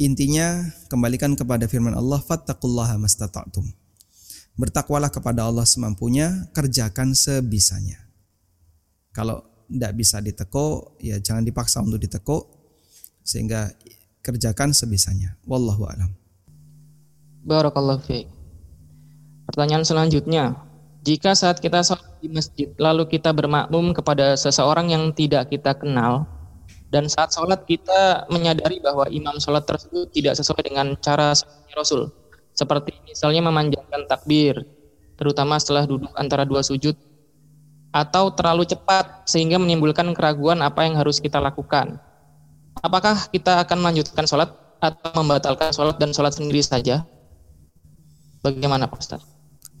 Intinya 0.00 0.72
kembalikan 0.88 1.36
kepada 1.36 1.68
firman 1.68 1.92
Allah, 1.92 2.18
fattaqullaha 2.20 2.96
mastata'tum. 2.96 3.68
Bertakwalah 4.56 5.12
kepada 5.12 5.48
Allah 5.48 5.64
semampunya, 5.64 6.48
kerjakan 6.52 7.16
sebisanya. 7.16 8.00
Kalau 9.12 9.44
tidak 9.68 9.92
bisa 9.96 10.20
diteko, 10.20 10.96
ya 11.00 11.20
jangan 11.20 11.44
dipaksa 11.44 11.80
untuk 11.80 12.00
diteko 12.00 12.48
sehingga 13.24 13.72
kerjakan 14.24 14.72
sebisanya. 14.72 15.36
Wallahu 15.44 15.88
alam. 15.88 16.10
Barakallahu 17.44 18.00
fiik. 18.04 18.28
Pertanyaan 19.48 19.84
selanjutnya, 19.84 20.56
jika 21.02 21.34
saat 21.34 21.58
kita 21.58 21.82
sholat 21.82 22.06
di 22.22 22.30
masjid 22.30 22.70
lalu 22.78 23.10
kita 23.10 23.34
bermakmum 23.34 23.90
kepada 23.90 24.38
seseorang 24.38 24.94
yang 24.94 25.10
tidak 25.10 25.50
kita 25.50 25.74
kenal 25.74 26.30
dan 26.92 27.08
saat 27.08 27.32
sholat 27.32 27.64
kita 27.64 28.28
menyadari 28.28 28.76
bahwa 28.84 29.08
imam 29.08 29.40
sholat 29.40 29.64
tersebut 29.64 30.12
tidak 30.12 30.36
sesuai 30.36 30.60
dengan 30.68 30.92
cara 31.00 31.32
Rasul 31.72 32.12
seperti 32.52 32.92
misalnya 33.08 33.48
memanjangkan 33.48 34.04
takbir 34.04 34.60
terutama 35.16 35.56
setelah 35.56 35.88
duduk 35.88 36.12
antara 36.20 36.44
dua 36.44 36.60
sujud 36.60 36.92
atau 37.92 38.32
terlalu 38.32 38.64
cepat 38.64 39.28
sehingga 39.28 39.60
menimbulkan 39.60 40.08
keraguan 40.16 40.64
apa 40.64 40.88
yang 40.88 40.96
harus 40.96 41.20
kita 41.20 41.36
lakukan. 41.38 42.00
Apakah 42.80 43.28
kita 43.28 43.60
akan 43.62 43.84
melanjutkan 43.84 44.24
sholat 44.24 44.48
atau 44.80 45.12
membatalkan 45.20 45.70
sholat 45.76 46.00
dan 46.00 46.10
sholat 46.16 46.32
sendiri 46.32 46.64
saja? 46.64 47.04
Bagaimana 48.40 48.88
Pak 48.88 48.98
Ustaz? 48.98 49.22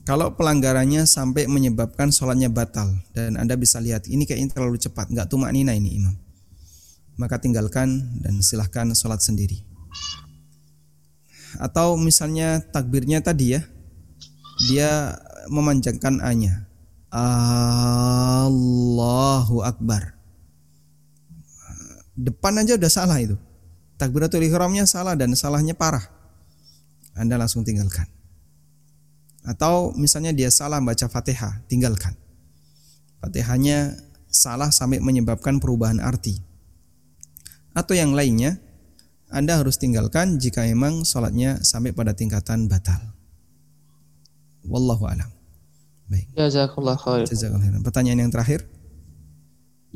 Kalau 0.04 0.34
pelanggarannya 0.36 1.08
sampai 1.08 1.48
menyebabkan 1.48 2.12
sholatnya 2.12 2.52
batal 2.52 2.92
dan 3.16 3.40
Anda 3.40 3.56
bisa 3.56 3.80
lihat 3.80 4.06
ini 4.06 4.28
kayaknya 4.28 4.54
terlalu 4.60 4.76
cepat, 4.76 5.08
nggak 5.08 5.26
tumak 5.32 5.50
nina 5.50 5.72
ini 5.72 5.96
imam. 5.96 6.14
Maka 7.20 7.38
tinggalkan 7.40 8.20
dan 8.24 8.40
silahkan 8.40 8.88
sholat 8.96 9.20
sendiri. 9.20 9.62
Atau 11.60 12.00
misalnya 12.00 12.64
takbirnya 12.72 13.20
tadi 13.20 13.58
ya, 13.58 13.60
dia 14.68 15.18
memanjangkan 15.52 16.22
A-nya 16.24 16.64
Allahu 18.48 19.60
Akbar. 19.60 20.16
Depan 22.16 22.56
aja 22.60 22.80
udah 22.80 22.88
salah 22.92 23.20
itu. 23.20 23.36
Takbiratul 24.00 24.44
ihramnya 24.48 24.88
salah 24.88 25.12
dan 25.12 25.36
salahnya 25.36 25.76
parah. 25.76 26.08
Anda 27.12 27.36
langsung 27.36 27.68
tinggalkan. 27.68 28.08
Atau 29.44 29.92
misalnya 29.98 30.32
dia 30.32 30.48
salah 30.48 30.80
baca 30.80 31.04
Fatihah, 31.10 31.60
tinggalkan. 31.68 32.16
Fatihahnya 33.20 34.00
salah 34.32 34.72
sampai 34.72 35.04
menyebabkan 35.04 35.60
perubahan 35.60 36.00
arti. 36.00 36.40
Atau 37.72 37.96
yang 37.96 38.12
lainnya, 38.12 38.60
Anda 39.32 39.56
harus 39.56 39.80
tinggalkan 39.80 40.36
jika 40.36 40.68
memang 40.68 41.08
sholatnya 41.08 41.64
sampai 41.64 41.96
pada 41.96 42.12
tingkatan 42.12 42.68
batal. 42.68 43.00
Wallahu 44.68 45.08
a'lam. 45.08 45.30
Baik. 46.12 46.28
Jazakallah 46.36 47.00
khair. 47.00 47.24
Jazakallah 47.24 47.80
Pertanyaan 47.80 48.28
yang 48.28 48.32
terakhir? 48.32 48.68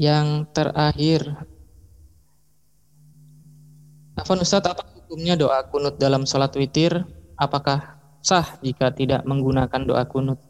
Yang 0.00 0.48
terakhir. 0.56 1.20
Afan 4.16 4.40
Ustaz, 4.40 4.64
apa 4.64 4.80
hukumnya 4.96 5.36
doa 5.36 5.60
kunut 5.68 6.00
dalam 6.00 6.24
sholat 6.24 6.56
witir? 6.56 7.04
Apakah 7.36 8.00
sah 8.24 8.56
jika 8.64 8.88
tidak 8.96 9.28
menggunakan 9.28 9.84
doa 9.84 10.08
kunut? 10.08 10.40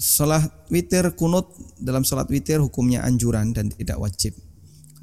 Sholat 0.00 0.48
witir 0.72 1.12
kunut 1.12 1.52
dalam 1.76 2.00
sholat 2.00 2.32
witir 2.32 2.64
hukumnya 2.64 3.04
anjuran 3.04 3.52
dan 3.52 3.68
tidak 3.68 4.00
wajib. 4.00 4.45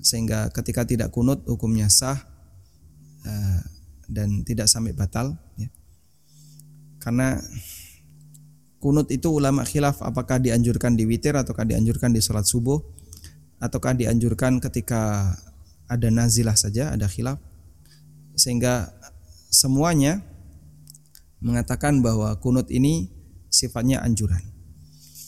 Sehingga 0.04 0.52
ketika 0.52 0.84
tidak 0.84 1.16
kunut 1.16 1.48
hukumnya 1.48 1.88
sah 1.88 2.20
uh, 3.24 3.62
dan 4.12 4.44
tidak 4.44 4.68
sampai 4.68 4.92
batal. 4.92 5.40
Ya. 5.56 5.72
Karena 7.00 7.40
kunut 8.84 9.08
itu 9.16 9.32
ulama 9.32 9.64
khilaf 9.64 10.04
apakah 10.04 10.44
dianjurkan 10.44 11.00
di 11.00 11.08
witir 11.08 11.40
ataukah 11.40 11.64
dianjurkan 11.64 12.12
di 12.12 12.20
sholat 12.20 12.44
subuh 12.44 12.84
ataukah 13.64 13.96
dianjurkan 13.96 14.60
ketika 14.60 15.32
ada 15.88 16.12
nazilah 16.12 16.60
saja 16.60 16.92
ada 16.92 17.08
khilaf 17.08 17.40
sehingga 18.36 18.92
semuanya 19.48 20.20
mengatakan 21.40 22.04
bahwa 22.04 22.36
kunut 22.44 22.68
ini 22.68 23.08
sifatnya 23.52 24.02
anjuran. 24.02 24.42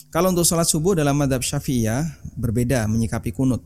Kalau 0.09 0.31
untuk 0.31 0.47
sholat 0.47 0.65
subuh 0.65 0.95
dalam 0.95 1.13
madhab 1.19 1.43
syafi'iyah 1.43 2.07
berbeda 2.39 2.87
menyikapi 2.87 3.35
kunut. 3.35 3.61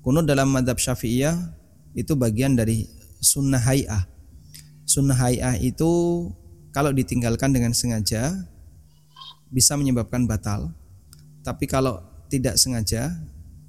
Kunut 0.00 0.24
dalam 0.24 0.48
madhab 0.48 0.80
syafi'iyah 0.80 1.36
itu 1.92 2.16
bagian 2.16 2.56
dari 2.56 2.88
sunnah 3.20 3.60
hay'ah. 3.60 4.08
Sunnah 4.88 5.12
hay'ah 5.12 5.60
itu 5.60 5.90
kalau 6.72 6.88
ditinggalkan 6.96 7.52
dengan 7.52 7.76
sengaja 7.76 8.32
bisa 9.52 9.76
menyebabkan 9.76 10.24
batal. 10.24 10.72
Tapi 11.44 11.68
kalau 11.68 12.00
tidak 12.32 12.56
sengaja, 12.56 13.12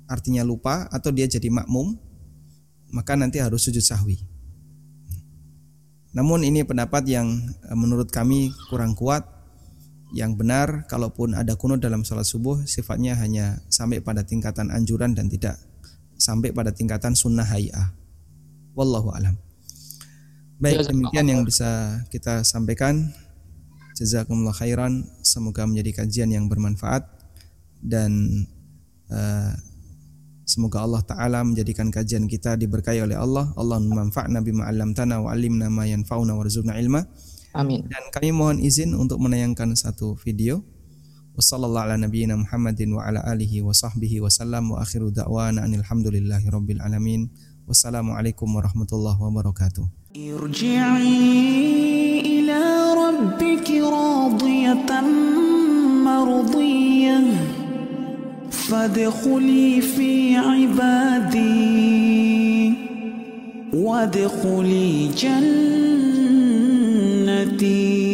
artinya 0.08 0.48
lupa 0.48 0.88
atau 0.88 1.12
dia 1.12 1.28
jadi 1.28 1.52
makmum, 1.52 2.00
maka 2.96 3.20
nanti 3.20 3.44
harus 3.44 3.68
sujud 3.68 3.84
sahwi. 3.84 4.24
Namun 6.16 6.48
ini 6.48 6.64
pendapat 6.64 7.12
yang 7.12 7.28
eh, 7.68 7.76
menurut 7.76 8.08
kami 8.08 8.56
kurang 8.72 8.96
kuat. 8.96 9.28
Yang 10.12 10.44
benar, 10.44 10.68
kalaupun 10.92 11.32
ada 11.40 11.56
kunut 11.56 11.80
dalam 11.80 12.04
sholat 12.04 12.28
subuh, 12.28 12.68
sifatnya 12.68 13.16
hanya 13.16 13.64
sampai 13.72 14.04
pada 14.04 14.28
tingkatan 14.28 14.68
anjuran 14.68 15.16
dan 15.16 15.32
tidak 15.32 15.71
sampai 16.22 16.54
pada 16.54 16.70
tingkatan 16.70 17.18
sunnah 17.18 17.44
hay'ah. 17.50 17.90
Wallahu 18.78 19.10
alam. 19.10 19.34
Baik, 20.62 20.86
demikian 20.94 21.26
yang 21.26 21.42
bisa 21.42 21.98
kita 22.14 22.46
sampaikan. 22.46 23.10
Jazakumullah 23.98 24.54
khairan. 24.54 25.02
Semoga 25.26 25.66
menjadi 25.66 26.06
kajian 26.06 26.30
yang 26.30 26.46
bermanfaat 26.46 27.02
dan 27.82 28.46
uh, 29.10 29.58
semoga 30.46 30.86
Allah 30.86 31.02
taala 31.02 31.42
menjadikan 31.42 31.90
kajian 31.90 32.30
kita 32.30 32.62
diberkahi 32.62 33.02
oleh 33.02 33.18
Allah. 33.18 33.50
Allah 33.58 33.82
manfa'na 33.82 34.46
bima 34.46 34.70
'allamtana 34.70 35.26
wa 35.26 35.34
'allimna 35.34 35.74
ma 35.74 35.90
yanfa'una 35.90 36.38
warzuqna 36.38 36.78
ilma. 36.78 37.10
Amin. 37.58 37.84
Dan 37.90 38.14
kami 38.14 38.30
mohon 38.30 38.62
izin 38.62 38.94
untuk 38.94 39.18
menayangkan 39.18 39.74
satu 39.74 40.14
video. 40.22 40.62
وصلى 41.38 41.66
الله 41.66 41.82
على 41.82 41.98
نبينا 41.98 42.36
محمد 42.36 42.82
وعلى 42.88 43.34
آله 43.34 43.62
وصحبه 43.62 44.22
وسلم. 44.22 44.72
وآخر 44.72 45.10
دعوانا 45.10 45.66
أن 45.66 45.74
الحمد 45.76 46.08
لله 46.08 46.50
رب 46.50 46.72
العالمين. 46.72 47.30
والسلام 47.68 48.12
عليكم 48.12 48.56
ورحمة 48.56 48.88
الله 48.94 49.24
وبركاته. 49.24 49.90
ارجعي 50.18 51.10
إلى 52.20 52.62
ربك 52.94 53.72
راضية 53.72 55.02
مرضية. 56.06 57.24
فادخلي 58.52 59.82
في 59.82 60.36
عبادي. 60.36 61.42
وادخلي 63.74 65.08
جنتي. 67.48 68.11